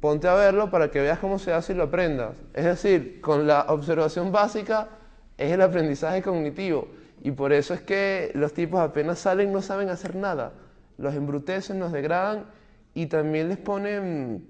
ponte 0.00 0.26
a 0.26 0.34
verlo 0.34 0.70
para 0.70 0.90
que 0.90 1.00
veas 1.00 1.18
cómo 1.18 1.38
se 1.38 1.52
hace 1.52 1.72
y 1.72 1.76
lo 1.76 1.84
aprendas. 1.84 2.36
Es 2.54 2.64
decir, 2.64 3.20
con 3.20 3.46
la 3.46 3.66
observación 3.68 4.32
básica 4.32 4.88
es 5.36 5.52
el 5.52 5.62
aprendizaje 5.62 6.22
cognitivo. 6.22 6.88
Y 7.22 7.32
por 7.32 7.52
eso 7.52 7.74
es 7.74 7.82
que 7.82 8.30
los 8.34 8.52
tipos 8.52 8.80
apenas 8.80 9.18
salen 9.18 9.52
no 9.52 9.62
saben 9.62 9.88
hacer 9.90 10.14
nada. 10.14 10.52
Los 10.96 11.14
embrutecen, 11.14 11.78
los 11.78 11.92
degradan 11.92 12.46
y 12.94 13.06
también 13.06 13.48
les 13.48 13.58
ponen 13.58 14.46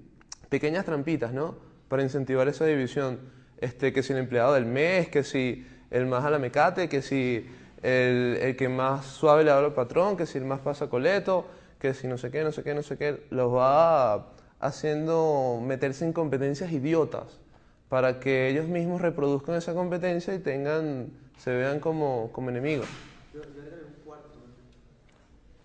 pequeñas 0.49 0.85
trampitas, 0.85 1.33
¿no? 1.33 1.55
Para 1.87 2.03
incentivar 2.03 2.47
esa 2.47 2.65
división. 2.65 3.19
Este, 3.57 3.91
que 3.91 4.03
si 4.03 4.13
el 4.13 4.19
empleado 4.19 4.53
del 4.53 4.65
mes, 4.65 5.09
que 5.09 5.23
si 5.23 5.67
el 5.91 6.05
más 6.05 6.23
a 6.23 6.29
la 6.29 6.39
mecate, 6.39 6.87
que 6.87 7.01
si 7.01 7.45
el, 7.81 8.55
que 8.57 8.69
más 8.69 9.05
suave 9.05 9.43
le 9.43 9.51
habla 9.51 9.67
al 9.67 9.73
patrón, 9.73 10.17
que 10.17 10.25
si 10.25 10.37
el 10.37 10.45
más 10.45 10.59
pasa 10.59 10.89
coleto, 10.89 11.45
que 11.79 11.93
si 11.93 12.07
no 12.07 12.17
sé 12.17 12.31
qué, 12.31 12.43
no 12.43 12.51
sé 12.51 12.63
qué, 12.63 12.73
no 12.73 12.83
sé 12.83 12.97
qué, 12.97 13.23
los 13.29 13.53
va 13.53 14.33
haciendo 14.59 15.59
meterse 15.63 16.05
en 16.05 16.13
competencias 16.13 16.71
idiotas 16.71 17.39
para 17.87 18.19
que 18.19 18.49
ellos 18.49 18.67
mismos 18.67 19.01
reproduzcan 19.01 19.55
esa 19.55 19.73
competencia 19.73 20.33
y 20.33 20.39
tengan, 20.39 21.11
se 21.37 21.51
vean 21.51 21.79
como, 21.79 22.31
como 22.31 22.49
enemigos. 22.49 22.87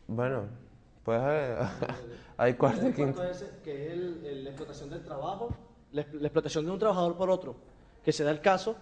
Bueno, 0.07 0.45
pues 1.05 1.21
hay 2.37 2.55
cuarto 2.55 2.89
y 2.89 2.93
quinto. 2.93 3.23
que 3.63 3.93
es 3.93 3.99
la 4.43 4.51
explotación 4.51 4.91
del 4.91 5.03
trabajo, 5.03 5.55
la, 5.93 6.03
explotación 6.03 6.65
de 6.65 6.71
un 6.71 6.79
trabajador 6.79 7.17
por 7.17 7.31
otro, 7.31 7.57
que 8.05 8.13
se 8.13 8.25
da 8.25 8.31
el 8.31 8.41
caso 8.41 8.77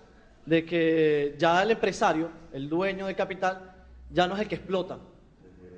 de 0.46 0.64
que 0.64 1.34
ya 1.38 1.62
el 1.62 1.70
empresario, 1.70 2.30
el 2.52 2.68
dueño 2.68 3.06
del 3.06 3.16
capital, 3.16 3.74
ya 4.10 4.26
no 4.26 4.34
es 4.34 4.40
el 4.40 4.48
que 4.48 4.56
explota, 4.56 4.98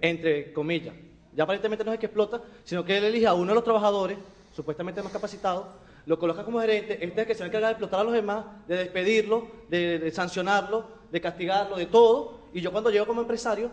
entre 0.00 0.52
comillas. 0.52 0.94
Ya 1.34 1.44
aparentemente 1.44 1.84
no 1.84 1.90
es 1.90 1.96
el 1.96 2.00
que 2.00 2.06
explota, 2.06 2.42
sino 2.64 2.84
que 2.84 2.96
él 2.96 3.04
elige 3.04 3.26
a 3.26 3.34
uno 3.34 3.48
de 3.48 3.54
los 3.54 3.64
trabajadores, 3.64 4.18
supuestamente 4.54 5.02
más 5.02 5.12
capacitado, 5.12 5.68
lo 6.06 6.18
coloca 6.18 6.44
como 6.44 6.60
gerente, 6.60 6.94
este 6.94 7.06
es 7.06 7.18
el 7.18 7.26
que 7.26 7.34
se 7.34 7.40
va 7.40 7.46
a 7.46 7.48
encargar 7.48 7.68
de 7.68 7.72
explotar 7.72 8.00
a 8.00 8.04
los 8.04 8.12
demás, 8.12 8.44
de 8.68 8.76
despedirlo, 8.76 9.48
de, 9.68 10.10
sancionarlo, 10.12 10.86
de 11.10 11.20
castigarlo, 11.20 11.76
de 11.76 11.86
todo. 11.86 12.40
Y 12.52 12.60
yo 12.60 12.70
cuando 12.70 12.90
llego 12.90 13.06
como 13.06 13.22
empresario, 13.22 13.70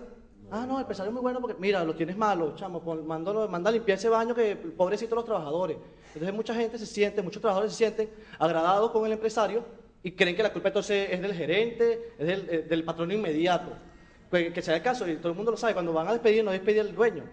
ah, 0.50 0.66
no, 0.66 0.76
el 0.76 0.82
empresario 0.82 1.10
es 1.10 1.14
muy 1.14 1.22
bueno 1.22 1.42
porque, 1.42 1.58
mira, 1.60 1.84
lo 1.84 1.94
tienes 1.94 2.16
malo, 2.16 2.56
chamo, 2.56 2.80
mándalo, 3.06 3.48
manda 3.50 3.70
a 3.70 3.74
limpiar 3.74 3.98
ese 3.98 4.08
baño 4.08 4.34
que 4.34 4.56
pobrecito 4.56 5.14
los 5.14 5.26
trabajadores. 5.26 5.78
Entonces 6.14 6.34
mucha 6.34 6.56
gente 6.56 6.78
se 6.78 6.86
siente, 6.86 7.22
muchos 7.22 7.42
trabajadores 7.42 7.74
se 7.74 7.78
sienten 7.80 8.10
agradados 8.40 8.92
con 8.92 9.06
el 9.06 9.12
empresario 9.12 9.64
y 10.04 10.12
creen 10.12 10.36
que 10.36 10.44
la 10.44 10.52
culpa 10.52 10.70
entonces 10.70 11.10
es 11.12 11.22
del 11.22 11.34
gerente, 11.34 12.14
es 12.18 12.28
del, 12.28 12.50
eh, 12.50 12.66
del 12.68 12.84
patrón 12.84 13.12
inmediato. 13.12 13.72
Pues, 14.30 14.54
que 14.54 14.62
sea 14.62 14.78
el 14.78 14.82
caso, 14.82 15.08
y 15.08 15.18
todo 15.18 15.30
el 15.30 15.36
mundo 15.36 15.52
lo 15.52 15.58
sabe, 15.58 15.74
cuando 15.74 15.92
van 15.92 16.08
a 16.08 16.14
despedir, 16.14 16.44
no 16.44 16.52
despedir 16.52 16.82
al 16.82 16.96
dueño, 16.96 17.24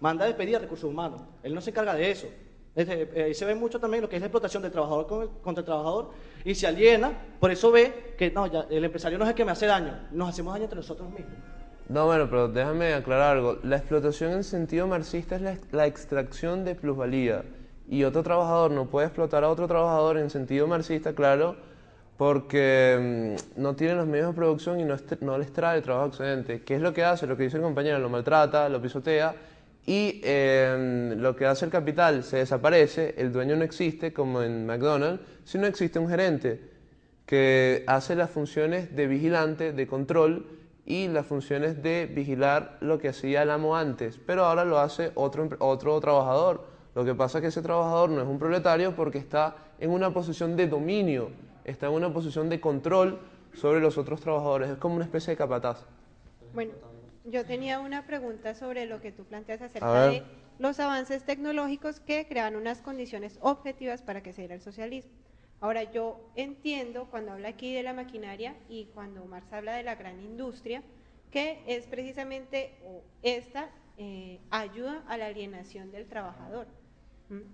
manda 0.00 0.24
a 0.24 0.28
despedir 0.28 0.56
a 0.56 0.58
recursos 0.58 0.90
humanos. 0.90 1.22
Él 1.42 1.54
no 1.54 1.60
se 1.60 1.70
encarga 1.70 1.94
de 1.94 2.10
eso. 2.10 2.26
Eh, 2.74 3.24
ahí 3.26 3.34
se 3.34 3.44
ve 3.44 3.54
mucho 3.54 3.80
también 3.80 4.02
lo 4.02 4.08
que 4.08 4.16
es 4.16 4.20
la 4.20 4.26
explotación 4.26 4.62
del 4.62 4.72
trabajador 4.72 5.06
contra 5.40 5.60
el 5.62 5.64
trabajador 5.64 6.10
y 6.44 6.54
se 6.54 6.66
aliena, 6.66 7.12
por 7.40 7.50
eso 7.50 7.72
ve 7.72 8.14
que 8.16 8.30
no, 8.30 8.46
ya, 8.46 8.66
el 8.70 8.84
empresario 8.84 9.18
no 9.18 9.24
es 9.24 9.30
el 9.30 9.36
que 9.36 9.44
me 9.44 9.52
hace 9.52 9.66
daño, 9.66 9.98
nos 10.12 10.28
hacemos 10.28 10.52
daño 10.52 10.64
entre 10.64 10.76
nosotros 10.76 11.10
mismos. 11.10 11.34
No, 11.88 12.06
bueno, 12.06 12.28
pero 12.28 12.48
déjame 12.48 12.92
aclarar 12.92 13.36
algo. 13.36 13.58
La 13.62 13.78
explotación 13.78 14.32
en 14.32 14.44
sentido 14.44 14.86
marxista 14.86 15.36
es 15.36 15.42
la, 15.42 15.56
la 15.72 15.86
extracción 15.86 16.64
de 16.64 16.74
plusvalía 16.74 17.44
y 17.88 18.04
otro 18.04 18.22
trabajador 18.22 18.70
no 18.70 18.86
puede 18.86 19.06
explotar 19.06 19.42
a 19.42 19.48
otro 19.48 19.66
trabajador 19.66 20.18
en 20.18 20.30
sentido 20.30 20.66
marxista, 20.66 21.14
claro, 21.14 21.56
porque 22.18 23.36
mm, 23.56 23.62
no 23.62 23.76
tiene 23.76 23.94
los 23.94 24.06
medios 24.06 24.26
de 24.26 24.32
producción 24.34 24.80
y 24.80 24.84
no, 24.84 24.96
no 25.20 25.38
les 25.38 25.52
trae 25.52 25.78
el 25.78 25.84
trabajo 25.84 26.08
excedente. 26.08 26.62
¿Qué 26.62 26.74
es 26.74 26.82
lo 26.82 26.92
que 26.92 27.04
hace? 27.04 27.26
Lo 27.26 27.36
que 27.36 27.44
dice 27.44 27.56
el 27.56 27.62
compañero, 27.62 27.98
lo 28.00 28.10
maltrata, 28.10 28.68
lo 28.68 28.82
pisotea 28.82 29.34
y 29.86 30.20
em, 30.24 31.18
lo 31.20 31.34
que 31.36 31.46
hace 31.46 31.64
el 31.64 31.70
capital 31.70 32.24
se 32.24 32.38
desaparece, 32.38 33.14
el 33.16 33.32
dueño 33.32 33.56
no 33.56 33.64
existe, 33.64 34.12
como 34.12 34.42
en 34.42 34.66
McDonald's, 34.66 35.22
sino 35.44 35.66
existe 35.66 35.98
un 35.98 36.08
gerente 36.08 36.60
que 37.24 37.84
hace 37.86 38.16
las 38.16 38.30
funciones 38.30 38.94
de 38.96 39.06
vigilante, 39.06 39.72
de 39.72 39.86
control 39.86 40.46
y 40.84 41.06
las 41.06 41.24
funciones 41.24 41.82
de 41.82 42.06
vigilar 42.06 42.78
lo 42.80 42.98
que 42.98 43.08
hacía 43.08 43.42
el 43.42 43.50
amo 43.50 43.76
antes, 43.76 44.18
pero 44.26 44.44
ahora 44.44 44.64
lo 44.64 44.78
hace 44.78 45.12
otro, 45.14 45.48
otro 45.60 46.00
trabajador. 46.00 46.66
Lo 46.94 47.04
que 47.04 47.14
pasa 47.14 47.38
es 47.38 47.42
que 47.42 47.48
ese 47.48 47.62
trabajador 47.62 48.10
no 48.10 48.20
es 48.20 48.26
un 48.26 48.38
proletario 48.38 48.96
porque 48.96 49.18
está 49.18 49.54
en 49.78 49.90
una 49.90 50.12
posición 50.12 50.56
de 50.56 50.66
dominio 50.66 51.30
está 51.68 51.86
en 51.86 51.92
una 51.92 52.12
posición 52.12 52.48
de 52.48 52.60
control 52.60 53.20
sobre 53.54 53.80
los 53.80 53.98
otros 53.98 54.20
trabajadores. 54.20 54.70
Es 54.70 54.78
como 54.78 54.96
una 54.96 55.04
especie 55.04 55.32
de 55.32 55.36
capataz. 55.36 55.84
Bueno, 56.54 56.72
yo 57.24 57.44
tenía 57.44 57.80
una 57.80 58.06
pregunta 58.06 58.54
sobre 58.54 58.86
lo 58.86 59.00
que 59.00 59.12
tú 59.12 59.24
planteas 59.24 59.60
acerca 59.62 60.08
de 60.08 60.22
los 60.58 60.80
avances 60.80 61.24
tecnológicos 61.24 62.00
que 62.00 62.26
crean 62.26 62.56
unas 62.56 62.80
condiciones 62.80 63.38
objetivas 63.42 64.02
para 64.02 64.22
que 64.22 64.32
se 64.32 64.42
diera 64.42 64.54
el 64.54 64.60
socialismo. 64.60 65.12
Ahora, 65.60 65.90
yo 65.90 66.20
entiendo 66.36 67.06
cuando 67.10 67.32
habla 67.32 67.48
aquí 67.48 67.74
de 67.74 67.82
la 67.82 67.92
maquinaria 67.92 68.54
y 68.68 68.86
cuando 68.86 69.24
Marx 69.26 69.52
habla 69.52 69.74
de 69.74 69.82
la 69.82 69.96
gran 69.96 70.20
industria, 70.20 70.82
que 71.30 71.62
es 71.66 71.86
precisamente 71.86 72.74
esta 73.22 73.68
eh, 73.98 74.40
ayuda 74.50 75.02
a 75.08 75.16
la 75.16 75.26
alienación 75.26 75.90
del 75.90 76.06
trabajador. 76.06 76.66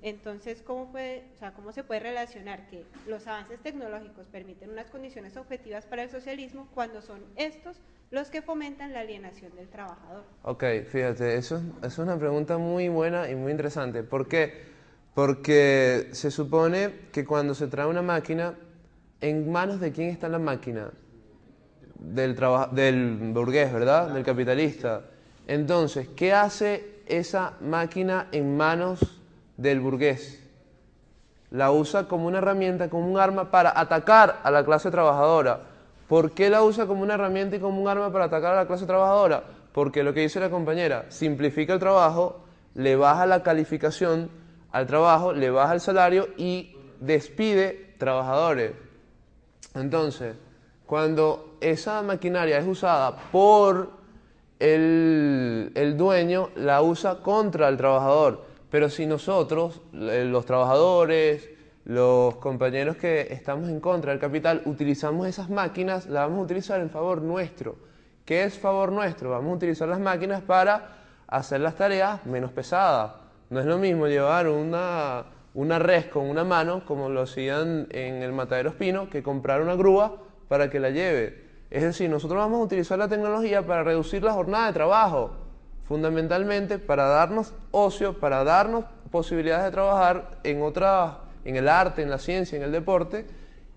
Entonces, 0.02 0.62
¿cómo, 0.62 0.92
puede, 0.92 1.24
o 1.34 1.38
sea, 1.38 1.52
¿cómo 1.52 1.72
se 1.72 1.82
puede 1.82 2.00
relacionar 2.00 2.68
que 2.68 2.84
los 3.08 3.26
avances 3.26 3.60
tecnológicos 3.60 4.26
permiten 4.28 4.70
unas 4.70 4.88
condiciones 4.88 5.36
objetivas 5.36 5.84
para 5.84 6.04
el 6.04 6.10
socialismo 6.10 6.68
cuando 6.74 7.02
son 7.02 7.20
estos 7.34 7.80
los 8.10 8.30
que 8.30 8.40
fomentan 8.40 8.92
la 8.92 9.00
alienación 9.00 9.54
del 9.56 9.68
trabajador? 9.68 10.22
Ok, 10.42 10.64
fíjate, 10.88 11.36
eso, 11.36 11.60
es 11.82 11.98
una 11.98 12.16
pregunta 12.16 12.56
muy 12.56 12.88
buena 12.88 13.28
y 13.28 13.34
muy 13.34 13.50
interesante. 13.50 14.04
¿Por 14.04 14.28
qué? 14.28 14.62
Porque 15.12 16.08
se 16.12 16.30
supone 16.30 16.92
que 17.10 17.24
cuando 17.24 17.54
se 17.54 17.66
trae 17.66 17.86
una 17.86 18.02
máquina, 18.02 18.54
¿en 19.20 19.50
manos 19.50 19.80
de 19.80 19.90
quién 19.90 20.10
está 20.10 20.28
la 20.28 20.38
máquina? 20.38 20.90
Del, 21.98 22.36
del 22.72 23.32
burgués, 23.32 23.72
¿verdad? 23.72 24.10
Del 24.10 24.22
capitalista. 24.22 25.04
Entonces, 25.48 26.08
¿qué 26.14 26.32
hace 26.32 27.00
esa 27.06 27.54
máquina 27.60 28.28
en 28.30 28.56
manos 28.56 29.23
del 29.56 29.80
burgués. 29.80 30.40
La 31.50 31.70
usa 31.70 32.08
como 32.08 32.26
una 32.26 32.38
herramienta, 32.38 32.90
como 32.90 33.10
un 33.10 33.18
arma 33.18 33.50
para 33.50 33.78
atacar 33.78 34.40
a 34.42 34.50
la 34.50 34.64
clase 34.64 34.90
trabajadora. 34.90 35.60
¿Por 36.08 36.32
qué 36.32 36.50
la 36.50 36.62
usa 36.62 36.86
como 36.86 37.02
una 37.02 37.14
herramienta 37.14 37.56
y 37.56 37.60
como 37.60 37.80
un 37.80 37.88
arma 37.88 38.12
para 38.12 38.26
atacar 38.26 38.54
a 38.54 38.56
la 38.56 38.66
clase 38.66 38.86
trabajadora? 38.86 39.44
Porque 39.72 40.02
lo 40.02 40.12
que 40.12 40.20
dice 40.20 40.40
la 40.40 40.50
compañera, 40.50 41.06
simplifica 41.08 41.72
el 41.72 41.80
trabajo, 41.80 42.44
le 42.74 42.96
baja 42.96 43.26
la 43.26 43.42
calificación 43.42 44.30
al 44.72 44.86
trabajo, 44.86 45.32
le 45.32 45.50
baja 45.50 45.74
el 45.74 45.80
salario 45.80 46.28
y 46.36 46.76
despide 47.00 47.94
trabajadores. 47.98 48.72
Entonces, 49.74 50.36
cuando 50.86 51.56
esa 51.60 52.02
maquinaria 52.02 52.58
es 52.58 52.66
usada 52.66 53.16
por 53.32 53.90
el, 54.58 55.72
el 55.74 55.96
dueño, 55.96 56.50
la 56.56 56.82
usa 56.82 57.16
contra 57.22 57.68
el 57.68 57.76
trabajador. 57.76 58.44
Pero 58.74 58.90
si 58.90 59.06
nosotros, 59.06 59.82
eh, 59.92 60.26
los 60.28 60.46
trabajadores, 60.46 61.48
los 61.84 62.34
compañeros 62.38 62.96
que 62.96 63.32
estamos 63.32 63.68
en 63.68 63.78
contra 63.78 64.10
del 64.10 64.20
capital, 64.20 64.62
utilizamos 64.64 65.28
esas 65.28 65.48
máquinas, 65.48 66.06
las 66.06 66.24
vamos 66.24 66.40
a 66.40 66.42
utilizar 66.42 66.80
en 66.80 66.90
favor 66.90 67.22
nuestro. 67.22 67.76
¿Qué 68.24 68.42
es 68.42 68.58
favor 68.58 68.90
nuestro? 68.90 69.30
Vamos 69.30 69.52
a 69.52 69.54
utilizar 69.58 69.86
las 69.86 70.00
máquinas 70.00 70.42
para 70.42 70.88
hacer 71.28 71.60
las 71.60 71.76
tareas 71.76 72.26
menos 72.26 72.50
pesadas. 72.50 73.12
No 73.48 73.60
es 73.60 73.66
lo 73.66 73.78
mismo 73.78 74.08
llevar 74.08 74.48
una, 74.48 75.24
una 75.54 75.78
res 75.78 76.06
con 76.06 76.28
una 76.28 76.42
mano, 76.42 76.84
como 76.84 77.08
lo 77.08 77.22
hacían 77.22 77.86
en 77.90 78.24
el 78.24 78.32
matadero 78.32 78.70
espino, 78.70 79.08
que 79.08 79.22
comprar 79.22 79.62
una 79.62 79.76
grúa 79.76 80.16
para 80.48 80.68
que 80.68 80.80
la 80.80 80.90
lleve. 80.90 81.44
Es 81.70 81.84
decir, 81.84 82.10
nosotros 82.10 82.38
vamos 82.38 82.58
a 82.58 82.64
utilizar 82.64 82.98
la 82.98 83.06
tecnología 83.06 83.64
para 83.64 83.84
reducir 83.84 84.24
la 84.24 84.32
jornada 84.32 84.66
de 84.66 84.72
trabajo 84.72 85.43
fundamentalmente 85.86 86.78
para 86.78 87.06
darnos 87.06 87.52
ocio, 87.70 88.18
para 88.18 88.44
darnos 88.44 88.84
posibilidades 89.10 89.66
de 89.66 89.70
trabajar 89.70 90.38
en 90.42 90.62
otras, 90.62 91.14
en 91.44 91.56
el 91.56 91.68
arte, 91.68 92.02
en 92.02 92.10
la 92.10 92.18
ciencia, 92.18 92.56
en 92.56 92.62
el 92.62 92.72
deporte, 92.72 93.26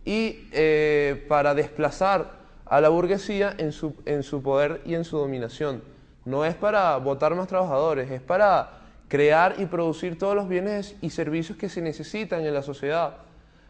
y 0.06 0.48
eh, 0.54 1.26
para 1.28 1.54
desplazar 1.54 2.32
a 2.66 2.82
la 2.82 2.90
burguesía 2.90 3.54
en 3.58 3.72
su, 3.72 3.96
en 4.06 4.24
su 4.24 4.42
poder 4.42 4.82
y 4.86 4.96
en 4.96 5.04
su 5.04 5.18
dominación. 5.18 5.82
No 6.26 6.46
es 6.46 6.56
para 6.56 6.98
votar 6.98 7.36
más 7.36 7.48
trabajadores, 7.48 8.10
es 8.12 8.22
para 8.22 8.72
crear 9.08 9.56
y 9.58 9.66
producir 9.66 10.18
todos 10.18 10.36
los 10.36 10.50
bienes 10.50 10.96
y 11.02 11.10
servicios 11.10 11.58
que 11.58 11.70
se 11.70 11.82
necesitan 11.82 12.46
en 12.46 12.54
la 12.54 12.62
sociedad. 12.62 13.18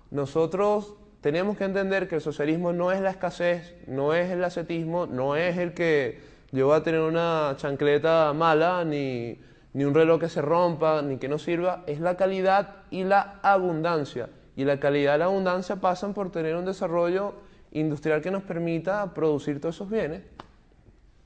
Nosotros 0.09 0.93
tenemos 1.21 1.57
que 1.57 1.65
entender 1.65 2.07
que 2.07 2.15
el 2.15 2.21
socialismo 2.21 2.73
no 2.73 2.91
es 2.91 3.01
la 3.01 3.11
escasez, 3.11 3.75
no 3.88 4.13
es 4.13 4.31
el 4.31 4.43
ascetismo, 4.43 5.05
no 5.05 5.35
es 5.35 5.57
el 5.57 5.73
que 5.73 6.19
yo 6.51 6.67
voy 6.67 6.77
a 6.77 6.83
tener 6.83 7.01
una 7.01 7.53
chancleta 7.57 8.31
mala, 8.33 8.85
ni, 8.85 9.37
ni 9.73 9.83
un 9.83 9.93
reloj 9.93 10.19
que 10.19 10.29
se 10.29 10.41
rompa, 10.41 11.01
ni 11.01 11.17
que 11.17 11.27
no 11.27 11.37
sirva, 11.37 11.83
es 11.87 11.99
la 11.99 12.15
calidad 12.15 12.83
y 12.89 13.03
la 13.03 13.39
abundancia. 13.43 14.29
Y 14.55 14.63
la 14.63 14.79
calidad 14.79 15.15
y 15.15 15.19
la 15.19 15.25
abundancia 15.25 15.75
pasan 15.75 16.13
por 16.13 16.31
tener 16.31 16.55
un 16.55 16.65
desarrollo 16.65 17.33
industrial 17.71 18.21
que 18.21 18.31
nos 18.31 18.43
permita 18.43 19.13
producir 19.13 19.59
todos 19.59 19.75
esos 19.75 19.89
bienes. 19.89 20.23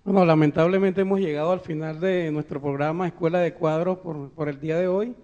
Bueno, 0.04 0.26
lamentablemente 0.26 1.02
hemos 1.02 1.20
llegado 1.20 1.52
al 1.52 1.60
final 1.60 2.00
de 2.00 2.32
nuestro 2.32 2.60
programa 2.60 3.08
Escuela 3.08 3.40
de 3.40 3.54
Cuadros 3.54 4.00
por, 4.00 4.32
por 4.32 4.50
el 4.50 4.60
día 4.60 4.78
de 4.78 4.88
hoy. 4.88 5.16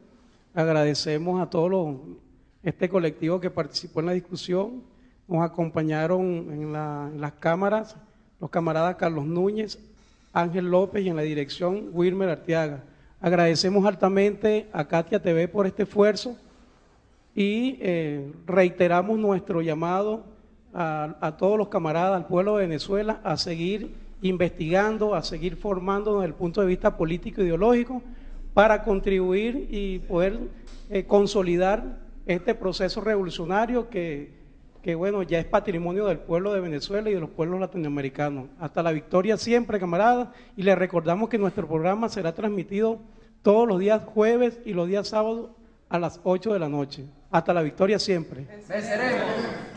Agradecemos 0.53 1.41
a 1.41 1.49
todos 1.49 1.95
este 2.61 2.87
colectivo 2.87 3.39
que 3.39 3.49
participó 3.49 4.01
en 4.01 4.05
la 4.05 4.11
discusión. 4.11 4.83
Nos 5.27 5.43
acompañaron 5.43 6.21
en, 6.21 6.75
en 6.75 7.21
las 7.21 7.33
cámaras 7.33 7.97
los 8.39 8.49
camaradas 8.49 8.95
Carlos 8.95 9.25
Núñez, 9.25 9.79
Ángel 10.33 10.69
López 10.69 11.03
y 11.03 11.09
en 11.09 11.15
la 11.15 11.23
dirección 11.23 11.89
Wilmer 11.93 12.29
Arteaga. 12.29 12.83
Agradecemos 13.19 13.85
altamente 13.85 14.67
a 14.71 14.87
Katia 14.87 15.21
TV 15.21 15.47
por 15.47 15.65
este 15.65 15.83
esfuerzo 15.83 16.37
y 17.33 17.77
eh, 17.81 18.31
reiteramos 18.45 19.17
nuestro 19.17 19.61
llamado 19.61 20.23
a, 20.73 21.35
todos 21.39 21.57
los 21.57 21.69
camaradas, 21.69 22.17
al 22.17 22.27
pueblo 22.27 22.57
de 22.57 22.67
Venezuela, 22.67 23.19
a 23.23 23.35
seguir 23.37 23.95
investigando, 24.21 25.15
a 25.15 25.23
seguir 25.23 25.55
formando 25.55 26.19
desde 26.19 26.27
el 26.27 26.33
punto 26.35 26.61
de 26.61 26.67
vista 26.67 26.97
político 26.97 27.41
e 27.41 27.45
ideológico 27.45 28.03
para 28.53 28.83
contribuir 28.83 29.67
y 29.71 29.99
poder 29.99 30.39
eh, 30.91 31.05
consolidar 31.05 31.97
este 32.27 32.53
proceso 32.53 33.01
revolucionario 33.01 33.89
que, 33.89 34.36
que, 34.87 34.95
bueno, 34.95 35.21
ya 35.21 35.37
es 35.37 35.43
patrimonio 35.43 36.05
del 36.05 36.17
pueblo 36.17 36.53
de 36.53 36.61
Venezuela 36.61 37.09
y 37.09 37.13
de 37.13 37.19
los 37.19 37.31
pueblos 37.31 37.59
latinoamericanos. 37.59 38.45
Hasta 38.57 38.81
la 38.81 38.93
victoria 38.93 39.35
siempre, 39.35 39.81
camaradas, 39.81 40.29
y 40.55 40.63
les 40.63 40.77
recordamos 40.77 41.27
que 41.27 41.37
nuestro 41.37 41.67
programa 41.67 42.07
será 42.07 42.33
transmitido 42.33 43.01
todos 43.41 43.67
los 43.67 43.79
días 43.79 44.01
jueves 44.05 44.61
y 44.63 44.71
los 44.71 44.87
días 44.87 45.09
sábados 45.09 45.49
a 45.89 45.99
las 45.99 46.21
8 46.23 46.53
de 46.53 46.59
la 46.59 46.69
noche. 46.69 47.03
Hasta 47.29 47.53
la 47.53 47.63
victoria 47.63 47.99
siempre. 47.99 48.47
Venceremos. 48.69 49.76